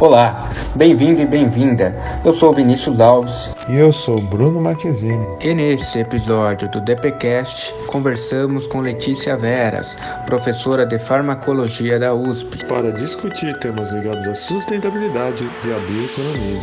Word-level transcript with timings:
Olá, 0.00 0.48
bem-vindo 0.76 1.20
e 1.20 1.26
bem-vinda. 1.26 1.92
Eu 2.24 2.32
sou 2.32 2.52
Vinícius 2.52 3.00
Alves. 3.00 3.52
E 3.68 3.74
eu 3.76 3.90
sou 3.90 4.16
Bruno 4.20 4.60
Marquezine. 4.60 5.26
E 5.40 5.52
nesse 5.52 5.98
episódio 5.98 6.70
do 6.70 6.80
DPcast, 6.80 7.74
conversamos 7.88 8.68
com 8.68 8.80
Letícia 8.80 9.36
Veras, 9.36 9.98
professora 10.24 10.86
de 10.86 11.00
farmacologia 11.00 11.98
da 11.98 12.14
USP, 12.14 12.64
para 12.66 12.92
discutir 12.92 13.58
temas 13.58 13.90
ligados 13.90 14.28
à 14.28 14.36
sustentabilidade 14.36 15.42
e 15.64 15.72
à 15.72 15.78
bioeconomia. 15.80 16.60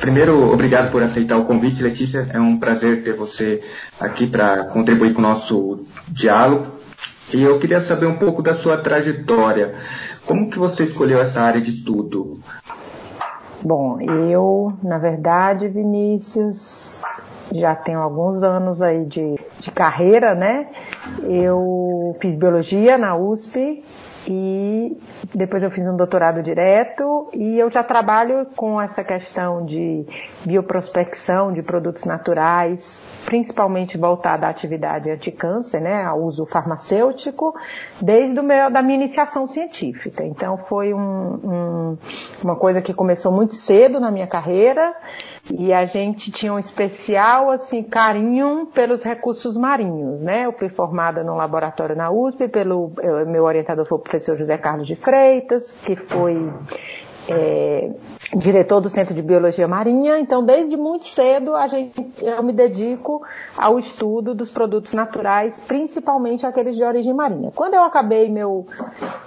Primeiro, 0.00 0.52
obrigado 0.52 0.90
por 0.90 1.02
aceitar 1.02 1.38
o 1.38 1.46
convite, 1.46 1.82
Letícia. 1.82 2.28
É 2.30 2.38
um 2.38 2.58
prazer 2.58 3.02
ter 3.02 3.16
você 3.16 3.62
aqui 3.98 4.26
para 4.26 4.64
contribuir 4.64 5.14
com 5.14 5.20
o 5.20 5.22
nosso 5.22 5.82
diálogo. 6.08 6.83
E 7.34 7.42
eu 7.42 7.58
queria 7.58 7.80
saber 7.80 8.06
um 8.06 8.16
pouco 8.16 8.40
da 8.40 8.54
sua 8.54 8.78
trajetória. 8.78 9.74
Como 10.24 10.48
que 10.48 10.56
você 10.56 10.84
escolheu 10.84 11.20
essa 11.20 11.42
área 11.42 11.60
de 11.60 11.70
estudo? 11.70 12.38
Bom, 13.60 14.00
eu, 14.00 14.72
na 14.80 14.98
verdade, 14.98 15.66
Vinícius, 15.66 17.02
já 17.52 17.74
tenho 17.74 17.98
alguns 17.98 18.42
anos 18.42 18.80
aí 18.80 19.04
de, 19.06 19.34
de 19.58 19.70
carreira, 19.72 20.34
né? 20.34 20.68
Eu 21.22 22.16
fiz 22.20 22.36
biologia 22.36 22.96
na 22.96 23.16
USP 23.16 23.82
e 24.28 24.96
depois 25.34 25.62
eu 25.62 25.70
fiz 25.70 25.84
um 25.86 25.96
doutorado 25.96 26.42
direto 26.42 27.28
e 27.32 27.58
eu 27.58 27.70
já 27.70 27.82
trabalho 27.82 28.46
com 28.54 28.80
essa 28.80 29.02
questão 29.02 29.64
de 29.64 30.06
bioprospecção 30.44 31.52
de 31.52 31.62
produtos 31.62 32.04
naturais, 32.04 33.02
principalmente 33.24 33.96
voltada 33.96 34.46
à 34.46 34.50
atividade 34.50 35.10
anticâncer, 35.10 35.80
né, 35.80 36.04
ao 36.04 36.22
uso 36.22 36.46
farmacêutico, 36.46 37.54
desde 38.00 38.38
o 38.38 38.42
meu, 38.42 38.70
da 38.70 38.82
minha 38.82 38.96
iniciação 38.96 39.46
científica. 39.46 40.24
Então 40.24 40.56
foi 40.56 40.92
um, 40.92 40.98
um, 40.98 41.98
uma 42.42 42.56
coisa 42.56 42.80
que 42.80 42.92
começou 42.92 43.32
muito 43.32 43.54
cedo 43.54 43.98
na 43.98 44.10
minha 44.10 44.26
carreira 44.26 44.94
e 45.52 45.72
a 45.72 45.84
gente 45.84 46.30
tinha 46.30 46.52
um 46.52 46.58
especial 46.58 47.50
assim 47.50 47.82
carinho 47.82 48.66
pelos 48.72 49.02
recursos 49.02 49.56
marinhos, 49.56 50.22
né? 50.22 50.46
Eu 50.46 50.52
fui 50.52 50.68
formada 50.68 51.22
no 51.22 51.34
laboratório 51.34 51.94
na 51.94 52.10
USP 52.10 52.48
pelo 52.48 52.92
meu 53.26 53.44
orientador 53.44 53.84
foi 53.86 53.98
o 53.98 54.00
professor 54.00 54.36
José 54.36 54.56
Carlos 54.56 54.86
de 54.86 54.96
Freitas, 54.96 55.72
que 55.84 55.96
foi 55.96 56.50
é, 57.28 57.90
diretor 58.36 58.80
do 58.80 58.88
Centro 58.88 59.14
de 59.14 59.22
Biologia 59.22 59.68
Marinha, 59.68 60.18
então 60.18 60.44
desde 60.44 60.76
muito 60.76 61.06
cedo 61.06 61.54
a 61.54 61.66
gente, 61.66 62.06
eu 62.20 62.42
me 62.42 62.52
dedico 62.52 63.22
ao 63.56 63.78
estudo 63.78 64.34
dos 64.34 64.50
produtos 64.50 64.92
naturais, 64.92 65.58
principalmente 65.66 66.46
aqueles 66.46 66.76
de 66.76 66.84
origem 66.84 67.14
marinha. 67.14 67.50
Quando 67.54 67.74
eu 67.74 67.84
acabei 67.84 68.28
meu, 68.28 68.66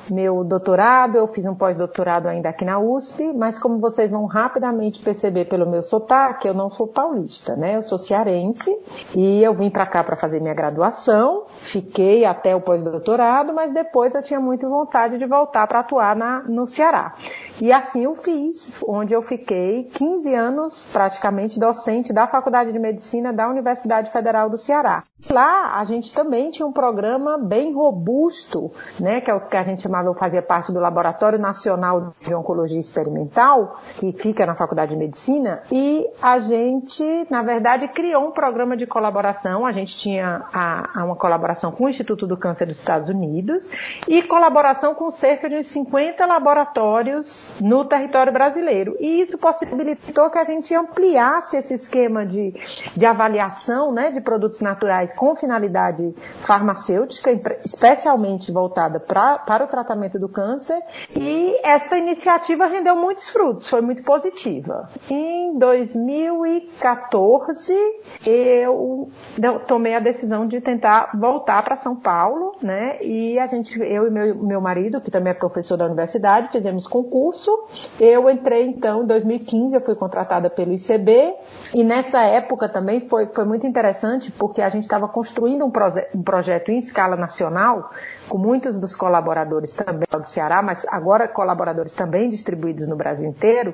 meu 0.09 0.44
doutorado, 0.44 1.17
eu 1.17 1.28
fiz 1.28 1.45
um 1.45 1.55
pós-doutorado 1.55 2.28
ainda 2.28 2.50
aqui 2.50 2.66
na 2.66 2.80
USP, 2.80 3.31
mas 3.33 3.58
como 3.58 3.80
vocês 3.80 4.11
vão 4.11 4.25
rapidamente 4.25 5.00
perceber 5.00 5.45
pelo 5.45 5.69
meu 5.69 5.81
sotaque, 5.81 6.47
eu 6.47 6.53
não 6.53 6.69
sou 6.69 6.88
paulista, 6.88 7.55
né? 7.55 7.75
Eu 7.75 7.81
sou 7.81 7.97
cearense 7.97 8.75
e 9.16 9.44
eu 9.44 9.53
vim 9.53 9.69
para 9.69 9.85
cá 9.85 10.03
para 10.03 10.16
fazer 10.16 10.41
minha 10.41 10.53
graduação, 10.53 11.44
fiquei 11.47 12.25
até 12.25 12.55
o 12.55 12.61
pós-doutorado, 12.61 13.53
mas 13.53 13.73
depois 13.73 14.13
eu 14.13 14.22
tinha 14.22 14.39
muita 14.39 14.67
vontade 14.67 15.17
de 15.17 15.25
voltar 15.25 15.67
para 15.67 15.80
atuar 15.80 16.16
na, 16.16 16.44
no 16.44 16.67
Ceará. 16.67 17.13
E 17.59 17.72
assim 17.72 18.03
eu 18.03 18.16
fiz, 18.16 18.72
onde 18.86 19.13
eu 19.13 19.22
fiquei 19.22 19.86
15 19.86 20.33
anos 20.33 20.88
praticamente 20.91 21.59
docente 21.59 22.13
da 22.13 22.27
Faculdade 22.27 22.72
de 22.72 22.80
Medicina 22.80 23.33
da 23.33 23.50
Universidade 23.50 24.11
Federal 24.11 24.50
do 24.50 24.58
Ceará. 24.58 25.03
Lá 25.30 25.80
a 25.80 25.83
gente 25.83 26.13
também 26.13 26.52
tinha 26.52 26.66
um 26.66 26.72
programa 26.72 27.38
bem 27.38 27.73
robusto, 27.73 28.72
né, 29.00 29.19
que 29.19 29.31
é 29.31 29.33
o 29.33 29.41
que 29.41 29.58
a 29.58 29.63
gente 29.63 29.81
chamava, 29.81 30.13
fazia 30.13 30.41
parte 30.41 30.72
do 30.72 30.80
Laboratório 30.80 31.39
Nacional 31.39 32.13
de 32.22 32.35
Oncologia 32.35 32.80
Experimental, 32.80 33.80
que 34.00 34.11
fica 34.11 34.45
na 34.45 34.53
Faculdade 34.53 34.91
de 34.91 34.97
Medicina, 34.97 35.63
e 35.72 36.08
a 36.22 36.38
gente, 36.38 37.28
na 37.30 37.41
verdade, 37.41 37.88
criou 37.88 38.28
um 38.28 38.31
programa 38.31 38.78
de 38.78 38.85
colaboração. 38.85 39.66
A 39.66 39.72
gente 39.72 39.97
tinha 39.97 40.46
a, 40.53 41.01
a 41.01 41.06
uma 41.06 41.16
colaboração 41.16 41.72
com 41.72 41.85
o 41.85 41.90
Instituto 41.90 42.28
do 42.28 42.38
Câncer 42.38 42.67
dos 42.67 42.78
Estados 42.78 43.09
Unidos 43.09 43.69
e 44.07 44.22
colaboração 44.22 44.94
com 44.94 45.09
cerca 45.09 45.50
de 45.50 45.63
50 45.63 46.25
laboratórios 46.25 47.47
no 47.62 47.85
território 47.85 48.31
brasileiro. 48.31 48.96
E 49.00 49.22
isso 49.22 49.38
possibilitou 49.38 50.30
que 50.30 50.38
a 50.38 50.44
gente 50.44 50.75
ampliasse 50.75 51.58
esse 51.58 51.74
esquema 51.74 52.25
de, 52.25 52.53
de 52.96 53.06
avaliação 53.06 53.91
né, 53.91 54.12
de 54.12 54.22
produtos 54.22 54.62
naturais 54.62 55.13
com 55.13 55.35
finalidade 55.35 56.13
farmacêutica, 56.40 57.31
especialmente 57.63 58.52
voltada 58.52 59.00
pra, 59.00 59.40
para 59.40 59.66
o 59.66 59.68
tratamento 59.68 60.19
do 60.19 60.30
câncer. 60.30 60.80
E 61.16 61.59
essa 61.63 61.97
iniciativa 61.97 62.68
rendeu 62.68 62.96
muitos 62.96 63.30
frutos, 63.30 63.68
foi 63.68 63.81
muito 63.81 64.03
positiva. 64.03 64.88
Em 65.09 65.58
2014, 65.58 67.74
eu 68.25 69.09
tomei 69.68 69.96
a 69.96 70.00
decisão 70.00 70.47
de 70.47 70.62
tentar 70.62 71.12
voltar 71.18 71.64
para 71.64 71.75
São 71.75 71.96
Paulo, 71.96 72.56
né? 72.62 72.97
E 73.02 73.40
a 73.40 73.47
gente, 73.47 73.79
eu 73.79 74.08
e 74.08 74.12
meu, 74.12 74.35
meu 74.35 74.62
marido, 74.62 75.02
que 75.02 75.12
também 75.12 75.31
é 75.31 75.34
professor 75.34 75.78
da 75.78 75.85
universidade, 75.85 76.52
fizemos 76.52 76.88
concurso. 76.88 77.37
Eu 78.00 78.30
entrei 78.30 78.68
então 78.68 79.03
em 79.03 79.08
2015, 79.08 79.75
eu 79.75 79.81
fui 79.81 79.96
contratada 79.96 80.50
pelo 80.50 80.74
ICB 80.74 81.34
e 81.74 81.84
nessa 81.84 82.22
época 82.22 82.70
também 82.70 83.08
foi, 83.08 83.28
foi 83.28 83.46
muito 83.46 83.68
interessante 83.68 84.31
porque 84.31 84.62
a 84.62 84.70
gente 84.70 84.84
estava 84.84 85.08
construindo 85.08 85.66
um, 85.66 85.72
proje 85.72 86.06
um 86.14 86.24
projeto 86.24 86.72
em 86.72 86.78
escala 86.78 87.16
nacional 87.16 87.90
com 88.28 88.38
muitos 88.38 88.78
dos 88.78 88.96
colaboradores 88.96 89.74
também 89.74 90.08
do 90.12 90.26
Ceará, 90.26 90.62
mas 90.62 90.86
agora 90.90 91.28
colaboradores 91.28 91.94
também 91.94 92.30
distribuídos 92.30 92.88
no 92.88 92.96
Brasil 92.96 93.30
inteiro, 93.30 93.74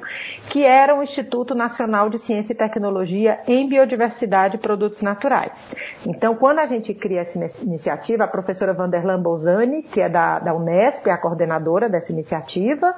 que 0.50 0.64
era 0.64 0.96
o 0.96 1.04
Instituto 1.04 1.56
Nacional 1.56 2.10
de 2.10 2.18
Ciência 2.18 2.54
e 2.54 2.56
Tecnologia 2.56 3.40
em 3.48 3.68
Biodiversidade 3.68 4.58
e 4.58 4.60
Produtos 4.60 5.02
Naturais. 5.02 5.72
Então, 6.06 6.36
quando 6.36 6.60
a 6.60 6.66
gente 6.66 6.94
cria 6.94 7.22
essa 7.22 7.40
iniciativa, 7.64 8.26
a 8.26 8.28
professora 8.28 8.74
Vanderlan 8.74 9.22
Bolzani, 9.22 9.84
que 9.84 10.02
é 10.02 10.10
da, 10.10 10.40
da 10.40 10.54
Unesp, 10.54 11.08
é 11.08 11.12
a 11.12 11.18
coordenadora 11.18 11.90
dessa 11.90 12.12
iniciativa, 12.12 12.94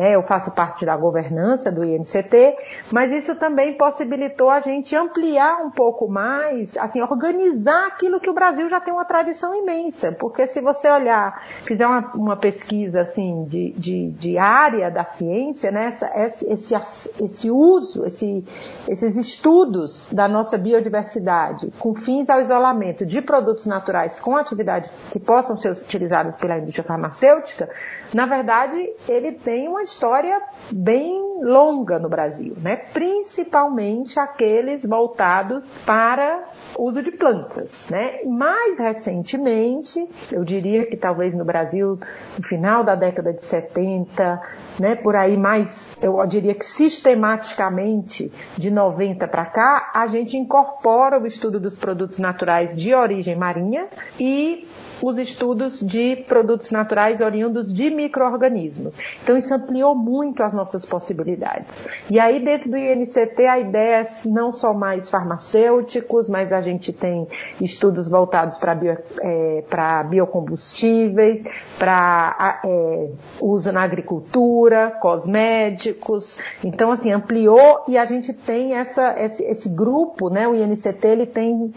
né, 0.00 0.14
eu 0.14 0.22
faço 0.22 0.50
parte 0.52 0.86
da 0.86 0.96
governança 0.96 1.70
do 1.70 1.84
INCT, 1.84 2.56
mas 2.90 3.12
isso 3.12 3.36
também 3.36 3.74
possibilitou 3.74 4.48
a 4.48 4.58
gente 4.58 4.96
ampliar 4.96 5.62
um 5.62 5.70
pouco 5.70 6.08
mais, 6.08 6.74
assim, 6.78 7.02
organizar 7.02 7.88
aquilo 7.88 8.18
que 8.18 8.30
o 8.30 8.32
Brasil 8.32 8.66
já 8.70 8.80
tem 8.80 8.94
uma 8.94 9.04
tradição 9.04 9.54
imensa, 9.54 10.10
porque 10.12 10.46
se 10.46 10.58
você 10.62 10.90
olhar, 10.90 11.42
fizer 11.66 11.86
uma, 11.86 12.12
uma 12.14 12.36
pesquisa 12.38 13.02
assim 13.02 13.44
de, 13.44 13.72
de, 13.72 14.10
de, 14.12 14.38
área 14.38 14.90
da 14.90 15.04
ciência, 15.04 15.70
né, 15.70 15.88
essa, 15.88 16.10
esse, 16.46 16.74
esse 17.22 17.50
uso, 17.50 18.06
esse, 18.06 18.42
esses 18.88 19.16
estudos 19.18 20.10
da 20.10 20.26
nossa 20.26 20.56
biodiversidade 20.56 21.70
com 21.78 21.94
fins 21.94 22.30
ao 22.30 22.40
isolamento 22.40 23.04
de 23.04 23.20
produtos 23.20 23.66
naturais 23.66 24.18
com 24.18 24.34
atividade 24.34 24.88
que 25.12 25.20
possam 25.20 25.58
ser 25.58 25.72
utilizados 25.72 26.36
pela 26.36 26.56
indústria 26.56 26.84
farmacêutica, 26.84 27.68
na 28.14 28.26
verdade, 28.26 28.92
ele 29.08 29.32
tem 29.32 29.68
uma 29.68 29.82
história 29.82 30.40
bem 30.72 31.20
longa 31.42 31.98
no 31.98 32.08
Brasil, 32.08 32.54
né? 32.60 32.76
principalmente 32.76 34.18
aqueles 34.18 34.84
voltados 34.84 35.64
para 35.86 36.44
uso 36.78 37.02
de 37.02 37.10
plantas. 37.10 37.88
Né? 37.90 38.22
Mais 38.26 38.78
recentemente, 38.78 40.06
eu 40.32 40.44
diria 40.44 40.86
que 40.86 40.96
talvez 40.96 41.34
no 41.34 41.44
Brasil, 41.44 41.98
no 42.38 42.44
final 42.44 42.82
da 42.84 42.94
década 42.94 43.32
de 43.32 43.44
70, 43.44 44.40
né, 44.78 44.96
por 44.96 45.16
aí 45.16 45.36
mais, 45.36 45.88
eu 46.00 46.24
diria 46.26 46.54
que 46.54 46.64
sistematicamente, 46.64 48.30
de 48.56 48.70
90 48.70 49.26
para 49.28 49.46
cá, 49.46 49.90
a 49.94 50.06
gente 50.06 50.36
incorpora 50.36 51.20
o 51.20 51.26
estudo 51.26 51.60
dos 51.60 51.76
produtos 51.76 52.18
naturais 52.18 52.76
de 52.76 52.94
origem 52.94 53.36
marinha 53.36 53.88
e 54.18 54.66
os 55.02 55.18
estudos 55.18 55.80
de 55.80 56.24
produtos 56.28 56.70
naturais 56.70 57.20
oriundos 57.20 57.72
de 57.72 57.90
micro-organismos. 57.90 58.94
Então, 59.22 59.36
isso 59.36 59.54
ampliou 59.54 59.94
muito 59.94 60.42
as 60.42 60.52
nossas 60.52 60.84
possibilidades. 60.84 61.86
E 62.10 62.20
aí, 62.20 62.44
dentro 62.44 62.70
do 62.70 62.76
INCT, 62.76 63.46
a 63.46 63.58
ideia 63.58 64.02
é 64.02 64.28
não 64.28 64.52
só 64.52 64.74
mais 64.74 65.10
farmacêuticos, 65.10 66.28
mas 66.28 66.52
a 66.52 66.59
gente 66.60 66.92
tem 66.92 67.26
estudos 67.60 68.08
voltados 68.08 68.58
para 68.58 68.74
bio, 68.74 68.96
é, 69.20 69.64
biocombustíveis, 70.08 71.42
para 71.78 72.60
é, 72.64 73.08
uso 73.40 73.72
na 73.72 73.82
agricultura, 73.82 74.96
cosméticos. 75.00 76.38
Então, 76.64 76.92
assim, 76.92 77.12
ampliou 77.12 77.84
e 77.88 77.96
a 77.96 78.04
gente 78.04 78.32
tem 78.32 78.74
essa, 78.74 79.14
esse, 79.18 79.42
esse 79.44 79.68
grupo, 79.68 80.28
né? 80.28 80.46
O 80.46 80.54
INCT, 80.54 81.06
ele 81.06 81.26
tem 81.26 81.72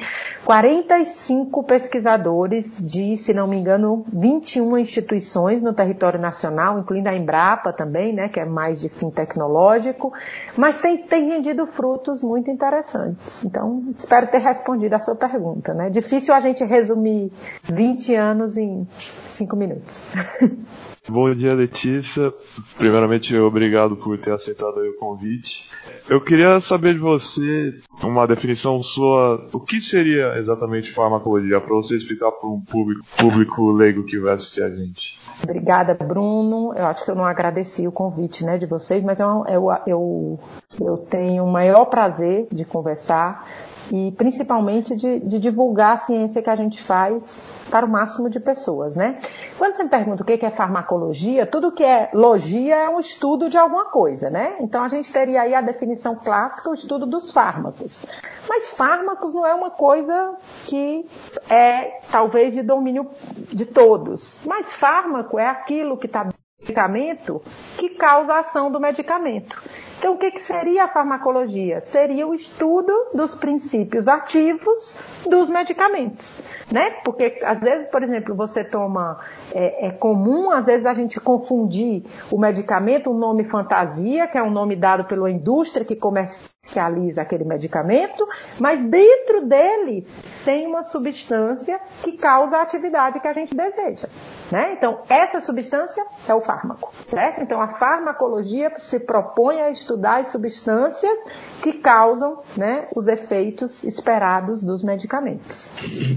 45 0.46 1.64
pesquisadores 1.64 2.78
de, 2.82 3.16
se 3.16 3.34
não 3.34 3.48
me 3.48 3.58
engano, 3.58 4.06
21 4.12 4.78
instituições 4.78 5.62
no 5.62 5.74
território 5.74 6.20
nacional, 6.20 6.78
incluindo 6.80 7.08
a 7.08 7.16
Embrapa 7.16 7.72
também, 7.72 8.14
né, 8.14 8.28
que 8.28 8.40
é 8.40 8.46
mais 8.46 8.82
de 8.82 8.90
fim 8.90 9.10
tecnológico, 9.10 10.14
mas 10.58 10.78
tem, 10.78 10.98
tem 10.98 11.30
rendido 11.30 11.66
frutos 11.66 12.22
muito 12.22 12.52
interessantes. 12.52 13.44
Então, 13.44 13.84
espero 13.98 14.28
ter 14.28 14.40
respondido 14.40 14.73
a 14.96 15.00
sua 15.00 15.16
pergunta, 15.16 15.74
né? 15.74 15.90
Difícil 15.90 16.34
a 16.34 16.40
gente 16.40 16.64
resumir 16.64 17.32
20 17.64 18.16
anos 18.16 18.58
em 18.58 18.88
5 19.30 19.56
minutos. 19.56 20.06
Bom 21.10 21.36
dia, 21.36 21.54
Letícia. 21.54 22.34
Primeiramente, 22.78 23.36
obrigado 23.36 23.98
por 23.98 24.18
ter 24.18 24.32
aceitado 24.32 24.78
o 24.78 24.98
convite. 24.98 25.70
Eu 26.10 26.22
queria 26.22 26.62
saber 26.62 26.94
de 26.94 27.00
você 27.02 27.74
uma 28.02 28.26
definição 28.26 28.82
sua. 28.82 29.46
O 29.52 29.60
que 29.60 29.82
seria 29.82 30.38
exatamente 30.38 30.94
farmacologia? 30.94 31.60
Para 31.60 31.76
você 31.76 31.98
explicar 31.98 32.32
para 32.32 32.48
um 32.48 32.62
público, 32.62 33.06
público 33.18 33.70
leigo 33.72 34.06
que 34.06 34.18
vai 34.18 34.36
assistir 34.36 34.64
a 34.64 34.70
gente. 34.70 35.20
Obrigada, 35.44 35.94
Bruno. 35.94 36.74
Eu 36.74 36.86
acho 36.86 37.04
que 37.04 37.12
eu 37.12 37.16
não 37.16 37.26
agradeci 37.26 37.86
o 37.86 37.92
convite 37.92 38.46
né, 38.46 38.58
de 38.58 38.66
vocês, 38.66 39.04
mas 39.04 39.20
eu, 39.20 39.44
eu, 39.50 39.70
eu, 39.86 40.40
eu 40.80 40.98
tenho 40.98 41.44
o 41.44 41.52
maior 41.52 41.86
prazer 41.86 42.48
de 42.50 42.64
conversar 42.64 43.46
e 43.92 44.12
principalmente 44.12 44.96
de, 44.96 45.20
de, 45.20 45.40
divulgar 45.40 45.94
a 45.94 45.98
ciência 45.98 46.42
que 46.42 46.50
a 46.50 46.56
gente 46.56 46.82
faz 46.82 47.44
para 47.70 47.86
o 47.86 47.90
máximo 47.90 48.30
de 48.30 48.40
pessoas, 48.40 48.96
né? 48.96 49.18
Quando 49.58 49.74
você 49.74 49.84
me 49.84 49.90
pergunta 49.90 50.24
o 50.24 50.26
que 50.26 50.46
é 50.46 50.50
farmacologia, 50.50 51.46
tudo 51.46 51.72
que 51.72 51.84
é 51.84 52.10
logia 52.14 52.76
é 52.76 52.90
um 52.90 53.00
estudo 53.00 53.50
de 53.50 53.58
alguma 53.58 53.86
coisa, 53.86 54.30
né? 54.30 54.56
Então 54.60 54.84
a 54.84 54.88
gente 54.88 55.12
teria 55.12 55.42
aí 55.42 55.54
a 55.54 55.62
definição 55.62 56.16
clássica, 56.16 56.70
o 56.70 56.74
estudo 56.74 57.06
dos 57.06 57.32
fármacos. 57.32 58.06
Mas 58.48 58.70
fármacos 58.70 59.34
não 59.34 59.46
é 59.46 59.54
uma 59.54 59.72
coisa 59.72 60.36
que 60.66 61.06
é 61.50 62.00
talvez 62.12 62.54
de 62.54 62.62
domínio 62.62 63.10
de 63.52 63.66
todos. 63.66 64.42
Mas 64.46 64.74
fármaco 64.74 65.40
é 65.40 65.48
aquilo 65.48 65.98
que 65.98 66.06
está 66.06 66.28
medicamento 66.64 67.42
que 67.78 67.90
causa 67.90 68.34
a 68.34 68.40
ação 68.40 68.72
do 68.72 68.80
medicamento. 68.80 69.62
Então, 69.98 70.14
o 70.14 70.18
que, 70.18 70.32
que 70.32 70.42
seria 70.42 70.86
a 70.86 70.88
farmacologia? 70.88 71.82
Seria 71.82 72.28
o 72.28 72.34
estudo 72.34 72.92
dos 73.14 73.36
princípios 73.36 74.08
ativos 74.08 74.96
dos 75.28 75.50
medicamentos, 75.50 76.36
né? 76.72 76.92
Porque 77.04 77.40
às 77.44 77.60
vezes, 77.60 77.88
por 77.88 78.04
exemplo, 78.04 78.36
você 78.36 78.64
toma 78.64 79.20
é, 79.54 79.88
é, 79.88 79.92
comum, 79.92 80.52
às 80.52 80.66
vezes 80.66 80.86
a 80.86 80.94
gente 80.94 81.20
confundir 81.20 82.04
o 82.32 82.38
medicamento, 82.38 83.10
um 83.10 83.18
nome 83.18 83.44
fantasia, 83.44 84.28
que 84.28 84.38
é 84.38 84.44
um 84.44 84.52
nome 84.52 84.76
dado 84.76 85.06
pela 85.06 85.30
indústria 85.30 85.86
que 85.86 85.96
comercializa 85.96 87.22
aquele 87.22 87.44
medicamento, 87.44 88.28
mas 88.60 88.84
dentro 88.84 89.46
dele 89.46 90.08
tem 90.44 90.68
uma 90.68 90.84
substância 90.84 91.80
que 92.04 92.14
causa 92.14 92.58
a 92.58 92.62
atividade 92.62 93.20
que 93.20 93.28
a 93.28 93.34
gente 93.34 93.56
deseja. 93.56 94.08
Né? 94.52 94.74
Então, 94.74 95.02
essa 95.10 95.40
substância 95.40 96.06
é 96.28 96.34
o 96.34 96.42
fármaco. 96.42 96.94
Certo? 97.08 97.42
Então, 97.42 97.62
a 97.62 97.70
farmacologia 97.70 98.72
se 98.78 99.00
propõe 99.00 99.62
a 99.62 99.70
estudar 99.84 100.22
as 100.22 100.30
substâncias 100.30 101.18
que 101.62 101.74
causam 101.74 102.40
né, 102.58 102.88
os 102.96 103.08
efeitos 103.08 103.84
esperados 103.84 104.64
dos 104.64 104.84
medicamentos. 104.84 105.70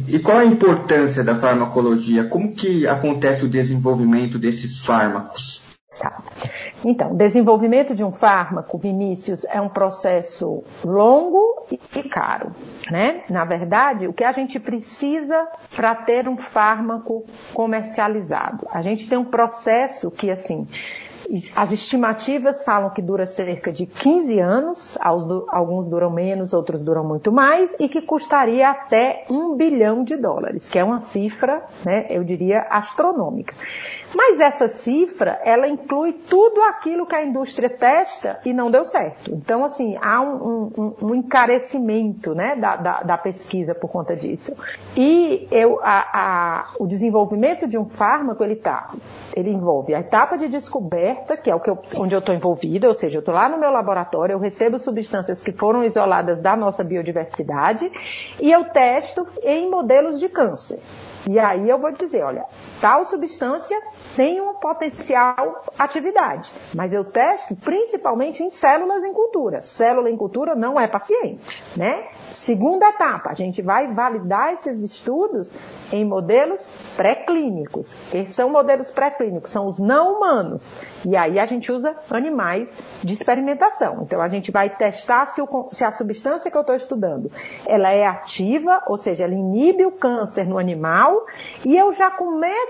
E 0.09 0.19
qual 0.19 0.39
a 0.39 0.45
importância 0.45 1.23
da 1.23 1.37
farmacologia? 1.37 2.29
Como 2.29 2.53
que 2.53 2.87
acontece 2.87 3.45
o 3.45 3.49
desenvolvimento 3.49 4.39
desses 4.39 4.81
fármacos? 4.81 5.63
Tá. 5.99 6.23
Então, 6.85 7.17
desenvolvimento 7.17 7.95
de 7.95 8.05
um 8.05 8.13
fármaco, 8.13 8.79
Vinícius, 8.79 9.45
é 9.47 9.61
um 9.61 9.69
processo 9.69 10.63
longo 10.85 11.67
e 11.71 12.03
caro. 12.03 12.53
Né? 12.91 13.23
Na 13.31 13.45
verdade, 13.45 14.07
o 14.07 14.13
que 14.13 14.23
a 14.23 14.31
gente 14.31 14.61
precisa 14.61 15.49
para 15.75 15.95
ter 15.95 16.29
um 16.29 16.37
fármaco 16.37 17.25
comercializado? 17.55 18.67
A 18.71 18.83
gente 18.83 19.09
tem 19.09 19.19
um 19.19 19.25
processo 19.25 20.11
que, 20.11 20.31
assim, 20.31 20.69
as 21.55 21.73
estimativas 21.73 22.65
falam 22.65 22.91
que 22.91 23.03
dura 23.03 23.27
cerca 23.27 23.73
de 23.73 23.87
15 23.87 24.39
anos, 24.39 24.99
alguns 25.01 25.89
duram 25.89 26.11
menos, 26.11 26.53
outros 26.53 26.81
duram 26.83 27.05
muito 27.05 27.33
mais, 27.33 27.75
e 27.79 27.89
que 27.89 28.01
custaria 28.01 28.71
até 28.71 29.25
um 29.31 29.57
bilhão 29.57 30.05
de 30.05 30.17
dólares, 30.17 30.69
que 30.69 30.79
é 30.79 30.85
uma 30.85 31.01
cifra, 31.01 31.65
né, 31.85 32.07
eu 32.11 32.23
diria, 32.25 32.67
astronômica. 32.71 33.55
Mas 34.17 34.41
essa 34.41 34.67
cifra, 34.67 35.39
ela 35.45 35.69
inclui 35.69 36.15
tudo 36.15 36.63
aquilo 36.63 37.05
que 37.05 37.15
a 37.15 37.23
indústria 37.23 37.69
testa 37.69 38.41
e 38.47 38.53
não 38.55 38.71
deu 38.71 38.83
certo. 38.83 39.31
Então, 39.31 39.63
assim, 39.63 39.95
há 40.01 40.23
um, 40.23 40.73
um, 40.75 40.95
um 41.03 41.15
encarecimento 41.15 42.35
né, 42.35 42.57
da, 42.57 42.77
da, 42.77 43.03
da, 43.03 43.19
pesquisa 43.19 43.75
por 43.75 43.91
conta 43.91 44.17
disso. 44.17 44.55
E 44.97 45.47
eu, 45.51 45.79
a, 45.83 46.07
a, 46.15 46.65
o 46.81 46.87
desenvolvimento 46.87 47.69
de 47.69 47.77
um 47.77 47.85
fármaco, 47.85 48.43
ele 48.43 48.57
tá, 48.57 48.91
ele 49.35 49.51
envolve 49.51 49.95
a 49.95 50.01
etapa 50.01 50.39
de 50.39 50.49
descoberta, 50.49 51.37
que 51.37 51.51
é 51.51 51.55
o 51.55 51.61
que 51.61 51.69
eu, 51.69 51.79
onde 51.99 52.15
eu 52.15 52.21
estou 52.21 52.35
envolvida, 52.35 52.89
ou 52.89 52.95
seja, 52.95 53.19
eu 53.19 53.21
estou 53.21 53.35
lá 53.35 53.51
no 53.51 53.59
meu 53.59 53.71
laboratório, 53.71 54.33
eu 54.33 54.39
recebo 54.39 54.79
substâncias 54.79 55.43
que 55.43 55.53
foram 55.53 55.85
isoladas 55.85 56.41
da 56.41 56.57
nossa 56.57 56.83
biodiversidade 56.83 57.93
e 58.41 58.51
eu 58.51 58.65
testo 58.65 59.27
em 59.43 59.69
modelos 59.69 60.19
de 60.19 60.31
câncer. 60.31 60.79
E 61.29 61.41
aí 61.41 61.69
eu 61.69 61.79
vou 61.79 61.91
dizer, 61.91 62.23
olha, 62.23 62.45
tal 62.81 63.05
substância 63.05 63.81
tem 64.15 64.41
uma 64.41 64.55
potencial 64.55 65.65
atividade, 65.79 66.53
mas 66.75 66.93
eu 66.93 67.05
testo 67.05 67.55
principalmente 67.57 68.43
em 68.43 68.51
células 68.51 69.03
em 69.05 69.13
cultura. 69.13 69.63
Célula 69.63 70.11
em 70.11 70.17
cultura 70.17 70.55
não 70.55 70.79
é 70.81 70.89
paciente, 70.89 71.63
né? 71.77 72.09
Segunda 72.33 72.89
etapa, 72.89 73.31
a 73.31 73.35
gente 73.35 73.63
vai 73.63 73.93
validar 73.93 74.53
esses 74.53 74.79
estudos 74.79 75.53
em 75.93 76.05
modelos 76.05 76.67
pré-clínicos. 76.97 77.95
Que 78.11 78.27
são 78.27 78.51
modelos 78.51 78.91
pré-clínicos? 78.91 79.51
São 79.51 79.67
os 79.67 79.79
não 79.79 80.17
humanos. 80.17 80.65
E 81.05 81.17
aí 81.17 81.39
a 81.39 81.47
gente 81.47 81.71
usa 81.71 81.97
animais 82.11 82.73
de 83.03 83.15
experimentação. 83.15 84.03
Então 84.03 84.21
a 84.21 84.29
gente 84.29 84.51
vai 84.51 84.71
testar 84.71 85.27
se, 85.27 85.41
o, 85.41 85.69
se 85.71 85.85
a 85.85 85.93
substância 85.93 86.51
que 86.51 86.57
eu 86.57 86.61
estou 86.61 86.77
estudando, 86.77 87.31
ela 87.67 87.91
é 87.91 88.07
ativa, 88.07 88.83
ou 88.87 88.97
seja, 88.97 89.25
ela 89.25 89.35
inibe 89.35 89.85
o 89.85 89.93
câncer 89.93 90.47
no 90.47 90.59
animal, 90.59 91.27
e 91.65 91.77
eu 91.77 91.93
já 91.93 92.11
começo 92.11 92.66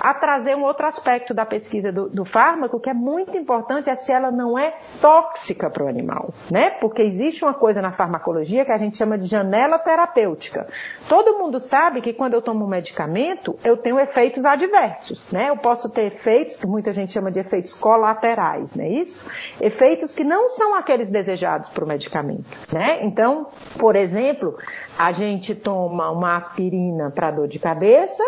a 0.00 0.14
trazer 0.14 0.56
um 0.56 0.64
outro 0.64 0.86
aspecto 0.86 1.34
da 1.34 1.44
pesquisa 1.44 1.92
do, 1.92 2.08
do 2.08 2.24
fármaco 2.24 2.80
que 2.80 2.90
é 2.90 2.94
muito 2.94 3.36
importante, 3.36 3.90
é 3.90 3.94
se 3.94 4.12
ela 4.12 4.30
não 4.30 4.58
é 4.58 4.74
tóxica 5.00 5.68
para 5.70 5.84
o 5.84 5.88
animal, 5.88 6.32
né? 6.50 6.70
Porque 6.80 7.02
existe 7.02 7.44
uma 7.44 7.54
coisa 7.54 7.82
na 7.82 7.92
farmacologia 7.92 8.64
que 8.64 8.72
a 8.72 8.76
gente 8.76 8.96
chama 8.96 9.18
de 9.18 9.26
janela 9.26 9.78
terapêutica. 9.78 10.66
Todo 11.08 11.38
mundo 11.38 11.60
sabe 11.60 12.00
que 12.00 12.12
quando 12.12 12.34
eu 12.34 12.42
tomo 12.42 12.64
um 12.64 12.68
medicamento, 12.68 13.58
eu 13.64 13.76
tenho 13.76 13.98
efeitos 13.98 14.44
adversos, 14.44 15.30
né? 15.30 15.50
Eu 15.50 15.56
posso 15.56 15.88
ter 15.88 16.06
efeitos 16.06 16.56
que 16.56 16.66
muita 16.66 16.92
gente 16.92 17.12
chama 17.12 17.30
de 17.30 17.40
efeitos 17.40 17.74
colaterais, 17.74 18.74
não 18.74 18.84
é 18.84 18.88
isso? 18.88 19.28
Efeitos 19.60 20.14
que 20.14 20.24
não 20.24 20.48
são 20.48 20.74
aqueles 20.74 21.08
desejados 21.08 21.70
para 21.70 21.84
o 21.84 21.88
medicamento, 21.88 22.46
né? 22.72 23.00
Então, 23.02 23.48
por 23.78 23.96
exemplo, 23.96 24.56
a 24.98 25.12
gente 25.12 25.54
toma 25.54 26.10
uma 26.10 26.36
aspirina 26.36 27.10
para 27.10 27.30
dor 27.30 27.48
de 27.48 27.58
cabeça, 27.58 28.22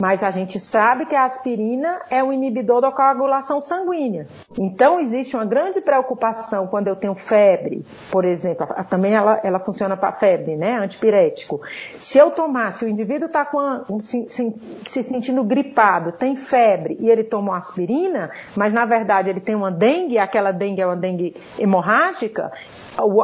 mas 0.00 0.22
a 0.22 0.30
gente 0.30 0.47
sabe 0.60 1.04
que 1.04 1.16
a 1.16 1.24
aspirina 1.24 2.00
é 2.08 2.22
um 2.22 2.32
inibidor 2.32 2.80
da 2.80 2.92
coagulação 2.92 3.60
sanguínea. 3.60 4.28
Então, 4.56 5.00
existe 5.00 5.34
uma 5.34 5.44
grande 5.44 5.80
preocupação 5.80 6.68
quando 6.68 6.86
eu 6.86 6.94
tenho 6.94 7.16
febre, 7.16 7.84
por 8.08 8.24
exemplo, 8.24 8.66
também 8.88 9.14
ela, 9.14 9.40
ela 9.42 9.58
funciona 9.58 9.96
para 9.96 10.12
febre, 10.12 10.56
né, 10.56 10.76
antipirético. 10.76 11.60
Se 11.98 12.18
eu 12.18 12.30
tomar, 12.30 12.72
se 12.72 12.84
o 12.84 12.88
indivíduo 12.88 13.26
está 13.26 13.48
se, 14.02 14.28
se, 14.28 14.54
se 14.86 15.02
sentindo 15.02 15.42
gripado, 15.42 16.12
tem 16.12 16.36
febre 16.36 16.96
e 17.00 17.10
ele 17.10 17.24
toma 17.24 17.56
aspirina, 17.56 18.30
mas 18.56 18.72
na 18.72 18.84
verdade 18.84 19.30
ele 19.30 19.40
tem 19.40 19.54
uma 19.54 19.70
dengue, 19.70 20.18
aquela 20.18 20.52
dengue 20.52 20.80
é 20.80 20.86
uma 20.86 20.96
dengue 20.96 21.34
hemorrágica, 21.58 22.52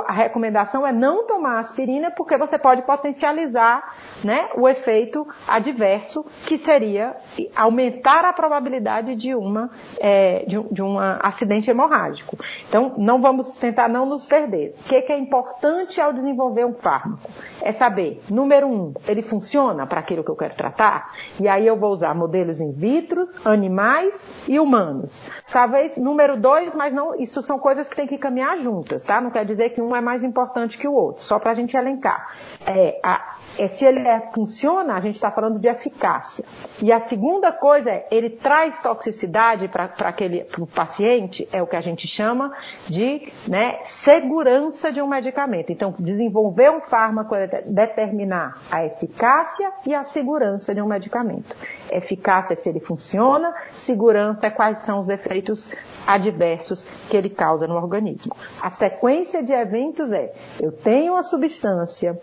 a 0.06 0.12
recomendação 0.12 0.86
é 0.86 0.92
não 0.92 1.26
tomar 1.26 1.58
aspirina 1.58 2.10
porque 2.10 2.38
você 2.38 2.56
pode 2.58 2.82
potencializar 2.82 3.94
né, 4.22 4.48
o 4.54 4.68
efeito 4.68 5.26
adverso, 5.48 6.24
que 6.46 6.56
seria 6.58 7.16
aumentar 7.56 8.24
a 8.24 8.32
probabilidade 8.32 9.14
de 9.14 9.34
uma 9.34 9.70
é, 9.98 10.44
de, 10.46 10.60
de 10.70 10.82
um 10.82 10.98
acidente 10.98 11.70
hemorrágico. 11.70 12.36
Então, 12.68 12.94
não 12.96 13.20
vamos 13.20 13.54
tentar 13.54 13.88
não 13.88 14.06
nos 14.06 14.24
perder. 14.24 14.74
O 14.80 14.88
que, 14.88 15.02
que 15.02 15.12
é 15.12 15.18
importante 15.18 16.00
ao 16.00 16.12
desenvolver 16.12 16.64
um 16.64 16.74
fármaco? 16.74 17.28
É 17.62 17.72
saber, 17.72 18.20
número 18.30 18.68
um, 18.68 18.94
ele 19.08 19.22
funciona 19.22 19.86
para 19.86 20.00
aquilo 20.00 20.22
que 20.22 20.30
eu 20.30 20.36
quero 20.36 20.54
tratar? 20.54 21.12
E 21.40 21.48
aí 21.48 21.66
eu 21.66 21.76
vou 21.76 21.90
usar 21.90 22.14
modelos 22.14 22.60
in 22.60 22.72
vitro, 22.72 23.28
animais 23.44 24.22
e 24.48 24.58
humanos. 24.58 25.20
Talvez 25.50 25.96
número 25.96 26.36
dois, 26.36 26.74
mas 26.74 26.92
não, 26.92 27.14
isso 27.14 27.42
são 27.42 27.58
coisas 27.58 27.88
que 27.88 27.96
tem 27.96 28.06
que 28.06 28.18
caminhar 28.18 28.58
juntas, 28.58 29.04
tá? 29.04 29.20
Não 29.20 29.30
quer 29.30 29.44
dizer 29.44 29.63
que 29.70 29.80
um 29.80 29.94
é 29.94 30.00
mais 30.00 30.24
importante 30.24 30.78
que 30.78 30.88
o 30.88 30.92
outro, 30.92 31.22
só 31.22 31.38
para 31.38 31.52
a 31.52 31.54
gente 31.54 31.76
elencar. 31.76 32.28
É, 32.66 33.00
a, 33.02 33.36
é, 33.58 33.68
se 33.68 33.84
ele 33.84 34.06
é, 34.06 34.20
funciona, 34.32 34.94
a 34.94 35.00
gente 35.00 35.14
está 35.14 35.30
falando 35.30 35.58
de 35.58 35.68
eficácia. 35.68 36.44
E 36.82 36.92
a 36.92 36.98
segunda 36.98 37.52
coisa 37.52 37.90
é, 37.90 38.06
ele 38.10 38.30
traz 38.30 38.78
toxicidade 38.80 39.68
para 39.68 39.84
aquele 40.00 40.44
pro 40.44 40.66
paciente, 40.66 41.48
é 41.52 41.62
o 41.62 41.66
que 41.66 41.76
a 41.76 41.80
gente 41.80 42.06
chama 42.06 42.52
de 42.86 43.32
né, 43.48 43.78
segurança 43.82 44.92
de 44.92 45.00
um 45.00 45.08
medicamento. 45.08 45.70
Então, 45.70 45.94
desenvolver 45.98 46.70
um 46.70 46.80
fármaco 46.80 47.34
é 47.34 47.62
determinar 47.62 48.60
a 48.70 48.84
eficácia 48.84 49.72
e 49.86 49.94
a 49.94 50.04
segurança 50.04 50.74
de 50.74 50.82
um 50.82 50.86
medicamento. 50.86 51.54
Eficácia 51.96 52.56
se 52.56 52.68
ele 52.68 52.80
funciona, 52.80 53.54
segurança 53.72 54.46
é 54.46 54.50
quais 54.50 54.80
são 54.80 55.00
os 55.00 55.08
efeitos 55.08 55.70
adversos 56.06 56.84
que 57.08 57.16
ele 57.16 57.30
causa 57.30 57.66
no 57.66 57.74
organismo. 57.74 58.34
A 58.60 58.70
sequência 58.70 59.42
de 59.42 59.52
eventos 59.52 60.12
é: 60.12 60.32
eu 60.60 60.72
tenho 60.72 61.12
uma 61.12 61.22
substância, 61.22 62.18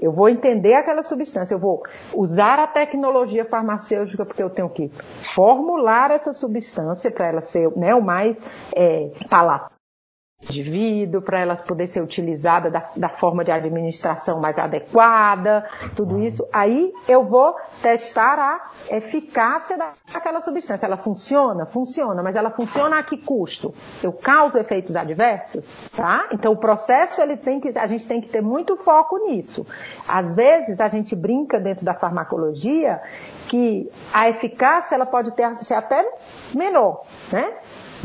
eu 0.00 0.12
vou 0.12 0.28
entender 0.28 0.74
aquela 0.74 1.02
substância, 1.02 1.54
eu 1.54 1.58
vou 1.58 1.82
usar 2.14 2.58
a 2.58 2.66
tecnologia 2.66 3.44
farmacêutica 3.44 4.24
porque 4.24 4.42
eu 4.42 4.50
tenho 4.50 4.70
que 4.70 4.88
formular 5.34 6.10
essa 6.10 6.32
substância 6.32 7.10
para 7.10 7.26
ela 7.26 7.40
ser 7.40 7.70
né, 7.76 7.94
o 7.94 8.02
mais 8.02 8.40
é, 8.74 9.10
palatável 9.28 9.75
indivíduo, 10.42 11.22
para 11.22 11.40
ela 11.40 11.56
poder 11.56 11.86
ser 11.86 12.02
utilizada 12.02 12.70
da, 12.70 12.90
da, 12.94 13.08
forma 13.08 13.42
de 13.42 13.50
administração 13.50 14.38
mais 14.38 14.58
adequada, 14.58 15.66
tudo 15.96 16.22
isso. 16.22 16.46
Aí 16.52 16.92
eu 17.08 17.24
vou 17.24 17.54
testar 17.80 18.38
a 18.38 18.70
eficácia 18.94 19.78
daquela 20.12 20.42
substância. 20.42 20.86
Ela 20.86 20.98
funciona? 20.98 21.64
Funciona, 21.64 22.22
mas 22.22 22.36
ela 22.36 22.50
funciona 22.50 22.98
a 22.98 23.02
que 23.02 23.16
custo? 23.16 23.74
Eu 24.02 24.12
causo 24.12 24.58
efeitos 24.58 24.94
adversos? 24.94 25.64
Tá? 25.96 26.28
Então 26.30 26.52
o 26.52 26.58
processo 26.58 27.22
ele 27.22 27.38
tem 27.38 27.58
que, 27.58 27.76
a 27.78 27.86
gente 27.86 28.06
tem 28.06 28.20
que 28.20 28.28
ter 28.28 28.42
muito 28.42 28.76
foco 28.76 29.16
nisso. 29.26 29.66
Às 30.06 30.34
vezes 30.34 30.80
a 30.80 30.88
gente 30.88 31.16
brinca 31.16 31.58
dentro 31.58 31.84
da 31.84 31.94
farmacologia 31.94 33.00
que 33.48 33.90
a 34.12 34.28
eficácia 34.28 34.94
ela 34.94 35.06
pode 35.06 35.32
ter, 35.32 35.54
ser 35.54 35.74
até 35.74 36.04
menor, 36.54 37.02
né? 37.32 37.54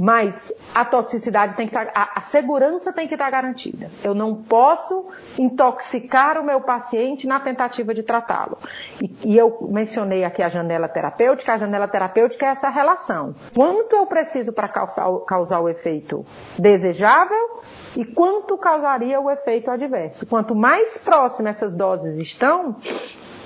Mas 0.01 0.51
a 0.74 0.84
toxicidade 0.84 1.55
tem 1.55 1.67
que 1.67 1.77
estar, 1.77 1.91
tá, 1.93 2.12
a, 2.15 2.17
a 2.17 2.22
segurança 2.22 2.91
tem 2.91 3.08
que 3.08 3.13
estar 3.13 3.25
tá 3.25 3.29
garantida. 3.29 3.88
Eu 4.03 4.15
não 4.15 4.34
posso 4.34 5.05
intoxicar 5.38 6.39
o 6.39 6.43
meu 6.43 6.60
paciente 6.60 7.27
na 7.27 7.39
tentativa 7.39 7.93
de 7.93 8.01
tratá-lo. 8.01 8.58
E, 9.00 9.15
e, 9.25 9.38
eu 9.38 9.70
mencionei 9.70 10.24
aqui 10.24 10.41
a 10.41 10.50
janela 10.50 10.88
terapêutica. 10.88 11.53
A 11.53 11.58
janela 11.58 11.88
terapêutica 11.88 12.48
é 12.48 12.50
essa 12.50 12.67
relação. 12.67 13.36
Quanto 13.53 13.96
eu 13.96 14.08
preciso 14.08 14.51
para 14.51 14.67
causar, 14.67 15.08
causar 15.27 15.60
o 15.60 15.70
efeito 15.70 16.25
desejável 16.58 17.62
e 17.96 18.03
quanto 18.03 18.58
causaria 18.58 19.22
o 19.22 19.29
efeito 19.29 19.70
adverso. 19.70 20.25
Quanto 20.25 20.55
mais 20.55 20.98
próximo 20.98 21.48
essas 21.48 21.75
doses 21.75 22.17
estão, 22.17 22.75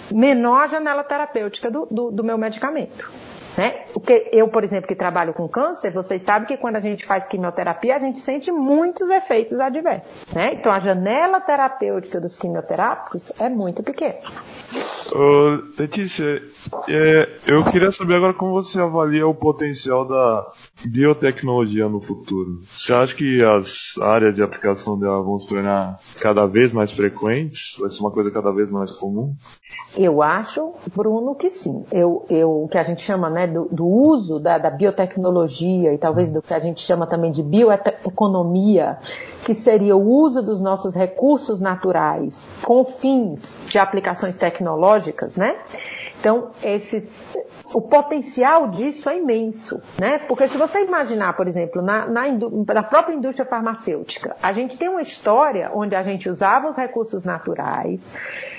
menor 0.10 0.64
a 0.64 0.68
janela 0.68 1.04
terapêutica 1.04 1.70
do, 1.70 1.86
do, 1.92 2.12
do 2.12 2.24
meu 2.24 2.38
medicamento. 2.38 3.12
Né? 3.58 3.86
Porque 3.94 4.30
eu, 4.32 4.48
por 4.50 4.64
exemplo, 4.64 4.88
que 4.88 4.96
trabalho 4.96 5.34
com 5.34 5.48
câncer, 5.48 5.92
vocês 5.92 6.22
sabem 6.22 6.48
que 6.48 6.58
quando 6.58 6.76
a 6.76 6.80
gente 6.80 7.06
faz 7.06 7.28
quimioterapia, 7.28 7.96
a 7.96 8.00
gente 8.00 8.20
sente 8.20 8.52
muitos 8.52 9.10
efeitos 9.10 9.60
adversos. 9.60 10.34
Né? 10.34 10.56
Então 10.56 10.72
a 10.72 10.80
janela 10.80 11.40
terapêutica 11.40 12.20
dos 12.20 12.38
quimioterápicos 12.38 13.32
é 13.40 13.48
muito 13.50 13.82
pequena. 13.84 14.20
Uh, 15.12 15.64
Letícia, 15.80 16.42
é, 16.90 17.38
eu 17.48 17.64
queria 17.66 17.92
saber 17.92 18.16
agora 18.16 18.34
como 18.34 18.52
você 18.54 18.82
avalia 18.82 19.28
o 19.28 19.34
potencial 19.34 20.06
da 20.06 20.48
biotecnologia 20.86 21.88
no 21.88 22.02
futuro. 22.02 22.62
Você 22.68 22.94
acha 22.94 23.16
que 23.16 23.44
as 23.44 23.94
áreas 24.02 24.36
de 24.36 24.44
aplicação 24.44 25.00
dela 25.00 25.22
vão 25.22 25.40
se 25.40 25.48
tornar 25.48 26.00
cada 26.20 26.46
vez 26.46 26.74
mais 26.74 26.92
frequentes? 26.92 27.76
Vai 27.80 27.90
ser 27.90 28.00
uma 28.02 28.12
coisa 28.12 28.32
cada 28.32 28.52
vez 28.52 28.70
mais 28.70 28.92
comum? 28.92 29.36
Eu 29.98 30.22
acho, 30.22 30.74
Bruno, 30.94 31.36
que 31.36 31.50
sim. 31.50 31.86
Eu, 31.92 32.26
eu, 32.30 32.68
que 32.70 32.78
a 32.78 32.84
gente 32.84 33.02
chama 33.02 33.30
né, 33.30 33.48
do, 33.48 33.66
do 33.72 33.88
uso 33.88 34.40
da, 34.40 34.58
da, 34.58 34.70
biotecnologia 34.70 35.94
e 35.94 35.98
talvez 35.98 36.30
do 36.30 36.42
que 36.42 36.54
a 36.54 36.60
gente 36.60 36.82
chama 36.82 37.08
também 37.08 37.32
de 37.32 37.42
bioeconomia, 37.42 38.98
que 39.46 39.54
seria 39.54 39.96
o 39.96 40.06
uso 40.06 40.42
dos 40.42 40.60
nossos 40.60 40.94
recursos 40.94 41.62
naturais 41.62 42.46
com 42.62 42.84
fins 42.84 43.58
de 43.68 43.80
aplicações 43.80 44.36
tecnológicas, 44.36 44.65
né? 45.38 45.60
Então, 46.20 46.50
esses, 46.64 47.24
o 47.74 47.82
potencial 47.82 48.68
disso 48.70 49.10
é 49.10 49.18
imenso, 49.18 49.80
né? 50.00 50.18
Porque 50.18 50.48
se 50.48 50.58
você 50.58 50.84
imaginar, 50.84 51.36
por 51.38 51.48
exemplo, 51.48 51.82
na, 51.82 52.08
na, 52.08 52.24
na, 52.74 52.84
própria 52.84 53.14
indústria 53.14 53.48
farmacêutica, 53.48 54.36
a 54.42 54.52
gente 54.52 54.78
tem 54.78 54.90
uma 54.90 55.02
história 55.02 55.70
onde 55.74 55.96
a 55.96 56.02
gente 56.02 56.28
usava 56.30 56.68
os 56.68 56.76
recursos 56.76 57.24
naturais, 57.24 58.12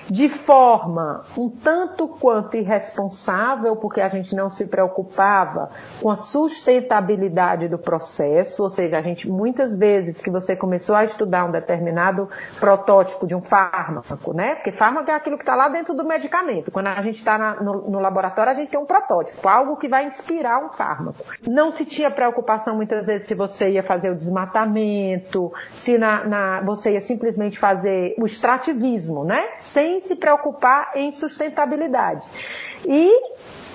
de 0.09 0.29
forma 0.29 1.23
um 1.37 1.49
tanto 1.49 2.09
quanto 2.09 2.57
irresponsável, 2.57 3.77
porque 3.77 4.01
a 4.01 4.09
gente 4.09 4.35
não 4.35 4.49
se 4.49 4.67
preocupava 4.67 5.71
com 6.01 6.11
a 6.11 6.17
sustentabilidade 6.17 7.69
do 7.69 7.79
processo, 7.79 8.63
ou 8.63 8.71
seja, 8.71 8.99
a 8.99 9.01
gente 9.01 9.29
muitas 9.29 9.77
vezes 9.77 10.21
que 10.21 10.31
você 10.31 10.55
começou 10.55 10.95
a 10.95 11.05
estudar 11.05 11.45
um 11.45 11.51
determinado 11.51 12.29
protótipo 12.59 13.27
de 13.27 13.35
um 13.35 13.43
fármaco, 13.43 14.33
né? 14.33 14.55
Porque 14.57 14.73
fármaco 14.73 15.11
é 15.11 15.15
aquilo 15.15 15.37
que 15.37 15.43
está 15.43 15.55
lá 15.55 15.69
dentro 15.69 15.95
do 15.95 16.05
medicamento. 16.05 16.71
Quando 16.71 16.89
a 16.89 17.03
gente 17.03 17.17
está 17.17 17.57
no, 17.61 17.91
no 17.91 18.01
laboratório, 18.01 18.53
a 18.53 18.55
gente 18.55 18.71
tem 18.71 18.81
um 18.81 18.87
protótipo, 18.87 19.49
algo 19.49 19.77
que 19.77 19.89
vai 19.89 20.05
inspirar 20.05 20.65
um 20.65 20.69
fármaco. 20.71 21.25
Não 21.47 21.71
se 21.71 21.85
tinha 21.85 22.11
preocupação 22.11 22.77
muitas 22.77 23.07
vezes 23.07 23.27
se 23.27 23.35
você 23.35 23.71
ia 23.71 23.83
fazer 23.83 24.11
o 24.11 24.15
desmatamento, 24.15 25.53
se 25.75 25.99
na, 25.99 26.25
na, 26.25 26.61
você 26.63 26.93
ia 26.93 27.01
simplesmente 27.01 27.59
fazer 27.59 28.15
o 28.19 28.27
extrativismo, 28.27 29.25
né? 29.25 29.41
Sem 29.59 29.96
sem 29.97 30.01
se 30.01 30.17
preocupar 30.17 30.93
em 30.95 31.11
sustentabilidade. 31.13 32.27
E 32.87 33.11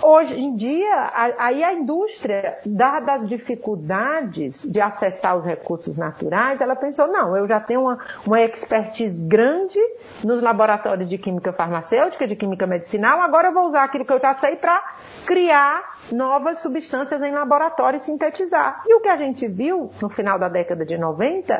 hoje 0.02 0.40
em 0.40 0.56
dia, 0.56 1.12
aí 1.38 1.64
a 1.64 1.74
indústria, 1.74 2.60
dadas 2.66 3.24
as 3.24 3.30
dificuldades 3.30 4.66
de 4.68 4.80
acessar 4.80 5.38
os 5.38 5.46
recursos 5.46 5.98
naturais, 5.98 6.62
ela 6.62 6.76
pensou, 6.76 7.08
não, 7.08 7.36
eu 7.36 7.48
já 7.48 7.60
tenho 7.60 7.82
uma, 7.82 8.00
uma 8.26 8.42
expertise 8.42 9.24
grande 9.24 9.80
nos 10.24 10.42
laboratórios 10.42 11.10
de 11.10 11.18
química 11.18 11.52
farmacêutica, 11.54 12.28
de 12.28 12.36
química 12.36 12.66
medicinal, 12.66 13.22
agora 13.22 13.50
eu 13.50 13.54
vou 13.54 13.68
usar 13.68 13.84
aquilo 13.84 14.06
que 14.06 14.14
eu 14.14 14.20
já 14.20 14.34
sei 14.34 14.56
para 14.56 14.82
criar 15.26 15.98
novas 16.12 16.60
substâncias 16.60 17.22
em 17.22 17.32
laboratório 17.32 17.98
e 17.98 18.00
sintetizar. 18.00 18.84
E 18.88 18.96
o 18.96 19.02
que 19.02 19.10
a 19.10 19.18
gente 19.18 19.48
viu 19.48 19.90
no 20.02 20.10
final 20.10 20.38
da 20.38 20.48
década 20.48 20.86
de 20.86 20.98
90 20.98 21.54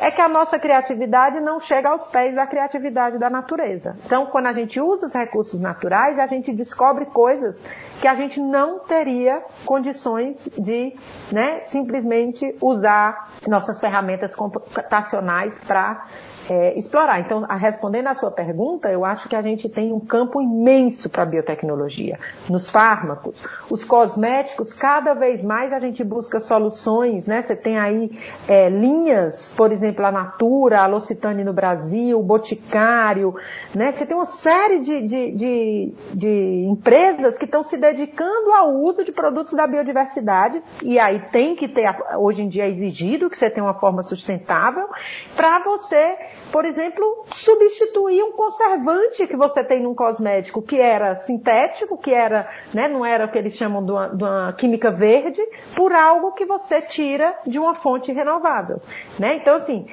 é 0.00 0.10
que 0.10 0.20
a 0.20 0.28
nossa 0.28 0.58
criatividade 0.58 1.40
não 1.40 1.60
chega 1.60 1.90
aos 1.90 2.06
pés 2.08 2.34
da 2.34 2.46
criatividade 2.46 3.18
da 3.18 3.28
natureza. 3.28 3.96
Então, 4.04 4.26
quando 4.26 4.46
a 4.46 4.52
gente 4.52 4.80
usa 4.80 5.06
os 5.06 5.14
recursos 5.14 5.60
naturais, 5.60 6.18
a 6.18 6.26
gente 6.26 6.52
descobre 6.52 7.06
coisas 7.06 7.60
que 8.00 8.08
a 8.08 8.14
gente 8.14 8.40
não 8.40 8.80
teria 8.80 9.42
condições 9.64 10.48
de 10.58 10.94
né, 11.32 11.60
simplesmente 11.62 12.56
usar 12.62 13.28
nossas 13.46 13.78
ferramentas 13.80 14.34
computacionais 14.34 15.62
para 15.64 16.04
é, 16.50 16.76
explorar. 16.76 17.20
Então, 17.20 17.46
a, 17.48 17.54
respondendo 17.54 18.08
à 18.08 18.14
sua 18.14 18.32
pergunta, 18.32 18.90
eu 18.90 19.04
acho 19.04 19.28
que 19.28 19.36
a 19.36 19.42
gente 19.42 19.68
tem 19.68 19.92
um 19.92 20.00
campo 20.00 20.42
imenso 20.42 21.08
para 21.08 21.22
a 21.22 21.26
biotecnologia. 21.26 22.18
Nos 22.48 22.68
fármacos, 22.68 23.40
os 23.70 23.84
cosméticos, 23.84 24.72
cada 24.72 25.14
vez 25.14 25.44
mais 25.44 25.72
a 25.72 25.78
gente 25.78 26.02
busca 26.02 26.40
soluções, 26.40 27.28
né? 27.28 27.40
Você 27.40 27.54
tem 27.54 27.78
aí 27.78 28.10
é, 28.48 28.68
linhas, 28.68 29.52
por 29.56 29.70
exemplo, 29.70 30.04
a 30.04 30.10
Natura, 30.10 30.80
a 30.80 30.86
L'Occitane 30.88 31.44
no 31.44 31.52
Brasil, 31.52 32.18
o 32.18 32.22
Boticário, 32.22 33.32
né? 33.72 33.92
Você 33.92 34.04
tem 34.04 34.16
uma 34.16 34.26
série 34.26 34.80
de, 34.80 35.02
de, 35.02 35.30
de, 35.30 35.94
de 36.12 36.66
empresas 36.68 37.38
que 37.38 37.44
estão 37.44 37.62
se 37.62 37.76
dedicando 37.76 38.52
ao 38.54 38.74
uso 38.74 39.04
de 39.04 39.12
produtos 39.12 39.52
da 39.52 39.68
biodiversidade 39.68 40.60
e 40.82 40.98
aí 40.98 41.20
tem 41.30 41.54
que 41.54 41.68
ter, 41.68 41.94
hoje 42.18 42.42
em 42.42 42.48
dia 42.48 42.64
é 42.64 42.70
exigido 42.70 43.30
que 43.30 43.38
você 43.38 43.48
tenha 43.48 43.64
uma 43.64 43.74
forma 43.74 44.02
sustentável 44.02 44.88
para 45.36 45.60
você 45.60 46.16
por 46.50 46.64
exemplo, 46.64 47.24
substituir 47.32 48.22
um 48.22 48.32
conservante 48.32 49.26
que 49.26 49.36
você 49.36 49.62
tem 49.62 49.82
num 49.82 49.94
cosmético 49.94 50.62
que 50.62 50.80
era 50.80 51.16
sintético, 51.16 51.96
que 51.96 52.12
era, 52.12 52.48
né, 52.74 52.88
não 52.88 53.04
era 53.04 53.26
o 53.26 53.30
que 53.30 53.38
eles 53.38 53.54
chamam 53.54 53.84
de 53.84 53.92
uma, 53.92 54.08
de 54.08 54.22
uma 54.22 54.52
química 54.52 54.90
verde, 54.90 55.42
por 55.74 55.92
algo 55.92 56.32
que 56.32 56.44
você 56.44 56.82
tira 56.82 57.34
de 57.46 57.58
uma 57.58 57.74
fonte 57.76 58.12
renovável. 58.12 58.80
Né? 59.18 59.36
Então, 59.36 59.54
assim, 59.54 59.86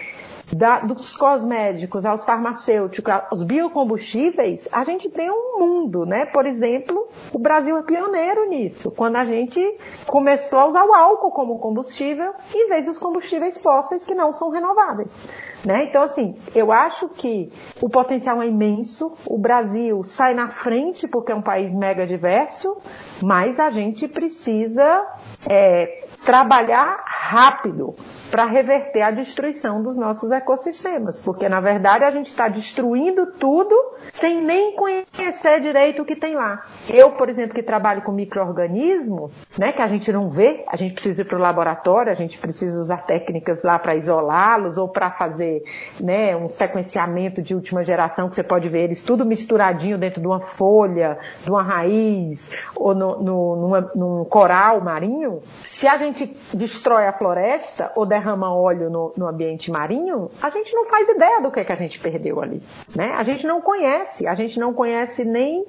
da, 0.52 0.80
dos 0.80 1.16
cosméticos 1.18 2.06
aos 2.06 2.24
farmacêuticos, 2.24 3.14
aos 3.30 3.44
biocombustíveis, 3.44 4.68
a 4.72 4.84
gente 4.84 5.10
tem 5.10 5.30
um 5.30 5.60
mundo, 5.60 6.06
né? 6.06 6.26
Por 6.26 6.46
exemplo, 6.46 7.08
o 7.34 7.40
Brasil 7.40 7.78
é 7.78 7.84
pioneiro 7.84 8.48
nisso, 8.50 8.92
quando 8.92 9.18
a 9.18 9.26
gente 9.26 9.60
começou 10.06 10.60
a 10.60 10.68
usar 10.68 10.86
o 10.86 10.94
álcool 10.94 11.32
como 11.32 11.60
combustível 11.60 12.34
em 12.54 12.70
vez 12.70 12.86
dos 12.86 12.98
combustíveis 12.98 13.62
fósseis 13.62 14.06
que 14.06 14.16
não 14.16 14.32
são 14.32 14.50
renováveis. 14.50 15.18
Né? 15.66 15.86
Então, 15.86 16.04
assim, 16.04 16.36
eu 16.56 16.72
acho 16.72 17.10
que 17.10 17.52
o 17.82 17.90
potencial 17.90 18.42
é 18.42 18.48
imenso, 18.48 19.14
o 19.28 19.38
Brasil 19.38 20.04
sai 20.04 20.34
na 20.34 20.50
frente 20.50 21.08
porque 21.08 21.32
é 21.32 21.36
um 21.36 21.42
país 21.42 21.74
mega 21.74 22.06
diverso, 22.06 22.78
mas 23.22 23.60
a 23.60 23.70
gente 23.70 24.08
precisa 24.08 25.06
é, 25.50 26.06
trabalhar 26.24 27.04
rápido 27.06 27.96
para 28.30 28.46
reverter 28.46 29.02
a 29.02 29.12
destruição 29.12 29.82
dos 29.82 29.98
nossos 29.98 30.32
ecossistemas, 30.32 31.20
porque 31.20 31.48
na 31.48 31.60
verdade 31.60 32.04
a 32.04 32.12
gente 32.12 32.28
está 32.28 32.48
destruindo 32.48 33.28
tudo 33.34 33.76
sem 34.14 34.42
nem 34.42 34.76
conhecer 34.76 35.62
direito 35.62 36.02
o 36.02 36.06
que 36.06 36.16
tem 36.16 36.36
lá. 36.36 36.64
Eu, 36.90 37.12
por 37.12 37.30
exemplo, 37.30 37.54
que 37.54 37.64
trabalho 37.64 38.02
com 38.02 38.12
micro-organismos, 38.12 39.40
né, 39.58 39.72
que 39.72 39.82
a 39.82 39.88
gente 39.88 40.12
não 40.12 40.30
vê, 40.30 40.64
a 40.68 40.76
gente 40.76 40.94
precisa 40.94 41.22
ir 41.22 41.26
para 41.26 41.38
o 41.38 41.42
laboratório, 41.42 42.12
a 42.12 42.16
gente 42.16 42.38
precisa 42.38 42.80
usar 42.80 43.06
técnicas 43.06 43.64
lá 43.64 43.80
para 43.80 43.96
isolá-los 43.96 44.78
ou 44.78 44.88
para 44.88 45.12
fazer 45.12 45.64
né, 46.00 46.36
um 46.36 46.50
sequenciamento 46.50 47.42
de 47.42 47.56
última 47.56 47.84
geração, 47.84 48.30
que 48.30 48.36
você 48.36 48.44
pode 48.44 48.70
ver 48.70 48.86
eles 48.86 49.04
tudo 49.04 49.26
misturadinho 49.26 49.98
dentro 49.98 50.22
de 50.22 50.28
uma 50.28 50.40
folha, 50.40 51.18
de 51.44 51.50
uma 51.50 51.64
raiz 51.64 52.52
ou 52.76 52.94
no, 52.94 53.22
no, 53.22 53.56
numa, 53.56 53.92
num 53.96 54.26
coral 54.26 54.82
marinho. 54.82 55.42
Se 55.62 55.88
a 55.88 55.98
gente 55.98 56.36
destrói 56.54 57.08
a 57.08 57.14
floresta 57.14 57.92
ou 57.96 58.06
derrama 58.18 58.54
óleo 58.54 58.90
no, 58.90 59.14
no 59.16 59.28
ambiente 59.28 59.72
marinho, 59.72 60.30
a 60.42 60.50
gente 60.50 60.74
não 60.74 60.86
faz 60.86 61.08
ideia 61.08 61.42
do 61.42 61.52
que, 61.52 61.60
é 61.60 61.64
que 61.64 61.72
a 61.72 61.76
gente 61.76 62.00
perdeu 62.00 62.42
ali. 62.42 62.62
Né? 62.96 63.12
A 63.14 63.24
gente 63.24 63.46
não 63.46 63.62
conhece, 63.62 64.28
a 64.28 64.34
gente 64.34 64.60
não 64.60 64.74
conhece 64.74 65.24
nem 65.24 65.66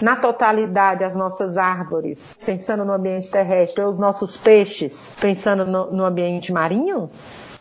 na 0.00 0.16
totalidade 0.16 1.04
as 1.04 1.14
nossas 1.14 1.56
árvores, 1.56 2.36
pensando 2.44 2.84
no 2.84 2.92
ambiente 2.92 3.30
terrestre, 3.30 3.82
ou 3.82 3.90
os 3.90 3.98
nossos 3.98 4.36
peixes, 4.36 5.10
pensando 5.20 5.64
no, 5.64 5.92
no 5.92 6.04
ambiente 6.04 6.52
marinho, 6.52 7.08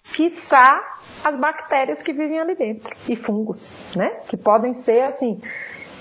quiçá 0.03 0.81
as 1.23 1.39
bactérias 1.39 2.01
que 2.01 2.11
vivem 2.11 2.39
ali 2.39 2.55
dentro 2.55 2.95
e 3.07 3.15
fungos, 3.15 3.71
né? 3.95 4.09
Que 4.27 4.35
podem 4.35 4.73
ser 4.73 5.03
assim, 5.03 5.39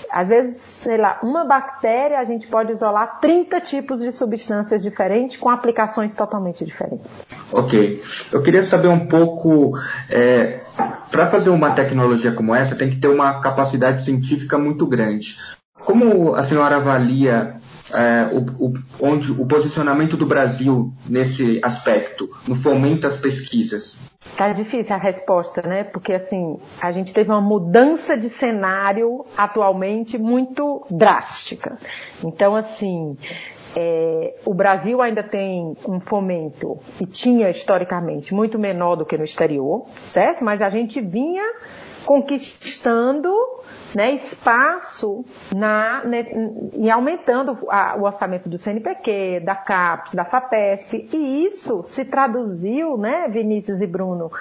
às 0.09 0.29
vezes, 0.29 0.61
sei 0.61 0.97
lá, 0.97 1.19
uma 1.21 1.45
bactéria 1.45 2.19
a 2.19 2.23
gente 2.23 2.47
pode 2.47 2.71
isolar 2.71 3.19
30 3.19 3.61
tipos 3.61 3.99
de 4.01 4.11
substâncias 4.11 4.81
diferentes 4.81 5.37
com 5.37 5.49
aplicações 5.49 6.13
totalmente 6.15 6.65
diferentes. 6.65 7.05
Ok. 7.51 8.01
Eu 8.31 8.41
queria 8.41 8.63
saber 8.63 8.87
um 8.87 9.07
pouco, 9.07 9.73
é, 10.09 10.61
para 11.11 11.27
fazer 11.27 11.49
uma 11.49 11.71
tecnologia 11.71 12.31
como 12.31 12.55
essa, 12.55 12.75
tem 12.75 12.89
que 12.89 12.97
ter 12.97 13.07
uma 13.07 13.41
capacidade 13.41 14.03
científica 14.03 14.57
muito 14.57 14.85
grande. 14.85 15.37
Como 15.83 16.35
a 16.35 16.43
senhora 16.43 16.77
avalia 16.77 17.55
é, 17.93 18.29
o, 18.33 18.67
o, 18.67 18.73
onde 18.99 19.31
o 19.31 19.45
posicionamento 19.45 20.17
do 20.17 20.25
Brasil 20.25 20.91
nesse 21.07 21.59
aspecto, 21.63 22.29
no 22.47 22.55
fomento 22.55 23.07
às 23.07 23.17
pesquisas? 23.17 23.99
Tá 24.37 24.53
difícil 24.53 24.95
a 24.95 24.99
resposta, 24.99 25.61
né? 25.61 25.83
Porque 25.83 26.13
assim, 26.13 26.57
a 26.81 26.91
gente 26.91 27.13
teve 27.13 27.29
uma 27.29 27.41
mudança 27.41 28.17
de 28.17 28.29
cenário 28.29 29.25
atualmente 29.37 30.17
muito 30.17 30.85
drástica. 30.89 31.77
Então, 32.23 32.55
assim, 32.55 33.17
é, 33.75 34.35
o 34.45 34.53
Brasil 34.53 35.01
ainda 35.01 35.23
tem 35.23 35.75
um 35.87 35.99
fomento, 35.99 36.79
e 36.99 37.05
tinha 37.05 37.49
historicamente, 37.49 38.33
muito 38.33 38.59
menor 38.59 38.95
do 38.95 39.05
que 39.05 39.17
no 39.17 39.23
exterior, 39.23 39.85
certo? 40.01 40.43
Mas 40.43 40.61
a 40.61 40.69
gente 40.69 40.99
vinha 41.01 41.43
conquistando 42.05 43.33
né, 43.95 44.13
espaço 44.13 45.23
na, 45.55 46.03
né, 46.05 46.25
e 46.73 46.89
aumentando 46.89 47.57
a, 47.69 47.95
o 47.97 48.03
orçamento 48.03 48.49
do 48.49 48.57
CNPq, 48.57 49.41
da 49.43 49.55
CAPES, 49.55 50.13
da 50.13 50.25
FAPESP, 50.25 51.09
e 51.13 51.45
isso 51.45 51.83
se 51.85 52.05
traduziu, 52.05 52.97
né, 52.97 53.27
Vinícius 53.29 53.81
e 53.81 53.87
Bruno, 53.87 54.31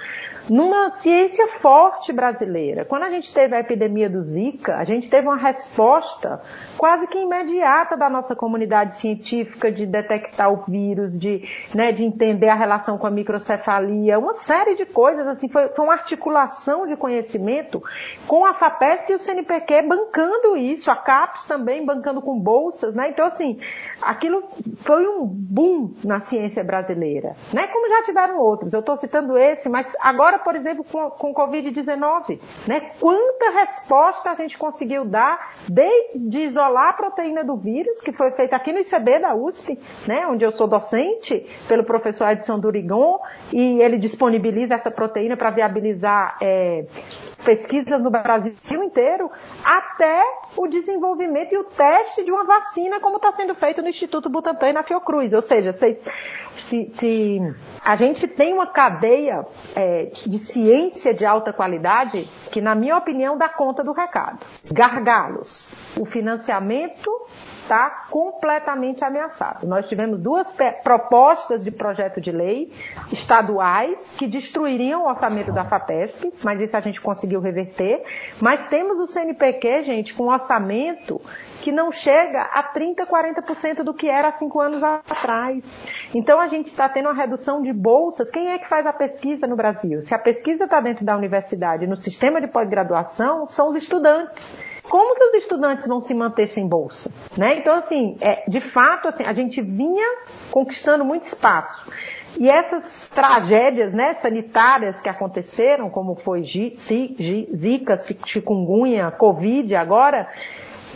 numa 0.49 0.91
ciência 0.93 1.47
forte 1.59 2.13
brasileira. 2.13 2.85
Quando 2.85 3.05
a 3.05 3.11
gente 3.11 3.33
teve 3.33 3.55
a 3.55 3.61
epidemia 3.61 4.09
do 4.09 4.23
Zika, 4.23 4.77
a 4.77 4.85
gente 4.85 5.09
teve 5.09 5.27
uma 5.27 5.37
resposta 5.37 6.41
quase 6.79 7.07
que 7.07 7.19
imediata 7.19 7.97
da 7.97 8.09
nossa 8.09 8.35
comunidade 8.35 8.95
científica 8.95 9.71
de 9.71 9.87
detectar 9.87 10.53
o 10.53 10.65
vírus, 10.67 11.19
de, 11.19 11.43
né, 11.75 11.93
de 11.93 12.05
entender 12.05 12.49
a 12.49 12.55
relação 12.55 12.97
com 12.99 13.07
a 13.07 13.11
microcefalia, 13.11 14.19
uma 14.19 14.35
série 14.35 14.75
de 14.75 14.87
coisas, 14.87 15.27
assim, 15.27 15.49
foi, 15.49 15.69
foi 15.69 15.85
uma 15.85 15.95
articulação 15.95 16.87
de 16.87 16.97
conhecimento 16.97 17.83
com 18.27 18.45
a 18.45 18.55
FAPESP 18.55 19.13
e 19.13 19.15
o 19.17 19.21
CNPq 19.21 19.83
bancando 19.83 20.57
isso, 20.57 20.91
a 20.91 20.97
CAPES 20.97 21.45
também 21.45 21.85
bancando 21.85 22.21
com 22.21 22.39
bolsas, 22.39 22.95
né? 22.95 23.11
Então, 23.11 23.27
assim, 23.27 23.59
aquilo 24.01 24.43
foi 24.79 25.07
um 25.07 25.27
boom 25.27 25.95
na 26.05 26.21
ciência 26.21 26.63
brasileira, 26.63 27.35
né? 27.53 27.67
Como 27.69 27.89
já 27.89 28.03
tiveram 28.03 28.39
outros. 28.39 28.73
Eu 28.73 28.81
estou 28.81 28.97
citando 28.97 29.37
esse, 29.37 29.69
mas 29.69 29.95
agora, 30.01 30.30
por 30.39 30.55
exemplo, 30.55 30.85
com, 30.85 31.11
com 31.11 31.35
Covid-19, 31.35 32.41
né? 32.67 32.93
Quanta 32.99 33.51
resposta 33.51 34.31
a 34.31 34.35
gente 34.35 34.57
conseguiu 34.57 35.05
dar 35.05 35.55
desde 35.69 36.39
isolar 36.39 36.91
a 36.91 36.93
proteína 36.93 37.45
do 37.45 37.57
vírus, 37.57 38.01
que 38.01 38.13
foi 38.13 38.31
feita 38.33 38.57
aqui 38.57 38.73
no 38.73 38.81
ICB 38.81 39.19
da 39.21 39.35
USP, 39.35 39.79
né? 40.07 40.27
Onde 40.27 40.45
eu 40.45 40.53
sou 40.53 40.67
docente, 40.67 41.47
pelo 41.69 41.85
professor 41.85 42.29
Edson 42.31 42.59
Durigon, 42.59 43.19
e 43.53 43.81
ele 43.81 43.99
disponibiliza 43.99 44.75
essa 44.75 44.91
proteína 44.91 45.37
para 45.37 45.51
viabilizar 45.51 46.37
é, 46.41 46.85
pesquisas 47.45 48.01
no 48.01 48.11
Brasil 48.11 48.83
inteiro, 48.83 49.31
até 49.65 50.23
o 50.57 50.67
desenvolvimento 50.67 51.53
e 51.53 51.59
o 51.59 51.65
teste 51.65 52.25
de 52.25 52.31
uma 52.31 52.45
vacina, 52.45 53.01
como 53.01 53.17
está 53.17 53.33
sendo 53.33 53.55
feito 53.55 53.83
no 53.83 53.89
Instituto 53.89 54.29
Butantan 54.29 54.69
e 54.69 54.73
na 54.73 54.83
Fiocruz. 54.83 55.33
Ou 55.33 55.43
seja, 55.43 55.73
se, 55.73 55.99
se, 56.57 56.91
se 56.95 57.55
a 57.85 57.97
gente 57.97 58.29
tem 58.29 58.53
uma 58.53 58.67
cadeia 58.67 59.47
é, 59.75 60.11
de 60.27 60.39
ciência 60.39 61.15
de 61.15 61.25
alta 61.25 61.53
qualidade 61.53 62.29
que, 62.51 62.61
na 62.61 62.75
minha 62.75 62.97
opinião, 62.97 63.37
dá 63.37 63.49
conta 63.49 63.83
do 63.83 63.93
recado. 63.93 64.39
Gargalos. 64.71 65.71
O 65.99 66.05
financiamento 66.05 67.11
está 67.71 68.07
completamente 68.11 69.05
ameaçado. 69.05 69.65
Nós 69.65 69.89
tivemos 69.89 70.19
duas 70.19 70.53
propostas 70.83 71.63
de 71.63 71.71
projeto 71.71 72.21
de 72.21 72.33
lei 72.33 72.73
estaduais 73.13 74.13
que 74.19 74.27
destruiriam 74.27 75.05
o 75.05 75.09
orçamento 75.09 75.53
da 75.53 75.65
FAPESP, 75.65 76.33
mas 76.43 76.61
isso 76.61 76.77
a 76.77 76.81
gente 76.81 77.01
conseguiu 77.01 77.41
reverter. 77.41 78.03
Mas 78.41 78.67
temos 78.67 78.99
o 78.99 79.07
CNPq, 79.07 79.85
gente, 79.85 80.13
com 80.15 80.25
um 80.25 80.33
orçamento 80.33 81.21
que 81.63 81.71
não 81.71 81.93
chega 81.93 82.43
a 82.43 82.73
30%, 82.73 83.07
40% 83.07 83.85
do 83.85 83.95
que 83.95 84.09
era 84.09 84.29
há 84.29 84.33
cinco 84.33 84.61
anos 84.61 84.83
atrás. 84.83 85.63
Então 86.13 86.41
a 86.41 86.49
gente 86.49 86.67
está 86.67 86.89
tendo 86.89 87.07
uma 87.07 87.15
redução 87.15 87.63
de 87.63 87.73
bolsas. 87.73 88.31
Quem 88.31 88.49
é 88.49 88.59
que 88.59 88.67
faz 88.67 88.85
a 88.85 88.93
pesquisa 88.93 89.47
no 89.47 89.55
Brasil? 89.55 90.03
Se 90.03 90.15
a 90.15 90.19
pesquisa 90.19 90.65
está 90.65 90.81
dentro 90.81 91.05
da 91.05 91.17
universidade, 91.17 91.87
no 91.87 91.97
sistema 91.97 92.41
de 92.41 92.49
pós-graduação, 92.49 93.47
são 93.47 93.69
os 93.69 93.77
estudantes 93.77 94.70
como 94.91 95.15
que 95.15 95.23
os 95.23 95.35
estudantes 95.35 95.87
vão 95.87 96.01
se 96.01 96.13
manter 96.13 96.49
sem 96.49 96.67
bolsa? 96.67 97.13
Né? 97.39 97.59
Então, 97.59 97.77
assim, 97.77 98.17
é, 98.21 98.43
de 98.49 98.61
fato, 98.61 99.07
assim, 99.07 99.25
a 99.25 99.33
gente 99.33 99.63
vinha 99.63 100.19
conquistando 100.51 101.05
muito 101.05 101.23
espaço. 101.23 101.89
E 102.39 102.51
essas 102.51 103.09
tragédias 103.09 103.93
né, 103.95 104.15
sanitárias 104.15 105.01
que 105.01 105.09
aconteceram, 105.09 105.89
como 105.89 106.17
foi 106.17 106.43
Zika, 106.43 107.97
chikungunya, 108.27 109.13
Covid 109.13 109.77
agora, 109.77 110.29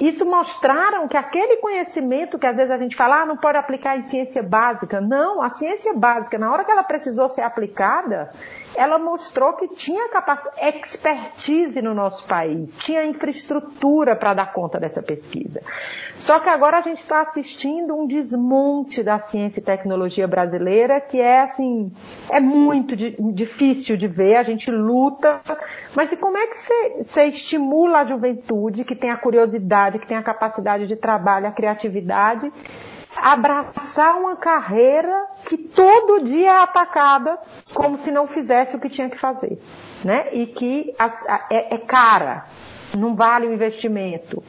isso 0.01 0.25
mostraram 0.25 1.07
que 1.09 1.17
aquele 1.17 1.57
conhecimento 1.59 2.39
que 2.39 2.47
às 2.47 2.57
vezes 2.57 2.71
a 2.71 2.77
gente 2.77 2.97
fala, 2.97 3.23
ah, 3.23 3.27
não 3.27 3.37
pode 3.37 3.57
aplicar 3.57 3.97
em 3.97 4.03
ciência 4.03 4.43
básica. 4.43 5.01
Não, 5.01 5.43
a 5.43 5.51
ciência 5.51 5.93
básica, 5.95 6.39
na 6.39 6.51
hora 6.51 6.65
que 6.65 6.71
ela 6.71 6.83
precisou 6.83 7.29
ser 7.29 7.43
aplicada, 7.43 8.31
ela 8.77 8.99
mostrou 8.99 9.53
que 9.55 9.69
tinha 9.69 10.05
expertise 10.61 11.81
no 11.81 11.95
nosso 11.95 12.27
país, 12.27 12.77
tinha 12.79 13.05
infraestrutura 13.05 14.17
para 14.17 14.35
dar 14.35 14.53
conta 14.53 14.81
dessa 14.81 15.03
pesquisa. 15.03 15.61
Só 16.15 16.41
que 16.41 16.49
agora 16.49 16.79
a 16.79 16.81
gente 16.81 16.99
está 16.99 17.23
assistindo 17.23 17.95
um 17.95 18.07
desmonte 18.07 19.03
da 19.03 19.19
ciência 19.19 19.61
e 19.61 19.63
tecnologia 19.63 20.27
brasileira 20.27 21.01
que 21.01 21.21
é 21.21 21.43
assim, 21.43 21.93
é 22.31 22.41
muito 22.41 22.97
di 22.97 23.17
difícil 23.33 23.97
de 23.97 24.07
ver, 24.07 24.37
a 24.37 24.43
gente 24.43 24.71
luta, 24.71 25.41
mas 25.95 26.13
e 26.13 26.17
como 26.17 26.37
é 26.37 26.47
que 26.47 26.57
você 27.03 27.25
estimula 27.25 28.01
a 28.01 28.05
juventude 28.05 28.85
que 28.85 28.97
tem 28.97 29.11
a 29.11 29.17
curiosidade, 29.17 29.99
que 29.99 30.07
tem 30.07 30.17
a 30.17 30.23
capacidade 30.23 30.87
de 30.87 30.97
trabalho, 30.97 31.47
a 31.47 31.53
criatividade, 31.53 32.53
abraçar 33.17 34.19
uma 34.19 34.37
carreira 34.37 35.27
que 35.47 35.57
todo 35.57 36.25
dia 36.25 36.51
é 36.51 36.63
atacada 36.63 37.39
como 37.73 37.97
se 37.97 38.11
não 38.11 38.27
fizesse 38.27 38.77
o 38.77 38.81
que 38.81 38.89
tinha 38.89 39.09
que 39.09 39.19
fazer, 39.19 39.59
né? 40.05 40.29
E 40.33 40.47
que 40.47 40.95
é, 41.51 41.75
é 41.75 41.79
cara, 41.79 42.45
não 42.97 43.15
vale 43.15 43.47
o 43.47 43.53
investimento. 43.53 44.43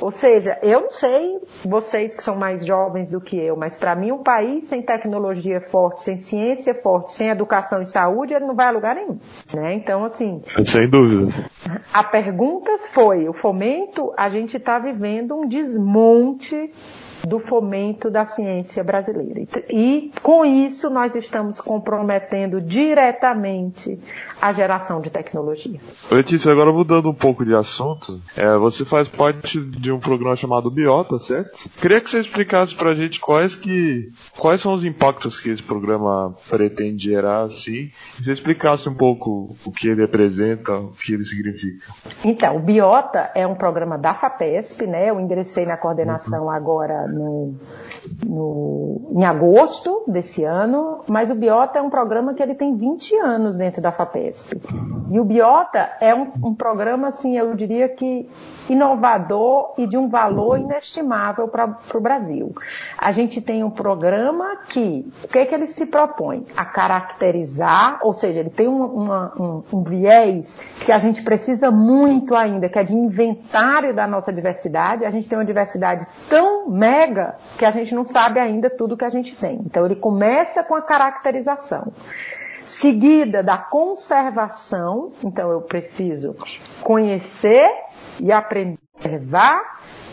Ou 0.00 0.10
seja, 0.10 0.58
eu 0.62 0.82
não 0.82 0.90
sei 0.90 1.38
vocês 1.64 2.16
que 2.16 2.22
são 2.22 2.36
mais 2.36 2.64
jovens 2.64 3.10
do 3.10 3.20
que 3.20 3.36
eu, 3.36 3.56
mas 3.56 3.76
para 3.76 3.94
mim 3.94 4.12
um 4.12 4.22
país 4.22 4.64
sem 4.64 4.82
tecnologia 4.82 5.60
forte, 5.60 6.02
sem 6.02 6.16
ciência 6.16 6.74
forte, 6.74 7.12
sem 7.12 7.28
educação 7.28 7.82
e 7.82 7.86
saúde, 7.86 8.34
ele 8.34 8.46
não 8.46 8.54
vai 8.54 8.66
a 8.66 8.70
lugar 8.70 8.94
nenhum. 8.94 9.18
Né? 9.54 9.74
Então, 9.74 10.04
assim. 10.04 10.42
Sem 10.66 10.88
dúvida. 10.88 11.48
A 11.92 12.04
pergunta 12.04 12.76
foi: 12.92 13.28
o 13.28 13.32
fomento, 13.32 14.12
a 14.16 14.28
gente 14.30 14.56
está 14.56 14.78
vivendo 14.78 15.36
um 15.36 15.46
desmonte 15.46 16.70
do 17.26 17.38
fomento 17.38 18.10
da 18.10 18.24
ciência 18.24 18.82
brasileira. 18.82 19.42
E 19.68 20.10
com 20.22 20.44
isso 20.44 20.90
nós 20.90 21.14
estamos 21.14 21.60
comprometendo 21.60 22.60
diretamente 22.60 23.98
a 24.40 24.52
geração 24.52 25.00
de 25.00 25.10
tecnologia. 25.10 25.78
Letícia, 26.10 26.52
agora 26.52 26.72
mudando 26.72 27.10
um 27.10 27.14
pouco 27.14 27.44
de 27.44 27.54
assunto, 27.54 28.18
é, 28.36 28.56
você 28.56 28.84
faz 28.84 29.08
parte 29.08 29.60
de 29.60 29.92
um 29.92 30.00
programa 30.00 30.36
chamado 30.36 30.70
Biota, 30.70 31.18
certo? 31.18 31.68
Queria 31.80 32.00
que 32.00 32.10
você 32.10 32.20
explicasse 32.20 32.74
pra 32.74 32.94
gente 32.94 33.20
quais 33.20 33.54
que 33.54 34.10
quais 34.38 34.60
são 34.60 34.74
os 34.74 34.84
impactos 34.84 35.38
que 35.38 35.50
esse 35.50 35.62
programa 35.62 36.34
pretende 36.48 37.04
gerar, 37.04 37.44
assim, 37.44 37.90
e 38.18 38.24
você 38.24 38.32
explicasse 38.32 38.88
um 38.88 38.94
pouco 38.94 39.54
o 39.64 39.70
que 39.70 39.88
ele 39.88 40.02
representa, 40.02 40.72
o 40.72 40.92
que 40.92 41.12
ele 41.12 41.24
significa. 41.24 41.86
Então, 42.24 42.56
o 42.56 42.60
Biota 42.60 43.30
é 43.34 43.46
um 43.46 43.54
programa 43.54 43.98
da 43.98 44.14
FAPESP, 44.14 44.86
né? 44.86 45.10
Eu 45.10 45.20
ingressei 45.20 45.66
na 45.66 45.76
coordenação 45.76 46.44
uhum. 46.44 46.50
agora 46.50 47.06
no, 47.10 47.54
no, 48.24 49.10
em 49.12 49.24
agosto 49.24 50.04
desse 50.06 50.44
ano, 50.44 51.00
mas 51.06 51.30
o 51.30 51.34
Biota 51.34 51.78
é 51.78 51.82
um 51.82 51.90
programa 51.90 52.34
que 52.34 52.42
ele 52.42 52.54
tem 52.54 52.76
20 52.76 53.16
anos 53.16 53.56
dentro 53.56 53.82
da 53.82 53.92
FAPESP. 53.92 54.60
E 55.10 55.18
o 55.18 55.24
Biota 55.24 55.90
é 56.00 56.14
um, 56.14 56.30
um 56.44 56.54
programa, 56.54 57.08
assim, 57.08 57.36
eu 57.36 57.54
diria 57.54 57.88
que 57.88 58.28
inovador 58.68 59.74
e 59.76 59.86
de 59.86 59.96
um 59.96 60.08
valor 60.08 60.58
inestimável 60.58 61.48
para 61.48 61.76
o 61.94 62.00
Brasil. 62.00 62.54
A 62.96 63.10
gente 63.10 63.40
tem 63.40 63.64
um 63.64 63.70
programa 63.70 64.58
que, 64.68 65.10
o 65.24 65.28
que 65.28 65.38
é 65.38 65.46
que 65.46 65.54
ele 65.54 65.66
se 65.66 65.86
propõe? 65.86 66.46
A 66.56 66.64
caracterizar, 66.64 67.98
ou 68.02 68.12
seja, 68.12 68.40
ele 68.40 68.50
tem 68.50 68.68
um, 68.68 68.84
uma, 68.84 69.32
um, 69.36 69.62
um 69.72 69.82
viés 69.82 70.56
que 70.84 70.92
a 70.92 70.98
gente 70.98 71.22
precisa 71.22 71.70
muito 71.70 72.34
ainda, 72.34 72.68
que 72.68 72.78
é 72.78 72.84
de 72.84 72.94
inventário 72.94 73.94
da 73.94 74.06
nossa 74.06 74.32
diversidade. 74.32 75.04
A 75.04 75.10
gente 75.10 75.28
tem 75.28 75.36
uma 75.38 75.44
diversidade 75.44 76.06
tão 76.28 76.70
mega 76.70 76.99
que 77.58 77.64
a 77.64 77.70
gente 77.70 77.94
não 77.94 78.04
sabe 78.04 78.40
ainda 78.40 78.68
tudo 78.68 78.96
que 78.96 79.04
a 79.04 79.10
gente 79.10 79.34
tem. 79.36 79.60
Então 79.64 79.84
ele 79.84 79.96
começa 79.96 80.62
com 80.62 80.74
a 80.74 80.82
caracterização 80.82 81.92
seguida 82.64 83.42
da 83.42 83.58
conservação, 83.58 85.12
então 85.24 85.50
eu 85.50 85.60
preciso 85.60 86.36
conhecer 86.82 87.68
e 88.20 88.30
aprender 88.30 88.78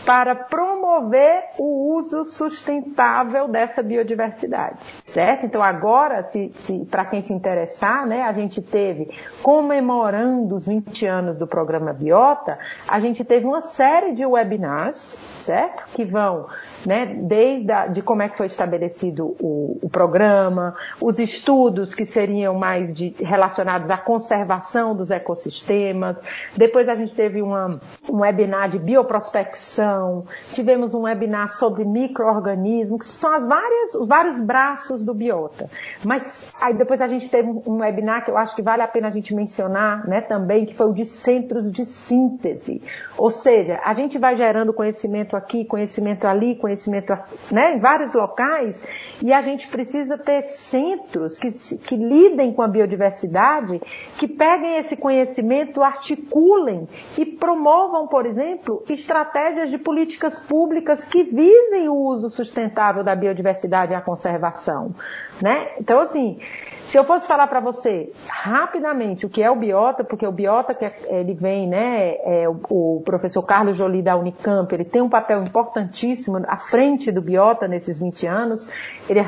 para 0.06 0.34
promover 0.34 1.44
o 1.58 1.98
uso 1.98 2.24
sustentável 2.24 3.50
dessa 3.50 3.84
biodiversidade, 3.84 4.80
certo? 5.10 5.46
Então 5.46 5.62
agora, 5.62 6.24
se, 6.24 6.50
se 6.56 6.86
para 6.86 7.04
quem 7.04 7.22
se 7.22 7.34
interessar, 7.34 8.08
né, 8.08 8.22
a 8.22 8.32
gente 8.32 8.62
teve 8.62 9.10
comemorando 9.44 10.56
os 10.56 10.66
20 10.66 11.06
anos 11.06 11.38
do 11.38 11.46
programa 11.46 11.92
Biota, 11.92 12.58
a 12.88 13.02
gente 13.02 13.26
teve 13.26 13.46
uma 13.46 13.62
série 13.62 14.14
de 14.14 14.26
webinars, 14.26 15.18
certo? 15.40 15.84
Que 15.94 16.06
vão 16.06 16.48
né, 16.86 17.06
desde 17.06 17.72
a, 17.72 17.88
de 17.88 18.02
como 18.02 18.22
é 18.22 18.30
que 18.30 18.38
foi 18.38 18.46
estabelecido 18.46 19.36
o, 19.40 19.78
o, 19.82 19.90
programa, 19.90 20.76
os 21.02 21.20
estudos 21.20 21.94
que 21.94 22.06
seriam 22.06 22.56
mais 22.56 22.94
de, 22.94 23.14
relacionados 23.20 23.90
à 23.90 23.98
conservação 23.98 24.96
dos 24.96 25.12
ecossistemas. 25.12 26.18
Depois 26.56 26.88
a 26.88 26.96
gente 26.96 27.14
teve 27.14 27.42
uma, 27.42 27.80
um 28.10 28.20
webinar 28.20 28.70
de 28.70 28.80
bioprospecção, 28.80 30.26
tivemos 30.54 30.94
um 30.94 31.02
webinar 31.02 31.50
sobre 31.50 31.84
microorganismos, 31.84 33.00
que 33.00 33.10
são 33.10 33.34
as 33.34 33.48
várias, 33.48 33.96
os 33.96 34.08
vários 34.08 34.40
braços 34.40 35.04
do 35.04 35.14
biota. 35.14 35.70
Mas 36.06 36.48
aí 36.62 36.74
depois 36.74 37.02
a 37.02 37.08
gente 37.08 37.30
teve 37.30 37.50
um 37.50 37.80
webinar 37.80 38.24
que 38.24 38.32
eu 38.32 38.38
acho 38.38 38.56
que 38.56 38.62
vale 38.62 38.82
a 38.82 38.88
pena 38.88 39.08
a 39.08 39.12
gente 39.12 39.36
mencionar, 39.36 40.08
né, 40.08 40.22
também, 40.22 40.66
que 40.66 40.76
foi 40.76 40.88
o 40.88 40.94
de 40.94 41.06
centros 41.06 41.72
de 41.72 41.86
síntese. 41.86 42.82
Ou 43.18 43.30
seja, 43.30 43.80
a 43.84 43.94
gente 43.94 44.18
vai 44.18 44.36
gerando 44.36 44.74
conhecimento 44.74 45.36
aqui, 45.36 45.66
conhecimento 45.66 46.26
ali, 46.26 46.56
conhecimento 46.56 46.67
conhecimento 46.68 47.18
né, 47.50 47.76
em 47.76 47.80
vários 47.80 48.14
locais 48.14 48.84
e 49.24 49.32
a 49.34 49.42
gente 49.42 49.68
precisa 49.68 50.18
ter 50.18 50.44
centros 50.44 51.40
que, 51.40 51.50
que 51.78 51.96
lidem 51.96 52.54
com 52.54 52.62
a 52.62 52.68
biodiversidade, 52.68 53.80
que 54.18 54.28
peguem 54.28 54.78
esse 54.78 54.96
conhecimento, 54.96 55.82
articulem 55.82 56.88
e 57.18 57.26
promovam, 57.26 58.08
por 58.08 58.26
exemplo, 58.26 58.84
estratégias 58.90 59.70
de 59.70 59.78
políticas 59.78 60.38
públicas 60.40 61.06
que 61.06 61.24
visem 61.24 61.88
o 61.88 61.96
uso 61.96 62.30
sustentável 62.30 63.04
da 63.04 63.16
biodiversidade 63.16 63.94
e 63.94 63.96
a 63.96 64.02
conservação. 64.02 64.94
Né? 65.42 65.70
Então, 65.80 66.02
assim, 66.02 66.40
se 66.88 66.98
eu 66.98 67.04
fosse 67.04 67.28
falar 67.28 67.48
para 67.48 67.60
você 67.60 68.14
rapidamente 68.30 69.26
o 69.26 69.30
que 69.30 69.44
é 69.44 69.52
o 69.52 69.56
biota, 69.58 70.06
porque 70.06 70.26
o 70.26 70.32
biota 70.32 70.74
que 70.74 70.86
é, 70.86 70.96
ele 71.10 71.34
vem, 71.34 71.68
né, 71.68 72.16
é, 72.24 72.46
o, 72.48 73.02
professor 73.04 73.44
Carlos 73.44 73.76
Jolie 73.76 74.02
da 74.02 74.16
Unicamp, 74.16 74.74
ele 74.74 74.86
tem 74.86 75.02
um 75.02 75.10
papel 75.10 75.44
importantíssimo 75.44 76.42
à 76.48 76.58
frente 76.58 77.12
do 77.12 77.22
biota 77.22 77.68
nesses 77.68 78.00
20 78.00 78.26
anos. 78.28 78.70
Ele 79.10 79.20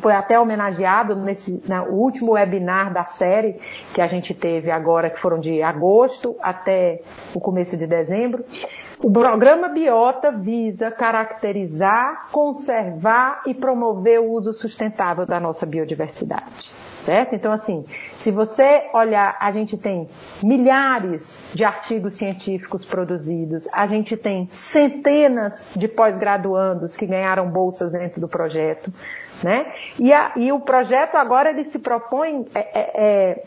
foi 0.00 0.14
até 0.14 0.38
homenageado 0.38 1.14
nesse 1.14 1.62
no 1.68 1.84
último 1.92 2.32
webinar 2.32 2.92
da 2.92 3.04
série 3.04 3.60
que 3.94 4.00
a 4.00 4.08
gente 4.08 4.34
teve 4.34 4.72
agora, 4.72 5.08
que 5.08 5.20
foram 5.20 5.38
de 5.38 5.62
agosto 5.62 6.34
até 6.42 7.02
o 7.32 7.38
começo 7.38 7.76
de 7.76 7.86
dezembro. 7.86 8.44
O 8.98 9.12
programa 9.12 9.68
Biota 9.68 10.32
visa 10.32 10.90
caracterizar, 10.90 12.26
conservar 12.32 13.42
e 13.46 13.54
promover 13.54 14.20
o 14.20 14.32
uso 14.32 14.52
sustentável 14.52 15.24
da 15.24 15.38
nossa 15.38 15.64
biodiversidade 15.64 16.85
certo? 17.06 17.36
Então, 17.36 17.52
assim, 17.52 17.84
se 18.18 18.32
você 18.32 18.90
olhar, 18.92 19.36
a 19.40 19.52
gente 19.52 19.78
tem 19.78 20.08
milhares 20.42 21.38
de 21.54 21.64
artigos 21.64 22.14
científicos 22.14 22.84
produzidos, 22.84 23.68
a 23.72 23.86
gente 23.86 24.16
tem 24.16 24.48
centenas 24.50 25.54
de 25.76 25.86
pós-graduandos 25.86 26.96
que 26.96 27.06
ganharam 27.06 27.48
bolsas 27.48 27.92
dentro 27.92 28.20
do 28.20 28.26
projeto, 28.26 28.92
né? 29.40 29.72
E, 30.00 30.12
a, 30.12 30.32
e 30.34 30.50
o 30.50 30.58
projeto 30.58 31.14
agora 31.14 31.50
ele 31.50 31.62
se 31.62 31.78
propõe 31.78 32.44
é, 32.52 32.60
é, 32.60 32.90
é 32.96 33.42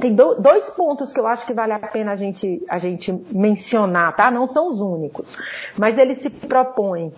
tem 0.00 0.14
dois 0.14 0.70
pontos 0.70 1.12
que 1.12 1.18
eu 1.18 1.26
acho 1.26 1.46
que 1.46 1.52
vale 1.52 1.72
a 1.72 1.78
pena 1.78 2.12
a 2.12 2.16
gente, 2.16 2.64
a 2.68 2.78
gente 2.78 3.12
mencionar, 3.30 4.14
tá? 4.14 4.30
Não 4.30 4.46
são 4.46 4.68
os 4.68 4.80
únicos. 4.80 5.36
Mas 5.76 5.98
ele 5.98 6.14
se 6.14 6.30
propõe 6.30 7.12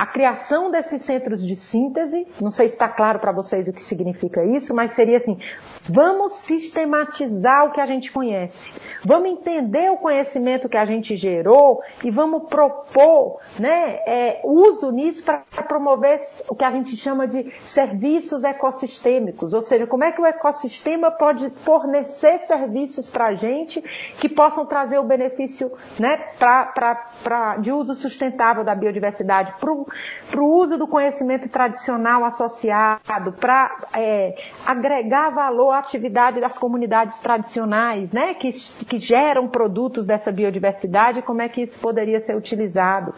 a 0.00 0.06
criação 0.06 0.70
desses 0.70 1.02
centros 1.02 1.46
de 1.46 1.54
síntese, 1.54 2.26
não 2.40 2.50
sei 2.50 2.68
se 2.68 2.72
está 2.72 2.88
claro 2.88 3.18
para 3.18 3.32
vocês 3.32 3.68
o 3.68 3.72
que 3.72 3.82
significa 3.82 4.42
isso, 4.42 4.74
mas 4.74 4.92
seria 4.92 5.18
assim, 5.18 5.38
vamos 5.82 6.36
sistematizar 6.36 7.66
o 7.66 7.70
que 7.70 7.82
a 7.82 7.84
gente 7.84 8.10
conhece, 8.10 8.72
vamos 9.04 9.30
entender 9.30 9.90
o 9.90 9.98
conhecimento 9.98 10.70
que 10.70 10.78
a 10.78 10.86
gente 10.86 11.14
gerou 11.16 11.82
e 12.02 12.10
vamos 12.10 12.48
propor 12.48 13.40
né, 13.58 13.98
é, 14.06 14.40
uso 14.42 14.90
nisso 14.90 15.22
para 15.22 15.44
promover 15.68 16.18
o 16.48 16.54
que 16.54 16.64
a 16.64 16.70
gente 16.70 16.96
chama 16.96 17.28
de 17.28 17.50
serviços 17.62 18.42
ecossistêmicos, 18.42 19.52
ou 19.52 19.60
seja, 19.60 19.86
como 19.86 20.04
é 20.04 20.12
que 20.12 20.22
o 20.22 20.24
ecossistema 20.24 21.10
pode 21.10 21.50
fornecer 21.50 22.38
serviços 22.38 23.10
para 23.10 23.26
a 23.26 23.34
gente 23.34 23.82
que 24.18 24.30
possam 24.30 24.64
trazer 24.64 24.98
o 24.98 25.04
benefício 25.04 25.70
né, 25.98 26.16
pra, 26.38 26.64
pra, 26.64 26.94
pra, 27.22 27.56
de 27.58 27.70
uso 27.70 27.94
sustentável 27.94 28.64
da 28.64 28.74
biodiversidade 28.74 29.52
para 29.60 29.70
o 29.70 29.89
para 30.30 30.40
o 30.40 30.46
uso 30.46 30.78
do 30.78 30.86
conhecimento 30.86 31.48
tradicional 31.48 32.24
associado, 32.24 33.32
para 33.32 33.88
é, 33.94 34.34
agregar 34.64 35.30
valor 35.30 35.72
à 35.72 35.78
atividade 35.78 36.40
das 36.40 36.56
comunidades 36.56 37.18
tradicionais, 37.18 38.12
né, 38.12 38.34
que, 38.34 38.52
que 38.52 38.98
geram 38.98 39.48
produtos 39.48 40.06
dessa 40.06 40.30
biodiversidade, 40.30 41.22
como 41.22 41.42
é 41.42 41.48
que 41.48 41.62
isso 41.62 41.78
poderia 41.80 42.20
ser 42.20 42.36
utilizado. 42.36 43.12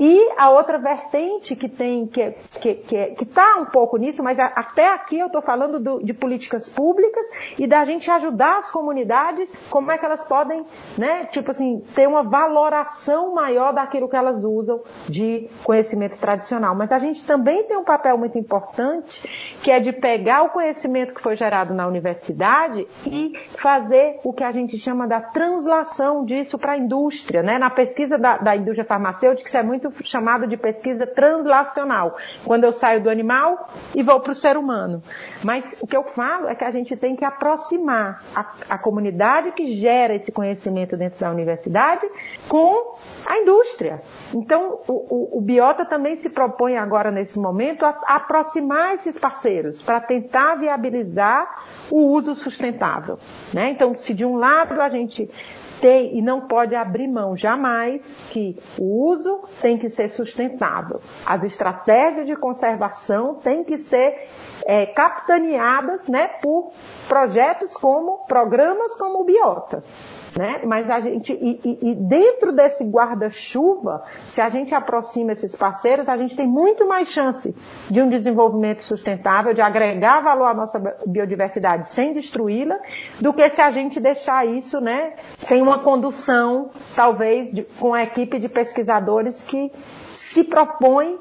E 0.00 0.32
a 0.36 0.50
outra 0.50 0.78
vertente 0.78 1.54
que 1.54 1.68
tem, 1.68 2.06
que 2.06 2.20
está 2.20 2.60
que, 2.60 2.74
que, 2.74 3.06
que 3.14 3.26
tá 3.26 3.58
um 3.60 3.66
pouco 3.66 3.96
nisso, 3.96 4.22
mas 4.22 4.38
até 4.40 4.88
aqui 4.88 5.18
eu 5.18 5.26
estou 5.26 5.42
falando 5.42 5.78
do, 5.78 6.02
de 6.02 6.12
políticas 6.12 6.68
públicas 6.68 7.24
e 7.58 7.66
da 7.66 7.84
gente 7.84 8.10
ajudar 8.10 8.56
as 8.56 8.70
comunidades, 8.70 9.52
como 9.70 9.92
é 9.92 9.98
que 9.98 10.04
elas 10.04 10.24
podem, 10.24 10.64
né, 10.98 11.24
tipo 11.26 11.50
assim, 11.50 11.82
ter 11.94 12.08
uma 12.08 12.22
valoração 12.22 13.34
maior 13.34 13.72
daquilo 13.72 14.08
que 14.08 14.16
elas 14.16 14.42
usam 14.42 14.80
de 15.08 15.48
conhecimento 15.62 15.91
tradicional. 16.18 16.74
Mas 16.74 16.92
a 16.92 16.98
gente 16.98 17.24
também 17.26 17.64
tem 17.64 17.76
um 17.76 17.84
papel 17.84 18.16
muito 18.18 18.38
importante, 18.38 19.22
que 19.62 19.70
é 19.70 19.78
de 19.80 19.92
pegar 19.92 20.42
o 20.42 20.50
conhecimento 20.50 21.14
que 21.14 21.22
foi 21.22 21.36
gerado 21.36 21.74
na 21.74 21.86
universidade 21.86 22.86
e 23.06 23.32
fazer 23.56 24.20
o 24.24 24.32
que 24.32 24.44
a 24.44 24.50
gente 24.50 24.78
chama 24.78 25.06
da 25.06 25.20
translação 25.20 26.24
disso 26.24 26.58
para 26.58 26.72
a 26.72 26.78
indústria, 26.78 27.42
né? 27.42 27.58
Na 27.58 27.70
pesquisa 27.70 28.18
da, 28.18 28.38
da 28.38 28.56
indústria 28.56 28.84
farmacêutica, 28.84 29.48
isso 29.48 29.58
é 29.58 29.62
muito 29.62 29.92
chamado 30.04 30.46
de 30.46 30.56
pesquisa 30.56 31.06
translacional, 31.06 32.16
quando 32.44 32.64
eu 32.64 32.72
saio 32.72 33.02
do 33.02 33.10
animal 33.10 33.66
e 33.94 34.02
vou 34.02 34.20
para 34.20 34.32
o 34.32 34.34
ser 34.34 34.56
humano. 34.56 35.00
Mas 35.42 35.64
o 35.80 35.86
que 35.86 35.96
eu 35.96 36.04
falo 36.04 36.48
é 36.48 36.54
que 36.54 36.64
a 36.64 36.70
gente 36.70 36.96
tem 36.96 37.16
que 37.16 37.24
aproximar 37.24 38.22
a, 38.34 38.52
a 38.70 38.78
comunidade 38.78 39.52
que 39.52 39.74
gera 39.74 40.14
esse 40.14 40.30
conhecimento 40.30 40.96
dentro 40.96 41.18
da 41.18 41.30
universidade 41.30 42.06
com 42.48 42.96
a 43.26 43.38
indústria. 43.38 44.00
Então, 44.34 44.80
o, 44.88 44.92
o, 44.92 45.38
o 45.38 45.40
Biota 45.72 45.84
também 45.86 46.14
se 46.14 46.28
propõe 46.28 46.76
agora, 46.76 47.10
nesse 47.10 47.38
momento, 47.38 47.84
a 47.84 47.90
aproximar 48.06 48.94
esses 48.94 49.18
parceiros 49.18 49.80
para 49.80 50.00
tentar 50.00 50.56
viabilizar 50.56 51.64
o 51.90 52.12
uso 52.12 52.34
sustentável. 52.34 53.18
Né? 53.54 53.70
Então, 53.70 53.96
se 53.96 54.12
de 54.12 54.24
um 54.24 54.36
lado 54.36 54.80
a 54.80 54.88
gente 54.88 55.30
tem 55.80 56.16
e 56.16 56.22
não 56.22 56.42
pode 56.42 56.74
abrir 56.74 57.08
mão 57.08 57.36
jamais 57.36 58.06
que 58.30 58.56
o 58.78 59.10
uso 59.10 59.42
tem 59.60 59.76
que 59.76 59.88
ser 59.90 60.08
sustentável. 60.08 61.00
As 61.26 61.42
estratégias 61.42 62.26
de 62.26 62.36
conservação 62.36 63.34
têm 63.34 63.64
que 63.64 63.78
ser 63.78 64.28
é, 64.64 64.86
capitaneadas 64.86 66.06
né, 66.06 66.28
por 66.40 66.70
projetos 67.08 67.76
como, 67.76 68.24
programas 68.26 68.94
como 68.96 69.22
o 69.22 69.24
Biota. 69.24 69.82
Né? 70.36 70.62
Mas 70.64 70.88
a 70.88 70.98
gente, 70.98 71.32
e, 71.32 71.60
e, 71.62 71.90
e 71.90 71.94
dentro 71.94 72.52
desse 72.52 72.84
guarda-chuva, 72.84 74.02
se 74.22 74.40
a 74.40 74.48
gente 74.48 74.74
aproxima 74.74 75.32
esses 75.32 75.54
parceiros, 75.54 76.08
a 76.08 76.16
gente 76.16 76.34
tem 76.34 76.46
muito 76.46 76.86
mais 76.88 77.08
chance 77.08 77.54
de 77.90 78.00
um 78.00 78.08
desenvolvimento 78.08 78.82
sustentável, 78.82 79.52
de 79.52 79.60
agregar 79.60 80.20
valor 80.20 80.46
à 80.46 80.54
nossa 80.54 80.78
biodiversidade 81.06 81.90
sem 81.90 82.12
destruí-la, 82.12 82.78
do 83.20 83.32
que 83.34 83.48
se 83.50 83.60
a 83.60 83.70
gente 83.70 84.00
deixar 84.00 84.46
isso, 84.46 84.80
né, 84.80 85.14
sem 85.36 85.60
uma 85.60 85.80
condução, 85.80 86.70
talvez, 86.96 87.52
de, 87.52 87.62
com 87.78 87.92
a 87.92 88.02
equipe 88.02 88.38
de 88.38 88.48
pesquisadores 88.48 89.42
que 89.42 89.70
se 90.12 90.44
propõe 90.44 91.18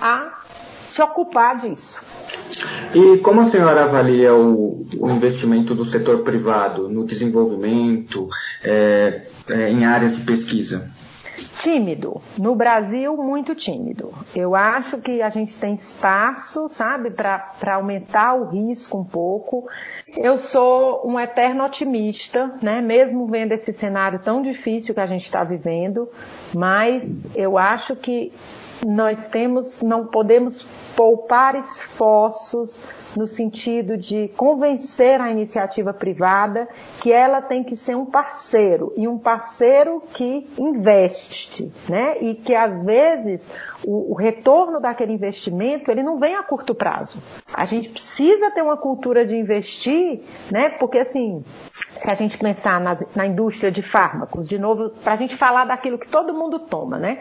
a 0.00 0.40
se 0.88 1.00
ocupar 1.00 1.56
disso. 1.56 2.02
E 2.94 3.18
como 3.18 3.40
a 3.40 3.44
senhora 3.44 3.84
avalia 3.84 4.34
o, 4.34 4.84
o 4.98 5.10
investimento 5.10 5.74
do 5.74 5.84
setor 5.84 6.18
privado 6.22 6.88
no 6.88 7.04
desenvolvimento 7.04 8.26
é, 8.64 9.22
é, 9.48 9.70
em 9.70 9.84
áreas 9.84 10.16
de 10.16 10.22
pesquisa? 10.22 10.90
Tímido. 11.60 12.22
No 12.38 12.54
Brasil, 12.54 13.14
muito 13.18 13.54
tímido. 13.54 14.14
Eu 14.34 14.54
acho 14.54 14.96
que 14.96 15.20
a 15.20 15.28
gente 15.28 15.54
tem 15.56 15.74
espaço, 15.74 16.70
sabe, 16.70 17.10
para 17.10 17.74
aumentar 17.74 18.32
o 18.34 18.46
risco 18.46 18.96
um 18.96 19.04
pouco. 19.04 19.68
Eu 20.16 20.38
sou 20.38 21.06
um 21.06 21.20
eterno 21.20 21.62
otimista, 21.64 22.50
né? 22.62 22.80
Mesmo 22.80 23.26
vendo 23.26 23.52
esse 23.52 23.74
cenário 23.74 24.20
tão 24.20 24.40
difícil 24.40 24.94
que 24.94 25.00
a 25.00 25.06
gente 25.06 25.24
está 25.24 25.44
vivendo, 25.44 26.08
mas 26.54 27.02
eu 27.34 27.58
acho 27.58 27.94
que 27.94 28.32
nós 28.86 29.26
temos, 29.28 29.80
não 29.82 30.06
podemos 30.06 30.62
poupar 30.96 31.54
esforços 31.56 32.80
no 33.16 33.26
sentido 33.26 33.96
de 33.96 34.28
convencer 34.36 35.20
a 35.20 35.30
iniciativa 35.30 35.92
privada 35.92 36.68
que 37.02 37.12
ela 37.12 37.42
tem 37.42 37.64
que 37.64 37.74
ser 37.74 37.96
um 37.96 38.06
parceiro 38.06 38.92
e 38.96 39.08
um 39.08 39.18
parceiro 39.18 40.02
que 40.14 40.46
investe, 40.58 41.49
né? 41.88 42.18
E 42.20 42.34
que 42.34 42.54
às 42.54 42.82
vezes 42.84 43.50
o, 43.84 44.12
o 44.12 44.14
retorno 44.14 44.80
daquele 44.80 45.12
investimento 45.12 45.90
ele 45.90 46.02
não 46.02 46.18
vem 46.18 46.36
a 46.36 46.42
curto 46.42 46.74
prazo. 46.74 47.18
A 47.52 47.64
gente 47.64 47.88
precisa 47.88 48.50
ter 48.50 48.62
uma 48.62 48.76
cultura 48.76 49.26
de 49.26 49.34
investir, 49.34 50.22
né? 50.50 50.70
Porque 50.70 50.98
assim, 50.98 51.42
se 51.98 52.10
a 52.10 52.14
gente 52.14 52.38
pensar 52.38 52.80
na, 52.80 52.96
na 53.14 53.26
indústria 53.26 53.70
de 53.70 53.82
fármacos, 53.82 54.48
de 54.48 54.58
novo, 54.58 54.90
para 55.02 55.14
a 55.14 55.16
gente 55.16 55.36
falar 55.36 55.64
daquilo 55.64 55.98
que 55.98 56.08
todo 56.08 56.32
mundo 56.32 56.58
toma, 56.58 56.98
né? 56.98 57.18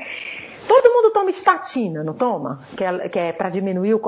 Todo 0.70 0.94
mundo 0.94 1.10
toma 1.10 1.32
estatina, 1.32 2.04
não 2.04 2.14
toma? 2.14 2.60
Que 2.78 2.84
é, 2.84 3.30
é 3.30 3.34
para 3.34 3.50
diminuir 3.50 3.96
o 3.96 4.02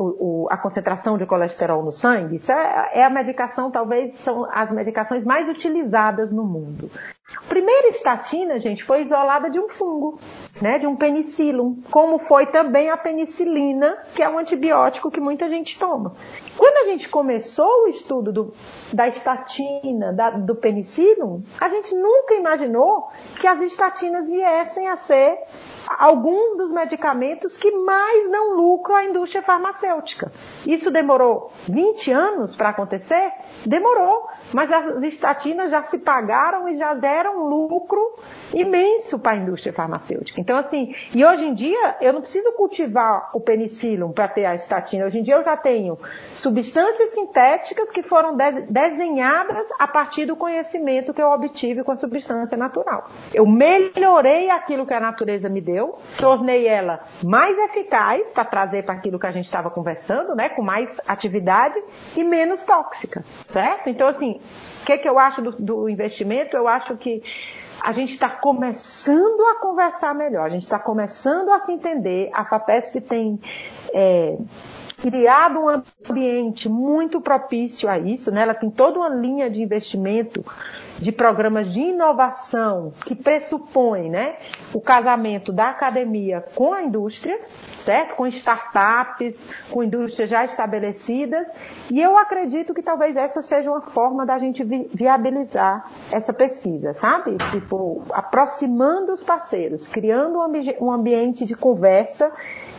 o, 0.00 0.48
a 0.50 0.56
concentração 0.56 1.16
de 1.16 1.24
colesterol 1.24 1.84
no 1.84 1.92
sangue. 1.92 2.34
Isso 2.34 2.50
é, 2.50 2.90
é, 2.94 3.04
a 3.04 3.08
medicação, 3.08 3.70
talvez, 3.70 4.18
são 4.18 4.44
as 4.50 4.72
medicações 4.72 5.24
mais 5.24 5.48
utilizadas 5.48 6.32
no 6.32 6.42
mundo. 6.42 6.90
A 7.36 7.42
primeira 7.48 7.88
estatina, 7.88 8.58
gente, 8.58 8.82
foi 8.82 9.02
isolada 9.02 9.48
de 9.48 9.60
um 9.60 9.68
fungo, 9.68 10.18
né, 10.60 10.80
de 10.80 10.86
um 10.88 10.96
penicillium, 10.96 11.80
como 11.88 12.18
foi 12.18 12.46
também 12.46 12.90
a 12.90 12.96
penicilina, 12.96 13.98
que 14.12 14.20
é 14.20 14.28
um 14.28 14.36
antibiótico 14.36 15.12
que 15.12 15.20
muita 15.20 15.48
gente 15.48 15.78
toma. 15.78 16.12
Quando 16.58 16.76
a 16.78 16.90
gente 16.90 17.08
começou 17.08 17.84
o 17.84 17.86
estudo 17.86 18.32
do, 18.32 18.52
da 18.92 19.06
estatina, 19.06 20.12
da, 20.12 20.30
do 20.30 20.56
penicillium, 20.56 21.44
a 21.60 21.68
gente 21.68 21.94
nunca 21.94 22.34
imaginou 22.34 23.10
que 23.40 23.46
as 23.46 23.60
estatinas 23.60 24.28
viessem 24.28 24.88
a 24.88 24.96
ser 24.96 25.38
alguns 25.98 26.56
dos 26.56 26.70
medicamentos 26.70 27.56
que 27.56 27.70
mais 27.70 28.30
dão 28.30 28.54
lucro 28.54 28.94
à 28.94 29.04
indústria 29.04 29.42
farmacêutica. 29.42 30.30
Isso 30.66 30.90
demorou 30.90 31.50
20 31.68 32.12
anos 32.12 32.54
para 32.54 32.68
acontecer? 32.68 33.32
Demorou, 33.66 34.28
mas 34.52 34.70
as 34.72 35.02
estatinas 35.04 35.70
já 35.70 35.82
se 35.82 35.98
pagaram 35.98 36.68
e 36.68 36.74
já 36.74 36.94
deram 36.94 37.44
lucro 37.44 38.16
imenso 38.54 39.18
para 39.18 39.32
a 39.32 39.36
indústria 39.36 39.72
farmacêutica. 39.72 40.40
Então, 40.40 40.56
assim, 40.56 40.94
e 41.14 41.24
hoje 41.24 41.44
em 41.44 41.54
dia 41.54 41.96
eu 42.00 42.12
não 42.12 42.20
preciso 42.20 42.52
cultivar 42.52 43.30
o 43.34 43.40
penicillium 43.40 44.12
para 44.12 44.28
ter 44.28 44.44
a 44.44 44.54
estatina. 44.54 45.04
Hoje 45.04 45.20
em 45.20 45.22
dia 45.22 45.36
eu 45.36 45.42
já 45.42 45.56
tenho 45.56 45.98
substâncias 46.34 47.10
sintéticas 47.10 47.90
que 47.90 48.02
foram 48.02 48.36
de 48.36 48.62
desenhadas 48.62 49.68
a 49.78 49.86
partir 49.86 50.26
do 50.26 50.36
conhecimento 50.36 51.14
que 51.14 51.22
eu 51.22 51.28
obtive 51.28 51.84
com 51.84 51.92
a 51.92 51.96
substância 51.96 52.56
natural. 52.56 53.06
Eu 53.32 53.46
melhorei 53.46 54.50
aquilo 54.50 54.86
que 54.86 54.94
a 54.94 55.00
natureza 55.00 55.48
me 55.48 55.60
deu, 55.60 55.98
tornei 56.18 56.66
ela 56.66 57.00
mais 57.24 57.56
eficaz 57.58 58.30
para 58.30 58.44
trazer 58.44 58.84
para 58.84 58.94
aquilo 58.94 59.18
que 59.18 59.26
a 59.26 59.32
gente 59.32 59.44
estava 59.44 59.70
conversando, 59.70 60.34
né, 60.34 60.48
com 60.48 60.62
mais 60.62 60.88
atividade 61.06 61.80
e 62.16 62.24
menos 62.24 62.62
tóxica, 62.62 63.22
certo? 63.48 63.88
Então, 63.88 64.08
assim, 64.08 64.39
o 64.82 64.86
que, 64.86 64.98
que 64.98 65.08
eu 65.08 65.18
acho 65.18 65.42
do, 65.42 65.52
do 65.52 65.88
investimento? 65.88 66.56
Eu 66.56 66.66
acho 66.66 66.96
que 66.96 67.22
a 67.82 67.92
gente 67.92 68.12
está 68.12 68.28
começando 68.28 69.40
a 69.46 69.54
conversar 69.56 70.14
melhor, 70.14 70.46
a 70.46 70.50
gente 70.50 70.64
está 70.64 70.78
começando 70.78 71.50
a 71.50 71.60
se 71.60 71.72
entender. 71.72 72.30
A 72.32 72.44
FAPESP 72.44 73.00
tem 73.00 73.40
é, 73.92 74.36
criado 75.00 75.60
um 75.60 75.68
ambiente 75.68 76.68
muito 76.68 77.20
propício 77.20 77.88
a 77.88 77.98
isso, 77.98 78.30
né? 78.30 78.42
ela 78.42 78.54
tem 78.54 78.70
toda 78.70 78.98
uma 78.98 79.08
linha 79.08 79.48
de 79.48 79.62
investimento 79.62 80.44
de 80.98 81.10
programas 81.10 81.72
de 81.72 81.80
inovação 81.80 82.92
que 83.06 83.14
pressupõe 83.14 84.10
né, 84.10 84.36
o 84.74 84.80
casamento 84.80 85.50
da 85.50 85.70
academia 85.70 86.44
com 86.54 86.74
a 86.74 86.82
indústria, 86.82 87.40
certo? 87.80 88.16
Com 88.16 88.26
startups, 88.26 89.42
com 89.70 89.82
indústrias 89.82 90.30
já 90.30 90.44
estabelecidas. 90.44 91.46
E 91.90 92.00
eu 92.00 92.16
acredito 92.16 92.74
que 92.74 92.82
talvez 92.82 93.16
essa 93.16 93.42
seja 93.42 93.70
uma 93.70 93.80
forma 93.80 94.24
da 94.24 94.38
gente 94.38 94.62
vi 94.64 94.88
viabilizar 94.92 95.84
essa 96.10 96.32
pesquisa, 96.32 96.92
sabe? 96.92 97.36
Tipo, 97.50 98.02
aproximando 98.12 99.12
os 99.12 99.22
parceiros, 99.22 99.86
criando 99.86 100.38
um, 100.38 100.86
um 100.86 100.92
ambiente 100.92 101.44
de 101.44 101.54
conversa 101.54 102.32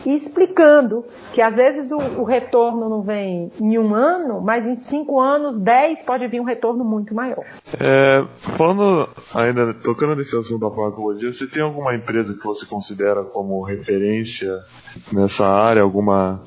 e 0.06 0.14
explicando 0.14 1.04
que 1.32 1.40
às 1.40 1.56
vezes 1.56 1.92
o, 1.92 1.96
o, 1.96 2.24
retorno 2.24 2.88
não 2.88 3.02
vem 3.02 3.50
em 3.60 3.78
um 3.78 3.94
ano, 3.94 4.40
mas 4.40 4.66
em 4.66 4.74
cinco 4.74 5.20
anos, 5.20 5.58
dez, 5.58 6.02
pode 6.02 6.26
vir 6.26 6.40
um 6.40 6.44
retorno 6.44 6.84
muito 6.84 7.14
maior. 7.14 7.44
É, 7.78 8.24
falando 8.30 9.08
ainda, 9.34 9.74
tocando 9.74 10.16
nesse 10.16 10.36
assunto 10.36 10.60
da 10.60 10.74
farmacologia, 10.74 11.32
você 11.32 11.46
tem 11.46 11.62
alguma 11.62 11.94
empresa 11.94 12.34
que 12.34 12.44
você 12.44 12.66
considera 12.66 13.24
como 13.24 13.62
referência 13.62 14.60
nessa 15.12 15.46
área? 15.46 15.82
Alguma, 15.82 16.42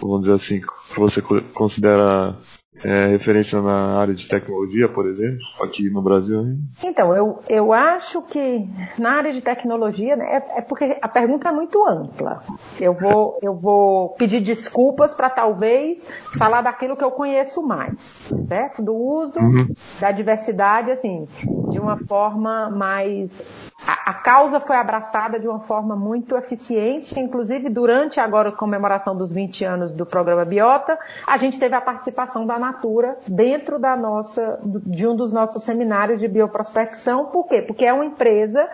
vamos 0.00 0.22
dizer 0.22 0.34
assim, 0.34 0.60
que 0.60 1.00
você 1.00 1.22
considera 1.22 2.36
é, 2.82 3.06
referência 3.08 3.60
na 3.60 3.98
área 3.98 4.14
de 4.14 4.26
tecnologia, 4.26 4.88
por 4.88 5.06
exemplo, 5.06 5.38
aqui 5.62 5.88
no 5.90 6.02
Brasil? 6.02 6.40
Hein? 6.40 6.58
Então, 6.84 7.14
eu, 7.14 7.40
eu 7.48 7.72
acho 7.72 8.22
que 8.22 8.68
na 8.98 9.12
área 9.12 9.32
de 9.32 9.40
tecnologia, 9.40 10.16
né, 10.16 10.24
é, 10.24 10.58
é, 10.58 10.60
porque 10.62 10.98
a 11.00 11.08
pergunta 11.08 11.48
é 11.48 11.52
muito 11.52 11.86
ampla. 11.86 12.42
Eu 12.80 12.94
vou, 12.94 13.38
eu 13.42 13.54
vou 13.54 14.10
pedir 14.10 14.40
desculpas 14.40 15.14
para 15.14 15.30
talvez 15.30 16.04
falar 16.36 16.62
daquilo 16.62 16.96
que 16.96 17.04
eu 17.04 17.10
conheço 17.10 17.62
mais, 17.62 18.22
certo? 18.46 18.82
Do 18.82 18.94
uso 18.94 19.38
uhum. 19.38 19.68
da 20.00 20.10
diversidade, 20.10 20.90
assim, 20.90 21.28
de 21.70 21.78
uma 21.78 21.96
forma 21.96 22.70
mais 22.70 23.40
a, 23.86 24.14
causa 24.14 24.60
foi 24.60 24.76
abraçada 24.76 25.38
de 25.38 25.46
uma 25.46 25.60
forma 25.60 25.94
muito 25.94 26.36
eficiente, 26.36 27.18
inclusive 27.18 27.68
durante 27.68 28.18
agora 28.18 28.48
a 28.48 28.52
comemoração 28.52 29.16
dos 29.16 29.32
20 29.32 29.64
anos 29.64 29.92
do 29.92 30.06
programa 30.06 30.44
Biota, 30.44 30.98
a 31.26 31.36
gente 31.36 31.58
teve 31.58 31.74
a 31.74 31.80
participação 31.80 32.46
da 32.46 32.58
Natura 32.58 33.18
dentro 33.26 33.78
da 33.78 33.96
nossa, 33.96 34.58
de 34.64 35.06
um 35.06 35.14
dos 35.14 35.32
nossos 35.32 35.62
seminários 35.62 36.20
de 36.20 36.28
bioprospecção. 36.28 37.26
Por 37.26 37.46
quê? 37.46 37.62
Porque 37.62 37.84
é 37.84 37.92
uma 37.92 38.04
empresa 38.04 38.68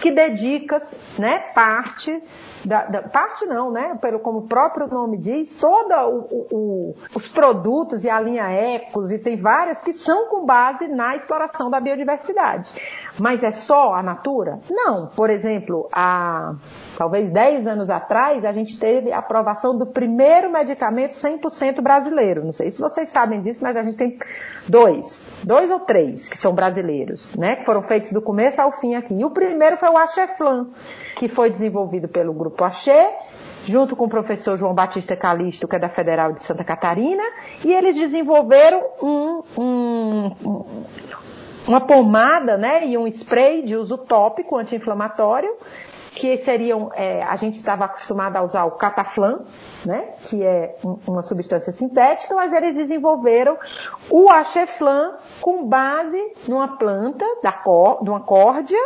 que 0.00 0.10
dedica 0.10 0.78
né, 1.18 1.38
parte 1.54 2.22
da, 2.64 2.84
da, 2.84 3.02
parte 3.02 3.44
não, 3.46 3.70
né? 3.70 3.96
Pelo 4.00 4.18
como 4.20 4.38
o 4.38 4.48
próprio 4.48 4.86
nome 4.86 5.18
diz, 5.18 5.52
todos 5.52 6.26
os 7.14 7.28
produtos 7.28 8.04
e 8.04 8.10
a 8.10 8.20
linha 8.20 8.50
Ecos 8.50 9.10
e 9.10 9.18
tem 9.18 9.36
várias 9.36 9.80
que 9.82 9.92
são 9.92 10.28
com 10.28 10.44
base 10.44 10.88
na 10.88 11.16
exploração 11.16 11.70
da 11.70 11.80
biodiversidade. 11.80 12.70
Mas 13.18 13.42
é 13.42 13.50
só 13.50 13.94
a 13.94 14.02
Natura? 14.02 14.58
Não. 14.70 15.08
Por 15.08 15.30
exemplo, 15.30 15.88
há 15.92 16.54
talvez 16.96 17.30
10 17.30 17.66
anos 17.66 17.90
atrás, 17.90 18.44
a 18.44 18.52
gente 18.52 18.78
teve 18.78 19.12
a 19.12 19.18
aprovação 19.18 19.76
do 19.76 19.86
primeiro 19.86 20.50
medicamento 20.50 21.12
100% 21.12 21.80
brasileiro. 21.80 22.44
Não 22.44 22.52
sei 22.52 22.70
se 22.70 22.80
vocês 22.80 23.08
sabem 23.08 23.40
disso, 23.40 23.60
mas 23.62 23.76
a 23.76 23.82
gente 23.82 23.96
tem 23.96 24.18
dois, 24.68 25.24
dois 25.42 25.70
ou 25.70 25.80
três 25.80 26.28
que 26.28 26.38
são 26.38 26.52
brasileiros, 26.54 27.34
né? 27.36 27.56
Que 27.56 27.64
foram 27.64 27.82
feitos 27.82 28.12
do 28.12 28.22
começo 28.22 28.60
ao 28.60 28.72
fim 28.72 28.94
aqui. 28.94 29.14
E 29.14 29.24
o 29.24 29.30
primeiro 29.30 29.76
foi 29.76 29.88
o 29.88 29.96
Acheflan, 29.96 30.68
que 31.16 31.28
foi 31.28 31.50
desenvolvido 31.50 32.08
pelo 32.08 32.32
grupo 32.32 32.64
Axê, 32.64 33.08
junto 33.66 33.96
com 33.96 34.04
o 34.04 34.08
professor 34.08 34.56
João 34.56 34.74
Batista 34.74 35.16
Calisto, 35.16 35.66
que 35.66 35.76
é 35.76 35.78
da 35.78 35.88
Federal 35.88 36.32
de 36.32 36.42
Santa 36.42 36.64
Catarina, 36.64 37.24
e 37.64 37.72
eles 37.72 37.96
desenvolveram 37.96 38.82
um, 39.02 39.42
um, 39.58 40.32
um 40.44 40.84
uma 41.66 41.80
pomada 41.80 42.56
né, 42.56 42.86
e 42.86 42.98
um 42.98 43.06
spray 43.06 43.62
de 43.62 43.74
uso 43.74 43.96
tópico 43.96 44.56
anti-inflamatório 44.56 45.50
que 46.14 46.36
seriam, 46.38 46.90
é, 46.94 47.22
a 47.22 47.34
gente 47.36 47.56
estava 47.56 47.86
acostumado 47.86 48.36
a 48.36 48.42
usar 48.42 48.64
o 48.64 48.72
cataflã, 48.72 49.40
né, 49.84 50.14
que 50.22 50.44
é 50.44 50.76
um, 50.84 50.98
uma 51.08 51.22
substância 51.22 51.72
sintética, 51.72 52.34
mas 52.34 52.52
eles 52.52 52.76
desenvolveram 52.76 53.58
o 54.08 54.30
axeflan 54.30 55.16
com 55.40 55.66
base 55.66 56.18
numa 56.46 56.76
planta, 56.78 57.24
da 57.42 57.52
cor, 57.52 58.02
de 58.02 58.10
uma 58.10 58.20
córdia, 58.20 58.78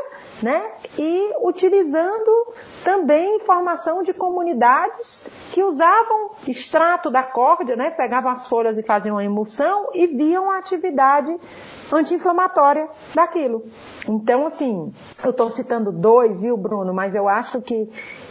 né, 0.43 0.73
e 0.99 1.33
utilizando 1.43 2.55
também 2.83 3.37
informação 3.37 4.03
de 4.03 4.15
comunidades 4.15 5.27
que 5.53 5.63
usavam 5.63 6.31
extrato 6.47 7.11
da 7.11 7.23
córdia, 7.23 7.77
né, 7.77 7.91
pegavam 7.91 8.31
as 8.31 8.49
folhas 8.49 8.79
e 8.79 8.83
faziam 8.83 9.17
uma 9.17 9.25
emulsão 9.25 9.91
e 9.93 10.07
viam 10.07 10.51
a 10.51 10.59
atividade 10.59 11.37
anti-inflamatória 11.93 12.89
daquilo. 13.15 13.65
Então, 14.09 14.47
assim, 14.47 14.93
eu 15.23 15.31
estou 15.31 15.51
citando 15.51 15.93
dois, 15.93 16.41
viu, 16.41 16.57
Bruno? 16.57 16.95
Mas 16.95 17.15
eu 17.15 17.29
acho 17.29 17.61
que 17.61 17.89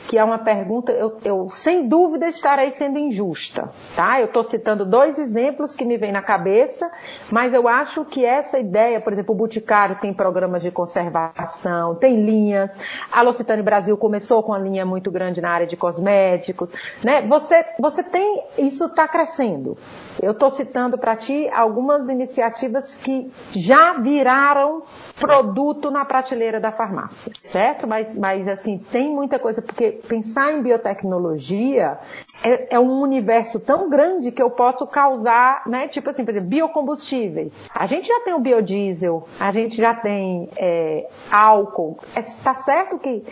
que 0.08 0.18
é 0.18 0.24
uma 0.24 0.40
pergunta, 0.40 0.92
eu, 0.92 1.18
eu 1.24 1.50
sem 1.50 1.88
dúvida 1.88 2.28
estarei 2.28 2.72
sendo 2.72 2.98
injusta, 2.98 3.70
tá? 3.96 4.20
Eu 4.20 4.28
estou 4.28 4.44
citando 4.44 4.86
dois 4.86 5.20
exemplos 5.20 5.76
que 5.76 5.84
me 5.84 5.98
vêm 5.98 6.12
na 6.13 6.22
cabeça, 6.22 6.90
mas 7.30 7.54
eu 7.54 7.68
acho 7.68 8.06
que 8.06 8.24
essa 8.24 8.58
ideia, 8.58 9.02
por 9.02 9.12
exemplo, 9.12 9.36
o 9.36 9.38
Boticário 9.38 9.98
tem 10.00 10.13
programas 10.13 10.63
de 10.63 10.72
conservação, 10.72 11.96
tem 11.96 12.22
linhas, 12.22 12.74
a 13.12 13.22
L'Occitane 13.22 13.62
Brasil 13.62 13.98
começou 13.98 14.42
com 14.42 14.54
uma 14.54 14.60
linha 14.60 14.86
muito 14.86 15.12
grande 15.12 15.42
na 15.42 15.50
área 15.50 15.68
de 15.68 15.76
cosméticos, 15.76 16.70
né? 17.04 17.22
Você, 17.28 17.66
você 17.78 18.02
tem, 18.02 18.44
isso 18.58 18.86
está 18.86 19.08
crescendo. 19.08 19.78
Eu 20.22 20.32
estou 20.32 20.50
citando 20.50 20.98
para 20.98 21.16
ti 21.16 21.50
algumas 21.54 22.08
iniciativas 22.08 22.96
que 22.96 23.30
já 23.54 23.94
viraram 23.94 24.84
produto 25.20 25.90
na 25.90 26.06
prateleira 26.06 26.60
da 26.60 26.72
farmácia, 26.72 27.32
certo? 27.46 27.88
Mas, 27.88 28.16
mas 28.16 28.48
assim, 28.48 28.78
tem 28.78 29.10
muita 29.10 29.40
coisa, 29.40 29.62
porque 29.62 30.00
pensar 30.08 30.54
em 30.54 30.62
biotecnologia 30.62 31.98
é, 32.44 32.76
é, 32.76 32.80
um 32.80 33.02
universo 33.02 33.60
tão 33.60 33.90
grande 33.90 34.32
que 34.32 34.42
eu 34.42 34.52
posso 34.52 34.86
causar, 34.86 35.64
né? 35.68 35.88
Tipo 35.88 36.12
assim, 36.12 36.24
por 36.24 36.32
exemplo, 36.32 36.50
biocombustíveis. 36.50 37.52
A 37.74 37.86
gente 37.86 38.08
já 38.08 38.20
tem 38.22 38.34
o 38.34 38.40
biodiesel, 38.40 39.28
a 39.40 39.52
gente 39.52 39.78
já 39.78 39.94
tem 39.94 40.50
é, 40.58 41.08
álcool. 41.32 41.98
Está 42.16 42.52
é, 42.52 42.56
certo 42.56 43.00
que 43.00 43.24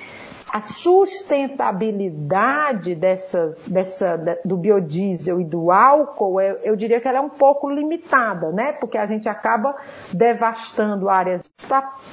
a 0.56 0.62
sustentabilidade 0.62 2.96
dessa, 2.96 3.52
dessa, 3.68 4.40
do 4.46 4.56
biodiesel 4.56 5.42
e 5.42 5.44
do 5.44 5.70
álcool, 5.70 6.40
eu, 6.40 6.56
eu 6.64 6.78
diria 6.78 7.02
que 7.02 7.08
ela 7.08 7.18
é 7.18 7.22
um 7.22 7.30
pouco 7.30 7.70
limitada, 7.70 8.52
né? 8.52 8.72
Porque 8.74 8.98
a 8.98 9.06
gente 9.06 9.28
acaba 9.28 9.76
devastando 10.14 11.10
áreas 11.10 11.42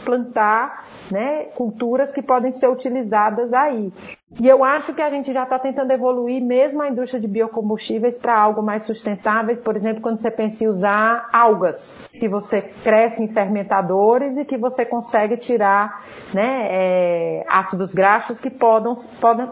plantar 0.04 0.86
né, 1.10 1.44
culturas 1.54 2.12
que 2.12 2.22
podem 2.22 2.50
ser 2.50 2.68
utilizadas 2.68 3.52
aí. 3.52 3.92
E 4.40 4.48
eu 4.48 4.64
acho 4.64 4.94
que 4.94 5.02
a 5.02 5.10
gente 5.10 5.32
já 5.32 5.42
está 5.42 5.58
tentando 5.58 5.90
evoluir 5.90 6.42
mesmo 6.42 6.80
a 6.80 6.88
indústria 6.88 7.20
de 7.20 7.28
biocombustíveis 7.28 8.16
para 8.16 8.34
algo 8.34 8.62
mais 8.62 8.84
sustentáveis, 8.84 9.58
por 9.58 9.76
exemplo, 9.76 10.00
quando 10.00 10.16
você 10.16 10.30
pensa 10.30 10.64
em 10.64 10.68
usar 10.68 11.28
algas, 11.32 11.94
que 12.12 12.28
você 12.28 12.62
cresce 12.62 13.22
em 13.22 13.28
fermentadores 13.28 14.38
e 14.38 14.44
que 14.44 14.56
você 14.56 14.86
consegue 14.86 15.36
tirar 15.36 16.02
né, 16.32 16.66
é, 16.70 17.44
ácidos 17.46 17.92
graxos 17.92 18.40
que 18.40 18.48
podam, 18.48 18.94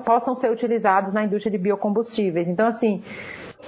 possam 0.05 0.35
ser 0.35 0.51
utilizados 0.51 1.13
na 1.13 1.25
indústria 1.25 1.53
de 1.53 1.59
biocombustíveis. 1.59 2.49
Então, 2.49 2.67
assim, 2.67 3.03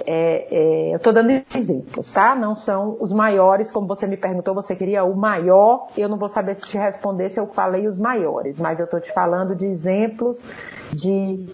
é, 0.05 0.47
é, 0.49 0.93
eu 0.93 0.97
estou 0.97 1.13
dando 1.13 1.31
exemplos, 1.55 2.11
tá? 2.11 2.35
Não 2.35 2.55
são 2.55 2.97
os 2.99 3.13
maiores, 3.13 3.71
como 3.71 3.87
você 3.87 4.07
me 4.07 4.17
perguntou, 4.17 4.55
você 4.55 4.75
queria 4.75 5.03
o 5.03 5.15
maior. 5.15 5.87
Eu 5.97 6.09
não 6.09 6.17
vou 6.17 6.29
saber 6.29 6.55
se 6.55 6.63
te 6.63 6.77
responder 6.77 7.29
se 7.29 7.39
eu 7.39 7.47
falei 7.47 7.87
os 7.87 7.99
maiores, 7.99 8.59
mas 8.59 8.79
eu 8.79 8.85
estou 8.85 8.99
te 8.99 9.11
falando 9.13 9.55
de 9.55 9.65
exemplos 9.65 10.39
de 10.91 11.47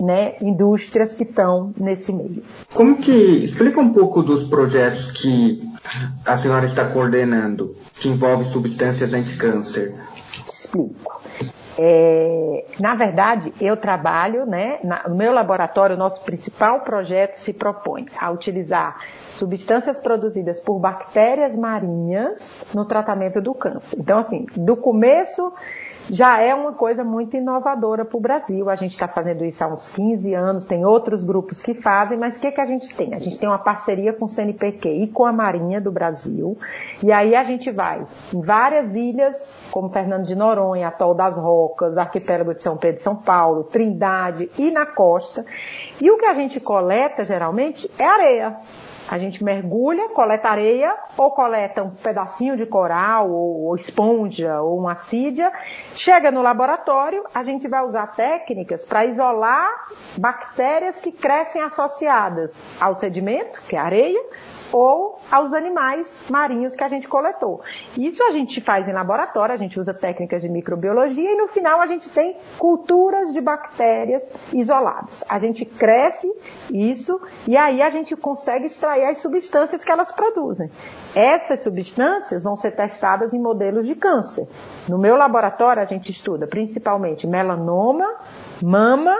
né, 0.00 0.34
indústrias 0.40 1.14
que 1.14 1.22
estão 1.22 1.72
nesse 1.78 2.12
meio. 2.12 2.42
Como 2.74 2.96
que 2.96 3.12
explica 3.44 3.80
um 3.80 3.92
pouco 3.92 4.22
dos 4.22 4.44
projetos 4.44 5.10
que 5.12 5.62
a 6.24 6.36
senhora 6.36 6.66
está 6.66 6.84
coordenando, 6.90 7.74
que 7.94 8.08
envolve 8.08 8.44
substâncias 8.44 9.14
anti-câncer? 9.14 9.94
Explico. 10.46 11.15
É, 11.78 12.64
na 12.80 12.94
verdade, 12.94 13.52
eu 13.60 13.76
trabalho, 13.76 14.46
né, 14.46 14.78
na, 14.82 15.08
no 15.08 15.14
meu 15.14 15.32
laboratório, 15.32 15.94
o 15.94 15.98
nosso 15.98 16.22
principal 16.24 16.80
projeto 16.80 17.34
se 17.34 17.52
propõe 17.52 18.06
a 18.18 18.30
utilizar 18.30 18.96
substâncias 19.34 20.00
produzidas 20.00 20.58
por 20.58 20.78
bactérias 20.78 21.56
marinhas 21.56 22.64
no 22.74 22.86
tratamento 22.86 23.40
do 23.42 23.54
câncer. 23.54 23.98
Então, 24.00 24.18
assim, 24.18 24.46
do 24.56 24.76
começo 24.76 25.52
já 26.10 26.40
é 26.40 26.54
uma 26.54 26.72
coisa 26.72 27.02
muito 27.02 27.36
inovadora 27.36 28.04
para 28.04 28.16
o 28.16 28.20
Brasil. 28.20 28.68
A 28.70 28.74
gente 28.74 28.92
está 28.92 29.08
fazendo 29.08 29.44
isso 29.44 29.62
há 29.64 29.68
uns 29.68 29.90
15 29.90 30.34
anos, 30.34 30.64
tem 30.64 30.84
outros 30.84 31.24
grupos 31.24 31.62
que 31.62 31.74
fazem, 31.74 32.18
mas 32.18 32.36
o 32.36 32.40
que, 32.40 32.52
que 32.52 32.60
a 32.60 32.64
gente 32.64 32.94
tem? 32.94 33.14
A 33.14 33.18
gente 33.18 33.38
tem 33.38 33.48
uma 33.48 33.58
parceria 33.58 34.12
com 34.12 34.26
o 34.26 34.28
CNPq 34.28 34.88
e 34.88 35.06
com 35.08 35.24
a 35.24 35.32
Marinha 35.32 35.80
do 35.80 35.90
Brasil, 35.90 36.56
e 37.02 37.12
aí 37.12 37.34
a 37.34 37.44
gente 37.44 37.70
vai 37.70 38.06
em 38.32 38.40
várias 38.40 38.94
ilhas, 38.94 39.58
como 39.70 39.88
Fernando 39.88 40.24
de 40.24 40.34
Noronha, 40.34 40.88
Atol 40.88 41.14
das 41.14 41.36
Rocas, 41.36 41.98
Arquipélago 41.98 42.54
de 42.54 42.62
São 42.62 42.76
Pedro 42.76 43.00
e 43.00 43.04
São 43.04 43.16
Paulo, 43.16 43.64
Trindade 43.64 44.50
e 44.58 44.70
na 44.70 44.86
costa, 44.86 45.44
e 46.00 46.10
o 46.10 46.18
que 46.18 46.26
a 46.26 46.34
gente 46.34 46.60
coleta 46.60 47.24
geralmente 47.24 47.90
é 47.98 48.04
areia. 48.04 48.56
A 49.08 49.18
gente 49.18 49.42
mergulha, 49.42 50.08
coleta 50.08 50.48
areia, 50.48 50.94
ou 51.16 51.30
coleta 51.30 51.82
um 51.82 51.90
pedacinho 51.90 52.56
de 52.56 52.66
coral, 52.66 53.30
ou, 53.30 53.66
ou 53.66 53.76
esponja, 53.76 54.60
ou 54.60 54.78
uma 54.78 54.92
assídia. 54.92 55.52
Chega 55.94 56.30
no 56.30 56.42
laboratório, 56.42 57.24
a 57.34 57.44
gente 57.44 57.68
vai 57.68 57.84
usar 57.84 58.08
técnicas 58.08 58.84
para 58.84 59.04
isolar 59.04 59.86
bactérias 60.18 61.00
que 61.00 61.12
crescem 61.12 61.62
associadas 61.62 62.58
ao 62.80 62.96
sedimento, 62.96 63.62
que 63.68 63.76
é 63.76 63.78
areia, 63.78 64.22
ou 64.76 65.18
aos 65.32 65.54
animais 65.54 66.28
marinhos 66.28 66.76
que 66.76 66.84
a 66.84 66.88
gente 66.88 67.08
coletou. 67.08 67.62
Isso 67.96 68.22
a 68.22 68.30
gente 68.30 68.60
faz 68.60 68.86
em 68.86 68.92
laboratório, 68.92 69.54
a 69.54 69.56
gente 69.56 69.80
usa 69.80 69.94
técnicas 69.94 70.42
de 70.42 70.50
microbiologia 70.50 71.32
e 71.32 71.36
no 71.36 71.48
final 71.48 71.80
a 71.80 71.86
gente 71.86 72.10
tem 72.10 72.36
culturas 72.58 73.32
de 73.32 73.40
bactérias 73.40 74.28
isoladas. 74.52 75.24
A 75.30 75.38
gente 75.38 75.64
cresce 75.64 76.30
isso 76.70 77.18
e 77.48 77.56
aí 77.56 77.80
a 77.80 77.88
gente 77.88 78.14
consegue 78.14 78.66
extrair 78.66 79.06
as 79.06 79.18
substâncias 79.18 79.82
que 79.82 79.90
elas 79.90 80.12
produzem. 80.12 80.70
Essas 81.14 81.62
substâncias 81.62 82.42
vão 82.42 82.54
ser 82.54 82.72
testadas 82.72 83.32
em 83.32 83.40
modelos 83.40 83.86
de 83.86 83.94
câncer. 83.94 84.46
No 84.86 84.98
meu 84.98 85.16
laboratório 85.16 85.82
a 85.82 85.86
gente 85.86 86.10
estuda 86.12 86.46
principalmente 86.46 87.26
melanoma, 87.26 88.16
mama, 88.62 89.16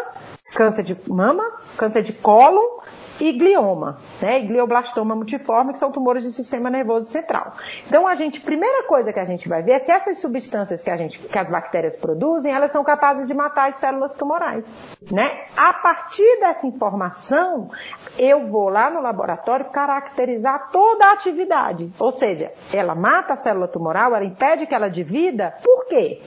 câncer 0.55 0.83
de 0.83 0.97
mama, 1.09 1.45
câncer 1.79 2.03
de 2.03 2.13
cólon 2.13 2.81
e 3.21 3.33
glioma, 3.33 3.99
né? 4.21 4.41
E 4.41 4.47
glioblastoma 4.47 5.15
multiforme, 5.15 5.73
que 5.73 5.79
são 5.79 5.91
tumores 5.91 6.25
do 6.25 6.31
sistema 6.31 6.71
nervoso 6.71 7.11
central. 7.11 7.53
Então 7.87 8.07
a 8.07 8.15
gente, 8.15 8.41
primeira 8.41 8.87
coisa 8.87 9.13
que 9.13 9.21
a 9.21 9.25
gente 9.25 9.49
vai 9.49 9.63
ver 9.63 9.73
é 9.73 9.79
se 9.81 9.91
essas 9.91 10.19
substâncias 10.19 10.83
que 10.83 10.91
a 10.91 10.97
gente, 10.97 11.19
que 11.19 11.39
as 11.39 11.49
bactérias 11.49 11.97
produzem, 11.97 12.53
elas 12.53 12.73
são 12.73 12.85
capazes 12.85 13.27
de 13.27 13.35
matar 13.35 13.71
as 13.71 13.77
células 13.77 14.13
tumorais, 14.15 14.65
né? 15.11 15.45
A 15.57 15.73
partir 15.75 16.41
dessa 16.41 16.67
informação, 16.67 17.71
eu 18.19 18.49
vou 18.49 18.69
lá 18.69 18.91
no 18.91 19.01
laboratório 19.01 19.67
caracterizar 19.71 20.71
toda 20.71 21.07
a 21.07 21.13
atividade, 21.13 21.91
ou 21.99 22.13
seja, 22.13 22.53
ela 22.73 22.95
mata 22.95 23.35
a 23.35 23.37
célula 23.37 23.69
tumoral, 23.69 24.15
ela 24.15 24.25
impede 24.25 24.67
que 24.67 24.75
ela 24.75 24.89
divida, 24.89 25.55
por 25.63 25.87
quê? 25.87 26.21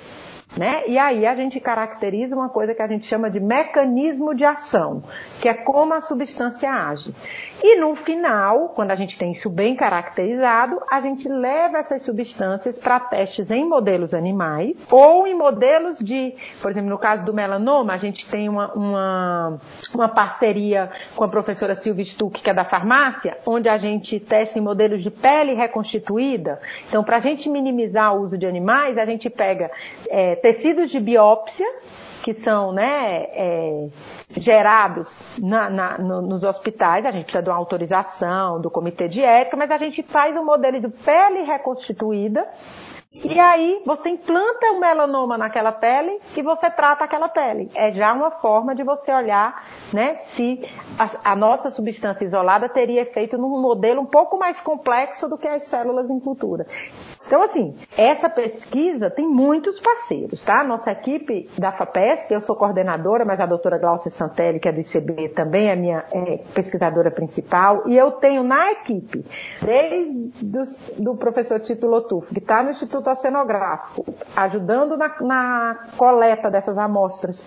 Né? 0.57 0.87
E 0.87 0.97
aí 0.97 1.27
a 1.27 1.35
gente 1.35 1.59
caracteriza 1.59 2.35
uma 2.35 2.49
coisa 2.49 2.73
que 2.73 2.81
a 2.81 2.87
gente 2.87 3.05
chama 3.05 3.29
de 3.29 3.39
mecanismo 3.39 4.33
de 4.33 4.43
ação, 4.43 5.03
que 5.39 5.47
é 5.47 5.53
como 5.53 5.93
a 5.93 6.01
substância 6.01 6.71
age. 6.71 7.13
E 7.61 7.75
no 7.75 7.95
final, 7.95 8.69
quando 8.69 8.91
a 8.91 8.95
gente 8.95 9.17
tem 9.17 9.31
isso 9.31 9.49
bem 9.49 9.75
caracterizado, 9.75 10.81
a 10.89 11.01
gente 11.01 11.27
leva 11.27 11.79
essas 11.79 12.03
substâncias 12.03 12.79
para 12.79 12.99
testes 12.99 13.51
em 13.51 13.67
modelos 13.67 14.13
animais 14.13 14.87
ou 14.89 15.27
em 15.27 15.35
modelos 15.35 15.99
de, 15.99 16.35
por 16.61 16.71
exemplo, 16.71 16.89
no 16.89 16.97
caso 16.97 17.25
do 17.25 17.33
melanoma, 17.33 17.93
a 17.93 17.97
gente 17.97 18.29
tem 18.29 18.47
uma, 18.47 18.71
uma, 18.73 19.57
uma 19.93 20.07
parceria 20.07 20.89
com 21.15 21.23
a 21.25 21.27
professora 21.27 21.75
Silvia 21.75 22.05
Stuck, 22.05 22.41
que 22.41 22.49
é 22.49 22.53
da 22.53 22.63
farmácia, 22.63 23.37
onde 23.45 23.67
a 23.67 23.77
gente 23.77 24.19
testa 24.19 24.57
em 24.57 24.61
modelos 24.61 25.03
de 25.03 25.11
pele 25.11 25.53
reconstituída. 25.53 26.59
Então, 26.87 27.03
para 27.03 27.17
a 27.17 27.19
gente 27.19 27.49
minimizar 27.49 28.15
o 28.15 28.21
uso 28.21 28.37
de 28.37 28.45
animais, 28.45 28.97
a 28.97 29.05
gente 29.05 29.29
pega 29.29 29.69
é, 30.09 30.35
tecidos 30.35 30.89
de 30.89 30.99
biópsia, 30.99 31.67
que 32.23 32.33
são 32.33 32.71
né, 32.71 33.27
é, 33.31 33.87
gerados 34.37 35.39
na, 35.39 35.69
na, 35.69 35.97
no, 35.97 36.21
nos 36.21 36.43
hospitais, 36.43 37.05
a 37.05 37.11
gente 37.11 37.23
precisa 37.23 37.43
de 37.43 37.49
uma 37.49 37.57
autorização 37.57 38.61
do 38.61 38.69
comitê 38.69 39.07
de 39.07 39.23
ética, 39.23 39.57
mas 39.57 39.71
a 39.71 39.77
gente 39.77 40.03
faz 40.03 40.35
um 40.37 40.45
modelo 40.45 40.79
de 40.79 40.89
pele 40.89 41.43
reconstituída 41.43 42.47
e 43.11 43.39
aí 43.39 43.81
você 43.87 44.09
implanta 44.09 44.67
o 44.71 44.79
melanoma 44.79 45.35
naquela 45.35 45.71
pele 45.71 46.19
e 46.37 46.43
você 46.43 46.69
trata 46.69 47.03
aquela 47.03 47.27
pele. 47.27 47.67
É 47.73 47.91
já 47.91 48.13
uma 48.13 48.29
forma 48.29 48.75
de 48.75 48.83
você 48.83 49.11
olhar 49.11 49.65
né, 49.91 50.19
se 50.25 50.61
a, 50.97 51.31
a, 51.31 51.35
nossa 51.35 51.71
substância 51.71 52.23
isolada 52.23 52.69
teria 52.69 53.01
efeito 53.01 53.35
num 53.35 53.59
modelo 53.59 54.01
um 54.01 54.05
pouco 54.05 54.37
mais 54.37 54.61
complexo 54.61 55.27
do 55.27 55.39
que 55.39 55.47
as 55.47 55.63
células 55.63 56.11
em 56.11 56.19
cultura. 56.19 56.67
Então, 57.29 57.43
assim, 57.43 57.75
essa 57.95 58.27
pesquisa 58.27 59.07
tem 59.07 59.27
muitos 59.27 59.79
parceiros, 59.79 60.43
tá? 60.43 60.63
Nossa 60.63 60.91
equipe 60.91 61.47
da 61.59 61.71
FAPESP, 61.71 62.33
eu 62.33 62.41
sou 62.41 62.55
coordenadora, 62.55 63.23
mas 63.23 63.39
a 63.39 63.45
doutora 63.45 63.77
Glaucia 63.77 64.09
Santelli, 64.09 64.59
que 64.59 64.67
é 64.67 64.71
do 64.71 64.79
ICB, 64.79 65.29
também 65.29 65.69
é 65.69 65.75
minha 65.75 66.03
é, 66.11 66.37
pesquisadora 66.55 67.11
principal, 67.11 67.87
e 67.87 67.95
eu 67.95 68.13
tenho 68.13 68.41
na 68.41 68.71
equipe, 68.71 69.23
desde 69.61 70.31
do 70.97 71.15
professor 71.17 71.59
Tito 71.59 71.85
Lotufo, 71.85 72.33
que 72.33 72.39
está 72.39 72.63
no 72.63 72.71
Instituto 72.71 73.11
Oceanográfico, 73.11 74.03
ajudando 74.35 74.97
na, 74.97 75.15
na 75.21 75.85
coleta 75.97 76.49
dessas 76.49 76.79
amostras 76.79 77.45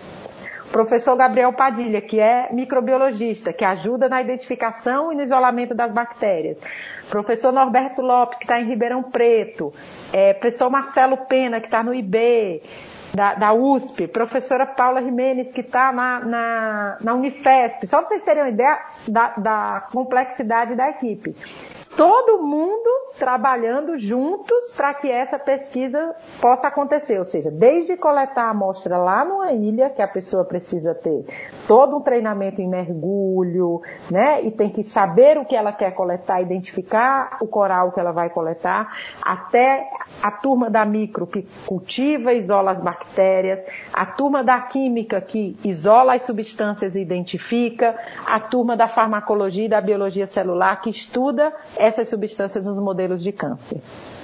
professor 0.73 1.15
Gabriel 1.15 1.53
Padilha, 1.53 2.01
que 2.01 2.19
é 2.19 2.51
microbiologista, 2.51 3.53
que 3.53 3.63
ajuda 3.63 4.09
na 4.09 4.19
identificação 4.19 5.13
e 5.13 5.15
no 5.15 5.21
isolamento 5.21 5.75
das 5.75 5.93
bactérias. 5.93 6.57
Professor 7.07 7.53
Norberto 7.53 8.01
Lopes, 8.01 8.39
que 8.39 8.45
está 8.45 8.59
em 8.59 8.65
Ribeirão 8.65 9.03
Preto, 9.03 9.71
é, 10.11 10.33
professor 10.33 10.71
Marcelo 10.71 11.17
Pena, 11.27 11.59
que 11.59 11.67
está 11.67 11.83
no 11.83 11.93
IB, 11.93 12.63
da, 13.13 13.35
da, 13.35 13.53
USP, 13.53 14.07
professora 14.07 14.65
Paula 14.65 15.03
Jimenez, 15.03 15.51
que 15.51 15.61
está 15.61 15.91
na, 15.91 16.19
na, 16.21 16.97
na, 16.99 17.13
Unifesp, 17.13 17.85
só 17.85 17.97
para 17.97 18.07
vocês 18.07 18.23
terem 18.23 18.41
uma 18.41 18.49
ideia 18.49 18.79
da, 19.07 19.27
da 19.37 19.87
complexidade 19.91 20.73
da 20.73 20.89
equipe 20.89 21.35
todo 21.95 22.41
mundo 22.41 22.89
trabalhando 23.17 23.97
juntos 23.97 24.73
para 24.75 24.93
que 24.93 25.09
essa 25.09 25.37
pesquisa 25.37 26.15
possa 26.41 26.67
acontecer. 26.67 27.17
Ou 27.17 27.25
seja, 27.25 27.51
desde 27.51 27.95
coletar 27.95 28.45
a 28.45 28.49
amostra 28.49 28.97
lá 28.97 29.23
numa 29.23 29.51
ilha, 29.51 29.89
que 29.89 30.01
a 30.01 30.07
pessoa 30.07 30.43
precisa 30.43 30.95
ter 30.95 31.25
todo 31.67 31.97
um 31.97 32.01
treinamento 32.01 32.61
em 32.61 32.67
mergulho, 32.67 33.81
né? 34.09 34.43
E 34.43 34.51
tem 34.51 34.69
que 34.69 34.83
saber 34.83 35.37
o 35.37 35.45
que 35.45 35.55
ela 35.55 35.71
quer 35.71 35.91
coletar, 35.91 36.41
identificar 36.41 37.37
o 37.41 37.47
coral 37.47 37.91
que 37.91 37.99
ela 37.99 38.11
vai 38.11 38.29
coletar, 38.29 38.91
até 39.21 39.87
a 40.21 40.31
turma 40.31 40.69
da 40.69 40.85
micro 40.85 41.27
que 41.27 41.45
cultiva 41.65 42.33
e 42.33 42.39
isola 42.39 42.71
as 42.71 42.81
bactérias, 42.81 43.59
a 43.93 44.05
turma 44.05 44.43
da 44.43 44.59
química 44.61 45.21
que 45.21 45.55
isola 45.63 46.15
as 46.15 46.23
substâncias 46.23 46.95
e 46.95 47.01
identifica, 47.01 47.95
a 48.25 48.39
turma 48.39 48.75
da 48.75 48.87
farmacologia 48.87 49.65
e 49.65 49.69
da 49.69 49.79
biologia 49.79 50.25
celular 50.25 50.81
que 50.81 50.89
estuda 50.89 51.53
essas 51.83 52.07
substâncias 52.07 52.65
nos 52.65 52.81
modelos 52.81 53.21
de 53.21 53.31
câncer. 53.33 53.81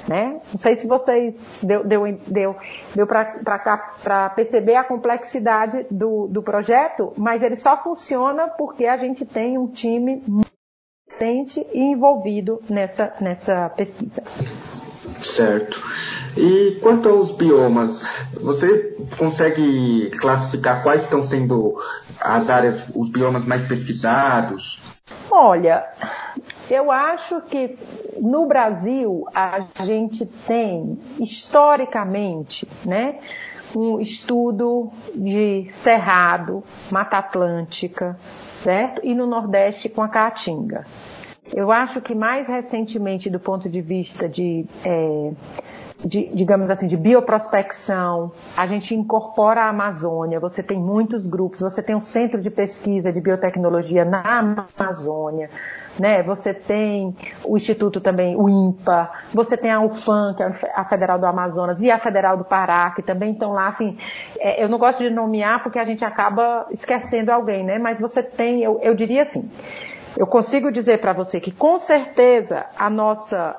Né? 0.07 0.39
Não 0.51 0.59
sei 0.59 0.75
se 0.75 0.87
vocês 0.87 1.35
deu, 1.61 1.85
deu, 1.85 2.03
deu, 2.25 2.55
deu 2.95 3.05
para 3.05 4.29
perceber 4.29 4.75
a 4.75 4.83
complexidade 4.83 5.85
do, 5.91 6.27
do 6.27 6.41
projeto, 6.41 7.13
mas 7.17 7.43
ele 7.43 7.57
só 7.57 7.75
funciona 7.75 8.47
porque 8.47 8.85
a 8.85 8.95
gente 8.95 9.25
tem 9.25 9.57
um 9.57 9.67
time 9.67 10.23
potente 11.05 11.67
e 11.73 11.81
envolvido 11.81 12.61
nessa, 12.69 13.13
nessa 13.19 13.69
pesquisa. 13.69 14.23
Certo. 15.19 15.79
E 16.37 16.79
quanto 16.81 17.09
aos 17.09 17.31
biomas, 17.31 18.01
você 18.33 18.95
consegue 19.17 20.09
classificar 20.11 20.81
quais 20.81 21.03
estão 21.03 21.21
sendo 21.21 21.75
as 22.21 22.49
áreas, 22.49 22.87
os 22.95 23.09
biomas 23.09 23.43
mais 23.43 23.67
pesquisados? 23.67 24.79
Olha, 25.29 25.85
eu 26.73 26.91
acho 26.91 27.41
que 27.41 27.77
no 28.19 28.45
Brasil 28.47 29.25
a 29.33 29.59
gente 29.83 30.25
tem 30.25 30.99
historicamente, 31.19 32.67
né, 32.85 33.19
um 33.75 33.99
estudo 33.99 34.91
de 35.13 35.67
cerrado, 35.71 36.63
Mata 36.91 37.17
Atlântica, 37.17 38.17
certo? 38.61 39.01
E 39.03 39.13
no 39.13 39.27
Nordeste 39.27 39.89
com 39.89 40.01
a 40.01 40.07
Caatinga. 40.07 40.85
Eu 41.53 41.71
acho 41.71 42.01
que 42.01 42.13
mais 42.13 42.47
recentemente, 42.47 43.29
do 43.29 43.39
ponto 43.39 43.67
de 43.67 43.81
vista 43.81 44.29
de, 44.29 44.65
é, 44.85 45.31
de, 46.05 46.29
digamos 46.33 46.69
assim, 46.69 46.87
de 46.87 46.95
bioprospecção, 46.95 48.31
a 48.55 48.67
gente 48.67 48.93
incorpora 48.95 49.61
a 49.61 49.69
Amazônia, 49.69 50.39
você 50.39 50.61
tem 50.61 50.79
muitos 50.79 51.25
grupos, 51.25 51.61
você 51.61 51.81
tem 51.81 51.95
um 51.95 52.03
centro 52.03 52.39
de 52.39 52.51
pesquisa 52.51 53.11
de 53.11 53.19
biotecnologia 53.19 54.05
na 54.05 54.21
Amazônia, 54.77 55.49
né? 55.99 56.23
Você 56.23 56.53
tem 56.53 57.15
o 57.43 57.57
Instituto 57.57 57.99
também, 57.99 58.35
o 58.35 58.49
INPA, 58.49 59.09
você 59.33 59.57
tem 59.57 59.71
a 59.71 59.81
UFAM, 59.81 60.33
que 60.35 60.43
é 60.43 60.71
a 60.75 60.85
Federal 60.85 61.19
do 61.19 61.25
Amazonas, 61.25 61.81
e 61.81 61.91
a 61.91 61.99
Federal 61.99 62.37
do 62.37 62.43
Pará, 62.43 62.91
que 62.91 63.01
também 63.01 63.33
estão 63.33 63.51
lá, 63.51 63.67
assim, 63.67 63.97
é, 64.39 64.63
eu 64.63 64.69
não 64.69 64.77
gosto 64.77 65.03
de 65.03 65.09
nomear 65.09 65.61
porque 65.63 65.79
a 65.79 65.83
gente 65.83 66.03
acaba 66.05 66.67
esquecendo 66.71 67.31
alguém, 67.31 67.63
né? 67.63 67.77
Mas 67.77 67.99
você 67.99 68.23
tem, 68.23 68.63
eu, 68.63 68.79
eu 68.81 68.95
diria 68.95 69.23
assim, 69.23 69.49
eu 70.17 70.25
consigo 70.25 70.71
dizer 70.71 70.99
para 70.99 71.13
você 71.13 71.39
que 71.39 71.51
com 71.51 71.77
certeza 71.77 72.65
a 72.77 72.89
nossa 72.89 73.55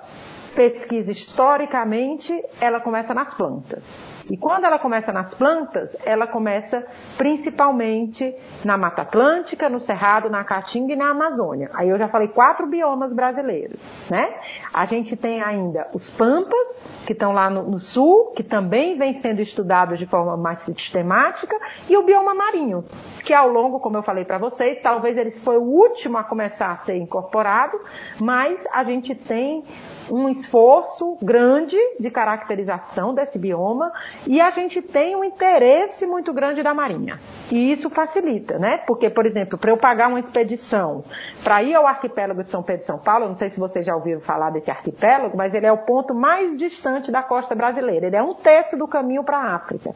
pesquisa 0.55 1.13
historicamente, 1.13 2.33
ela 2.61 2.81
começa 2.81 3.15
nas 3.15 3.33
plantas. 3.35 4.10
E 4.31 4.37
quando 4.37 4.65
ela 4.65 4.79
começa 4.79 5.13
nas 5.13 5.35
plantas, 5.35 5.97
ela 6.05 6.25
começa 6.25 6.87
principalmente 7.19 8.33
na 8.65 8.79
Mata 8.79 9.03
Atlântica, 9.03 9.69
no 9.69 9.81
Cerrado, 9.81 10.31
na 10.31 10.45
Caatinga 10.45 10.93
e 10.93 10.97
na 10.97 11.11
Amazônia. 11.11 11.69
Aí 11.75 11.89
eu 11.89 11.99
já 11.99 12.07
falei 12.07 12.29
quatro 12.29 12.67
biomas 12.69 13.13
brasileiros, 13.13 13.81
né? 14.09 14.33
A 14.73 14.85
gente 14.85 15.17
tem 15.17 15.43
ainda 15.43 15.89
os 15.93 16.09
pampas, 16.09 16.87
que 17.05 17.13
estão 17.13 17.33
lá 17.33 17.51
no, 17.51 17.65
no 17.65 17.81
sul, 17.81 18.33
que 18.37 18.45
também 18.45 18.97
vem 18.97 19.13
sendo 19.15 19.43
estudados 19.43 19.99
de 19.99 20.07
forma 20.07 20.37
mais 20.37 20.61
sistemática, 20.61 21.57
e 21.89 21.97
o 21.97 22.05
bioma 22.05 22.33
marinho, 22.33 22.85
que 23.21 23.33
ao 23.33 23.49
longo, 23.49 23.81
como 23.81 23.97
eu 23.97 24.03
falei 24.03 24.25
para 24.25 24.39
vocês, 24.39 24.81
talvez 24.83 25.17
ele 25.17 25.31
foi 25.31 25.57
o 25.57 25.63
último 25.63 26.19
a 26.19 26.25
começar 26.25 26.73
a 26.73 26.77
ser 26.79 26.97
incorporado, 26.97 27.79
mas 28.21 28.67
a 28.73 28.85
gente 28.85 29.15
tem 29.15 29.65
um 30.11 30.29
esforço 30.29 31.17
grande 31.23 31.77
de 31.99 32.11
caracterização 32.11 33.15
desse 33.15 33.39
bioma 33.39 33.93
e 34.27 34.41
a 34.41 34.51
gente 34.51 34.83
tem 34.83 35.15
um 35.15 35.25
interesse 35.25 36.07
muito 36.07 36.33
grande 36.33 36.63
da 36.63 36.75
Marinha. 36.75 37.19
E 37.51 37.73
isso 37.73 37.89
facilita, 37.89 38.59
né? 38.59 38.79
Porque, 38.79 39.09
por 39.09 39.27
exemplo, 39.27 39.57
para 39.57 39.71
eu 39.71 39.77
pagar 39.77 40.09
uma 40.09 40.19
expedição 40.19 41.05
para 41.43 41.63
ir 41.63 41.75
ao 41.75 41.87
arquipélago 41.87 42.43
de 42.43 42.51
São 42.51 42.63
Pedro 42.63 42.83
e 42.83 42.87
São 42.87 42.99
Paulo, 42.99 43.29
não 43.29 43.37
sei 43.37 43.51
se 43.51 43.61
vocês 43.61 43.87
já 43.87 43.95
ouviram 43.95 44.21
falar 44.21 44.51
desse 44.51 44.71
arquipélago, 44.71 45.37
mas 45.37 45.55
ele 45.55 45.67
é 45.67 45.73
o 45.73 45.79
ponto 45.79 46.15
mais 46.15 46.57
distante 46.57 47.13
da 47.13 47.23
costa 47.23 47.55
brasileira. 47.55 48.07
Ele 48.07 48.17
é 48.17 48.23
um 48.23 48.35
terço 48.35 48.77
do 48.77 48.89
caminho 48.89 49.23
para 49.23 49.39
a 49.39 49.55
África. 49.55 49.93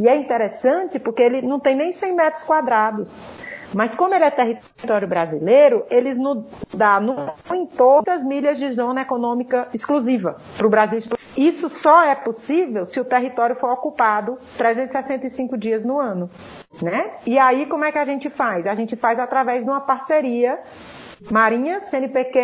E 0.00 0.08
é 0.08 0.16
interessante 0.16 0.98
porque 0.98 1.22
ele 1.22 1.42
não 1.42 1.60
tem 1.60 1.76
nem 1.76 1.92
100 1.92 2.14
metros 2.14 2.44
quadrados. 2.44 3.10
Mas 3.74 3.94
como 3.94 4.14
ele 4.14 4.24
é 4.24 4.30
território 4.30 5.06
brasileiro, 5.06 5.84
eles 5.90 6.16
nos 6.18 6.44
dá 6.74 7.00
em 7.52 7.66
todas 7.66 8.20
as 8.20 8.24
milhas 8.24 8.58
de 8.58 8.72
zona 8.72 9.02
econômica 9.02 9.68
exclusiva 9.74 10.36
para 10.56 10.66
o 10.66 10.70
Brasil. 10.70 11.00
Isso 11.36 11.68
só 11.68 12.02
é 12.02 12.14
possível 12.14 12.86
se 12.86 12.98
o 12.98 13.04
território 13.04 13.56
for 13.56 13.70
ocupado 13.70 14.38
365 14.56 15.58
dias 15.58 15.84
no 15.84 16.00
ano, 16.00 16.30
né? 16.82 17.16
E 17.26 17.38
aí 17.38 17.66
como 17.66 17.84
é 17.84 17.92
que 17.92 17.98
a 17.98 18.04
gente 18.04 18.30
faz? 18.30 18.66
A 18.66 18.74
gente 18.74 18.96
faz 18.96 19.18
através 19.18 19.62
de 19.62 19.70
uma 19.70 19.82
parceria 19.82 20.58
Marinha, 21.30 21.80
CNPq 21.80 22.38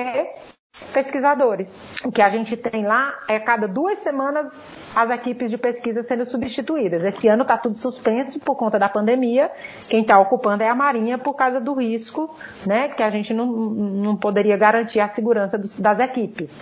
pesquisadores. 0.92 1.68
O 2.04 2.10
que 2.10 2.20
a 2.20 2.28
gente 2.28 2.56
tem 2.56 2.84
lá 2.84 3.14
é 3.28 3.38
cada 3.38 3.68
duas 3.68 3.98
semanas 4.00 4.52
as 4.94 5.10
equipes 5.10 5.50
de 5.50 5.56
pesquisa 5.56 6.02
sendo 6.02 6.24
substituídas. 6.24 7.04
Esse 7.04 7.28
ano 7.28 7.42
está 7.42 7.56
tudo 7.56 7.76
suspenso 7.76 8.40
por 8.40 8.56
conta 8.56 8.78
da 8.78 8.88
pandemia. 8.88 9.50
Quem 9.88 10.02
está 10.02 10.18
ocupando 10.18 10.62
é 10.62 10.68
a 10.68 10.74
Marinha 10.74 11.18
por 11.18 11.34
causa 11.34 11.60
do 11.60 11.74
risco, 11.74 12.34
né? 12.66 12.88
Que 12.88 13.02
a 13.02 13.10
gente 13.10 13.32
não, 13.32 13.46
não 13.46 14.16
poderia 14.16 14.56
garantir 14.56 15.00
a 15.00 15.08
segurança 15.08 15.56
dos, 15.56 15.78
das 15.78 15.98
equipes. 16.00 16.60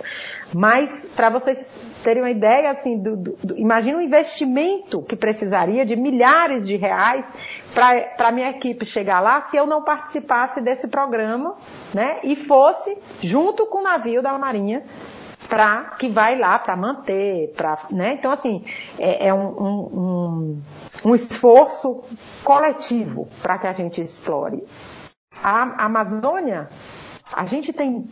Mas, 0.53 1.05
para 1.15 1.29
vocês 1.29 1.65
terem 2.03 2.21
uma 2.21 2.29
ideia, 2.29 2.71
assim, 2.71 2.97
do, 3.01 3.15
do, 3.15 3.35
do, 3.43 3.57
imagina 3.57 3.97
um 3.97 4.01
investimento 4.01 5.01
que 5.01 5.15
precisaria 5.15 5.85
de 5.85 5.95
milhares 5.95 6.67
de 6.67 6.75
reais 6.75 7.25
para 7.73 8.27
a 8.27 8.31
minha 8.31 8.49
equipe 8.49 8.85
chegar 8.85 9.19
lá 9.19 9.41
se 9.41 9.57
eu 9.57 9.65
não 9.65 9.83
participasse 9.83 10.61
desse 10.61 10.87
programa, 10.87 11.55
né? 11.93 12.19
E 12.23 12.35
fosse 12.45 12.97
junto 13.21 13.65
com 13.67 13.79
o 13.79 13.83
navio 13.83 14.21
da 14.21 14.37
Marinha 14.37 14.83
para 15.49 15.91
que 15.97 16.09
vai 16.09 16.37
lá 16.37 16.59
para 16.59 16.75
manter, 16.75 17.53
para, 17.55 17.85
né? 17.89 18.13
Então 18.13 18.31
assim 18.31 18.63
é, 18.99 19.27
é 19.27 19.33
um, 19.33 19.47
um, 19.47 20.61
um, 21.05 21.15
esforço 21.15 22.01
coletivo 22.43 23.27
para 23.41 23.57
que 23.57 23.67
a 23.67 23.71
gente 23.71 24.01
explore. 24.01 24.63
A 25.43 25.85
Amazônia 25.85 26.69
a 27.35 27.45
gente 27.45 27.73
tem 27.73 28.05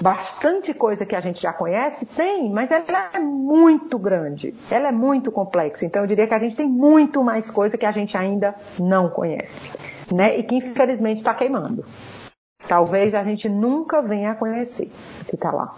bastante 0.00 0.74
coisa 0.74 1.06
que 1.06 1.16
a 1.16 1.20
gente 1.20 1.40
já 1.40 1.52
conhece, 1.52 2.04
tem, 2.04 2.50
mas 2.50 2.70
ela 2.70 3.10
é 3.14 3.18
muito 3.18 3.98
grande, 3.98 4.54
ela 4.70 4.88
é 4.88 4.92
muito 4.92 5.32
complexa. 5.32 5.86
Então 5.86 6.02
eu 6.02 6.06
diria 6.06 6.26
que 6.26 6.34
a 6.34 6.38
gente 6.38 6.54
tem 6.54 6.68
muito 6.68 7.24
mais 7.24 7.50
coisa 7.50 7.78
que 7.78 7.86
a 7.86 7.92
gente 7.92 8.16
ainda 8.16 8.54
não 8.78 9.08
conhece, 9.08 9.76
né? 10.12 10.38
E 10.38 10.42
que 10.42 10.56
infelizmente 10.56 11.18
está 11.18 11.34
queimando. 11.34 11.84
Talvez 12.68 13.14
a 13.14 13.24
gente 13.24 13.48
nunca 13.48 14.00
venha 14.02 14.32
a 14.32 14.34
conhecer 14.34 14.90
que 15.28 15.34
está 15.34 15.50
lá. 15.50 15.74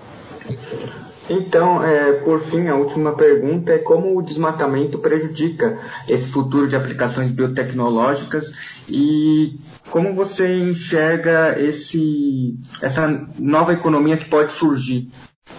Então, 1.28 1.82
é, 1.82 2.12
por 2.20 2.40
fim, 2.40 2.68
a 2.68 2.76
última 2.76 3.14
pergunta 3.14 3.72
é 3.72 3.78
como 3.78 4.16
o 4.16 4.22
desmatamento 4.22 4.98
prejudica 4.98 5.78
esse 6.08 6.26
futuro 6.26 6.68
de 6.68 6.76
aplicações 6.76 7.30
biotecnológicas 7.30 8.80
e 8.88 9.58
como 9.90 10.12
você 10.12 10.58
enxerga 10.58 11.58
esse, 11.58 12.58
essa 12.82 13.26
nova 13.38 13.72
economia 13.72 14.18
que 14.18 14.26
pode 14.26 14.52
surgir 14.52 15.08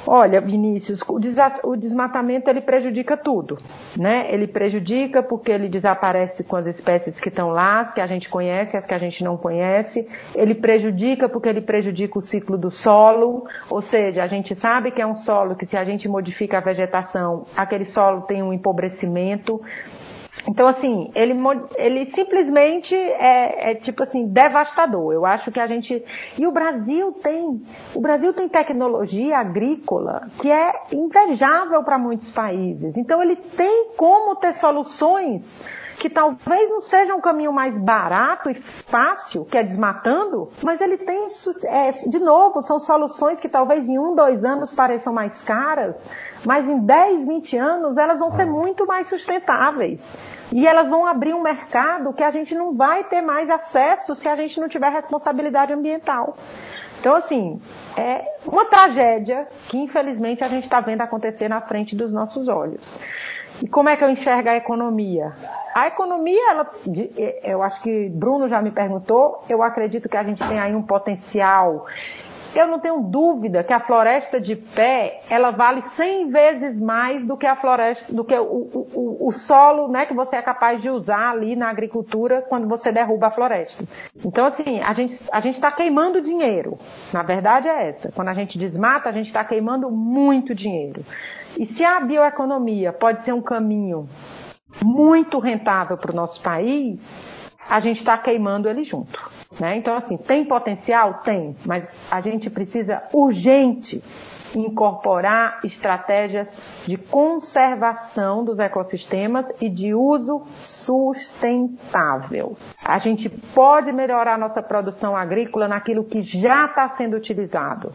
Olha, 0.07 0.39
Vinícius, 0.39 1.01
o, 1.07 1.19
o, 1.63 1.75
desmatamento 1.75 2.49
ele 2.49 2.61
prejudica 2.61 3.17
tudo, 3.17 3.57
né? 3.97 4.31
Ele 4.31 4.47
prejudica 4.47 5.23
porque 5.23 5.51
ele 5.51 5.67
desaparece 5.67 6.43
com 6.43 6.55
as 6.55 6.67
espécies 6.67 7.19
que 7.19 7.29
estão 7.29 7.49
lá, 7.49 7.79
as 7.79 7.93
que 7.93 7.99
a 7.99 8.05
gente 8.05 8.29
conhece, 8.29 8.77
as 8.77 8.85
que 8.85 8.93
a 8.93 8.99
gente 8.99 9.23
não 9.23 9.35
conhece. 9.35 10.07
Ele 10.35 10.53
prejudica 10.53 11.27
porque 11.27 11.49
ele 11.49 11.61
prejudica 11.61 12.19
o 12.19 12.21
ciclo 12.21 12.57
do 12.57 12.69
solo, 12.69 13.47
ou 13.69 13.81
seja, 13.81 14.23
a 14.23 14.27
gente 14.27 14.53
sabe 14.53 14.91
que 14.91 15.01
é 15.01 15.07
um 15.07 15.15
solo 15.15 15.55
que 15.55 15.65
se 15.65 15.75
a 15.75 15.83
gente 15.83 16.07
modifica 16.07 16.59
a 16.59 16.61
vegetação, 16.61 17.45
aquele 17.57 17.85
solo 17.85 18.21
tem 18.21 18.43
um 18.43 18.53
empobrecimento. 18.53 19.59
Então, 20.47 20.67
assim, 20.67 21.09
ele, 21.15 21.33
ele 21.77 22.05
simplesmente 22.07 22.95
é, 22.95 23.71
é, 23.71 23.75
tipo 23.75 24.03
assim, 24.03 24.27
devastador. 24.27 25.13
Eu 25.13 25.25
acho 25.25 25.51
que 25.51 25.59
a 25.59 25.67
gente. 25.67 26.03
E 26.37 26.45
o 26.45 26.51
Brasil 26.51 27.13
tem. 27.13 27.61
O 27.93 28.01
Brasil 28.01 28.33
tem 28.33 28.49
tecnologia 28.49 29.37
agrícola 29.37 30.27
que 30.41 30.51
é 30.51 30.73
invejável 30.91 31.83
para 31.83 31.97
muitos 31.97 32.31
países. 32.31 32.97
Então, 32.97 33.21
ele 33.23 33.35
tem 33.35 33.91
como 33.95 34.35
ter 34.35 34.53
soluções 34.53 35.59
que 35.99 36.09
talvez 36.09 36.69
não 36.69 36.81
seja 36.81 37.15
um 37.15 37.21
caminho 37.21 37.53
mais 37.53 37.77
barato 37.77 38.49
e 38.49 38.53
fácil, 38.53 39.45
que 39.45 39.57
é 39.57 39.63
desmatando, 39.63 40.49
mas 40.63 40.81
ele 40.81 40.97
tem, 40.97 41.25
é, 41.63 41.91
de 41.91 42.19
novo, 42.19 42.61
são 42.61 42.79
soluções 42.79 43.39
que 43.39 43.49
talvez 43.49 43.87
em 43.87 43.97
um, 43.97 44.15
dois 44.15 44.43
anos 44.43 44.71
pareçam 44.71 45.13
mais 45.13 45.41
caras, 45.41 46.03
mas 46.45 46.67
em 46.67 46.79
10, 46.79 47.25
20 47.25 47.57
anos 47.57 47.97
elas 47.97 48.19
vão 48.19 48.29
ser 48.29 48.45
muito 48.45 48.85
mais 48.85 49.07
sustentáveis. 49.07 50.05
E 50.51 50.67
elas 50.67 50.89
vão 50.89 51.05
abrir 51.05 51.33
um 51.33 51.41
mercado 51.41 52.13
que 52.13 52.23
a 52.23 52.29
gente 52.29 52.53
não 52.53 52.75
vai 52.75 53.03
ter 53.03 53.21
mais 53.21 53.49
acesso 53.49 54.13
se 54.15 54.29
a 54.29 54.35
gente 54.35 54.59
não 54.59 54.69
tiver 54.69 54.89
responsabilidade 54.89 55.73
ambiental. 55.73 56.37
Então, 56.99 57.15
assim, 57.15 57.59
é 57.97 58.23
uma 58.45 58.65
tragédia 58.65 59.47
que 59.69 59.77
infelizmente 59.77 60.43
a 60.43 60.47
gente 60.47 60.63
está 60.63 60.79
vendo 60.79 61.01
acontecer 61.01 61.47
na 61.47 61.61
frente 61.61 61.95
dos 61.95 62.11
nossos 62.11 62.47
olhos. 62.47 62.83
E 63.61 63.67
como 63.67 63.89
é 63.89 63.95
que 63.95 64.03
eu 64.03 64.09
enxergo 64.09 64.49
a 64.49 64.55
economia? 64.55 65.33
A 65.73 65.87
economia, 65.87 66.51
ela, 66.51 66.71
eu 67.43 67.61
acho 67.61 67.81
que 67.81 68.09
Bruno 68.09 68.47
já 68.47 68.61
me 68.61 68.71
perguntou, 68.71 69.43
eu 69.49 69.61
acredito 69.61 70.07
que 70.07 70.17
a 70.17 70.23
gente 70.23 70.45
tem 70.47 70.59
aí 70.59 70.73
um 70.73 70.83
potencial 70.83 71.85
eu 72.55 72.67
não 72.67 72.79
tenho 72.79 73.01
dúvida 73.01 73.63
que 73.63 73.73
a 73.73 73.79
floresta 73.79 74.39
de 74.39 74.55
pé, 74.55 75.19
ela 75.29 75.51
vale 75.51 75.81
100 75.81 76.29
vezes 76.29 76.79
mais 76.79 77.25
do 77.25 77.35
que 77.35 77.45
a 77.45 77.55
floresta, 77.55 78.13
do 78.13 78.23
que 78.23 78.37
o, 78.37 78.43
o, 78.43 79.27
o 79.27 79.31
solo, 79.31 79.89
né, 79.89 80.05
que 80.05 80.13
você 80.13 80.37
é 80.37 80.41
capaz 80.41 80.81
de 80.81 80.89
usar 80.89 81.31
ali 81.31 81.55
na 81.55 81.69
agricultura 81.69 82.41
quando 82.47 82.67
você 82.67 82.91
derruba 82.91 83.27
a 83.27 83.31
floresta. 83.31 83.83
Então, 84.23 84.45
assim, 84.45 84.79
a 84.81 84.93
gente 84.93 85.17
a 85.31 85.41
gente 85.41 85.55
está 85.55 85.71
queimando 85.71 86.21
dinheiro. 86.21 86.77
Na 87.13 87.23
verdade 87.23 87.67
é 87.67 87.89
essa. 87.89 88.11
Quando 88.11 88.29
a 88.29 88.33
gente 88.33 88.57
desmata, 88.57 89.09
a 89.09 89.11
gente 89.11 89.27
está 89.27 89.43
queimando 89.43 89.91
muito 89.91 90.55
dinheiro. 90.55 91.03
E 91.57 91.65
se 91.65 91.83
a 91.83 91.99
bioeconomia 91.99 92.91
pode 92.91 93.21
ser 93.21 93.33
um 93.33 93.41
caminho 93.41 94.07
muito 94.83 95.39
rentável 95.39 95.97
para 95.97 96.11
o 96.11 96.15
nosso 96.15 96.41
país, 96.41 96.99
a 97.69 97.79
gente 97.79 97.97
está 97.97 98.17
queimando 98.17 98.69
ele 98.69 98.83
junto. 98.83 99.19
Né? 99.59 99.77
Então, 99.77 99.95
assim, 99.95 100.17
tem 100.17 100.45
potencial? 100.45 101.21
Tem, 101.23 101.55
mas 101.65 101.87
a 102.11 102.19
gente 102.21 102.49
precisa 102.49 103.03
urgente 103.13 104.03
incorporar 104.55 105.59
estratégias 105.63 106.47
de 106.85 106.97
conservação 106.97 108.43
dos 108.43 108.59
ecossistemas 108.59 109.47
e 109.59 109.69
de 109.69 109.93
uso 109.93 110.43
sustentável. 110.57 111.77
A 112.87 112.99
gente 112.99 113.27
pode 113.29 113.91
melhorar 113.91 114.37
nossa 114.37 114.61
produção 114.61 115.17
agrícola 115.17 115.67
naquilo 115.67 116.03
que 116.03 116.21
já 116.21 116.65
está 116.65 116.87
sendo 116.87 117.17
utilizado. 117.17 117.91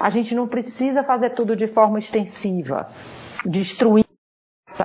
A 0.00 0.10
gente 0.10 0.34
não 0.34 0.48
precisa 0.48 1.04
fazer 1.04 1.30
tudo 1.30 1.54
de 1.54 1.68
forma 1.68 2.00
extensiva, 2.00 2.88
destruindo 3.46 4.01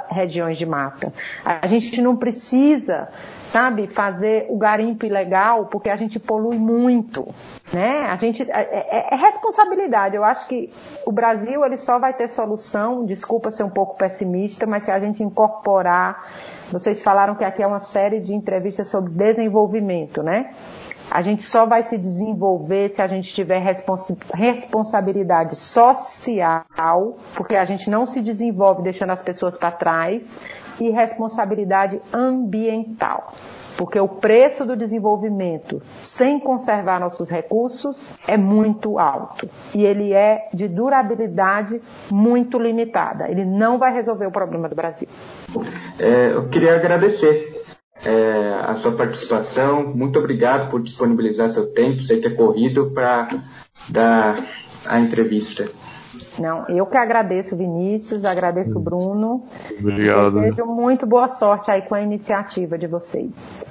regiões 0.09 0.57
de 0.57 0.65
mata. 0.65 1.11
A 1.43 1.65
gente 1.67 2.01
não 2.01 2.15
precisa 2.15 3.09
sabe, 3.51 3.87
fazer 3.87 4.45
o 4.49 4.57
garimpo 4.57 5.05
ilegal, 5.05 5.65
porque 5.67 5.89
a 5.89 5.95
gente 5.95 6.19
polui 6.19 6.57
muito, 6.57 7.27
né? 7.73 8.05
A 8.09 8.15
gente 8.17 8.43
é, 8.43 8.45
é, 8.51 9.13
é, 9.13 9.15
responsabilidade. 9.15 10.15
Eu 10.15 10.23
acho 10.23 10.47
que 10.47 10.69
o 11.05 11.11
Brasil 11.11 11.65
ele 11.65 11.77
só 11.77 11.97
vai 11.97 12.13
ter 12.13 12.27
solução. 12.27 13.05
Desculpa 13.05 13.49
ser 13.51 13.63
um 13.63 13.69
pouco 13.69 13.97
pessimista, 13.97 14.65
mas 14.65 14.83
se 14.83 14.91
a 14.91 14.99
gente 14.99 15.23
incorporar, 15.23 16.23
vocês 16.71 17.01
falaram 17.01 17.35
que 17.35 17.43
aqui 17.43 17.63
é 17.63 17.67
uma 17.67 17.79
série 17.79 18.19
de 18.19 18.35
entrevistas 18.35 18.89
sobre 18.89 19.11
desenvolvimento, 19.11 20.21
né? 20.21 20.51
A 21.09 21.21
gente 21.21 21.43
só 21.43 21.65
vai 21.65 21.83
se 21.83 21.97
desenvolver 21.97 22.89
se 22.89 23.01
a 23.01 23.07
gente 23.07 23.33
tiver 23.33 23.61
responsabilidade 24.33 25.55
social, 25.55 27.17
porque 27.33 27.55
a 27.55 27.65
gente 27.65 27.89
não 27.89 28.05
se 28.05 28.21
desenvolve 28.21 28.83
deixando 28.83 29.11
as 29.11 29.21
pessoas 29.21 29.57
para 29.57 29.71
trás 29.71 30.35
e 30.79 30.89
responsabilidade 30.89 32.01
ambiental. 32.13 33.33
Porque 33.77 33.99
o 33.99 34.07
preço 34.07 34.65
do 34.65 34.75
desenvolvimento 34.75 35.81
sem 35.99 36.39
conservar 36.39 36.99
nossos 36.99 37.29
recursos 37.29 38.11
é 38.27 38.35
muito 38.35 38.97
alto. 38.97 39.47
E 39.73 39.85
ele 39.85 40.13
é 40.13 40.49
de 40.51 40.67
durabilidade 40.67 41.79
muito 42.11 42.57
limitada. 42.57 43.29
Ele 43.29 43.45
não 43.45 43.77
vai 43.77 43.93
resolver 43.93 44.25
o 44.25 44.31
problema 44.31 44.67
do 44.67 44.75
Brasil. 44.75 45.07
É, 45.99 46.33
eu 46.33 46.49
queria 46.49 46.75
agradecer 46.75 47.56
é, 48.05 48.53
a 48.65 48.73
sua 48.75 48.91
participação. 48.93 49.83
Muito 49.83 50.19
obrigado 50.19 50.69
por 50.69 50.81
disponibilizar 50.81 51.49
seu 51.49 51.67
tempo. 51.67 52.01
Sei 52.01 52.19
que 52.19 52.27
é 52.27 52.31
corrido 52.31 52.91
para 52.91 53.29
dar 53.89 54.43
a 54.85 54.99
entrevista. 54.99 55.69
Não, 56.39 56.67
eu 56.69 56.85
que 56.85 56.97
agradeço, 56.97 57.55
Vinícius, 57.57 58.23
agradeço, 58.23 58.79
Bruno. 58.79 59.43
Obrigado. 59.79 60.39
desejo 60.39 60.65
muito 60.65 61.05
boa 61.05 61.27
sorte 61.27 61.71
aí 61.71 61.81
com 61.81 61.95
a 61.95 62.01
iniciativa 62.01 62.77
de 62.77 62.87
vocês. 62.87 63.65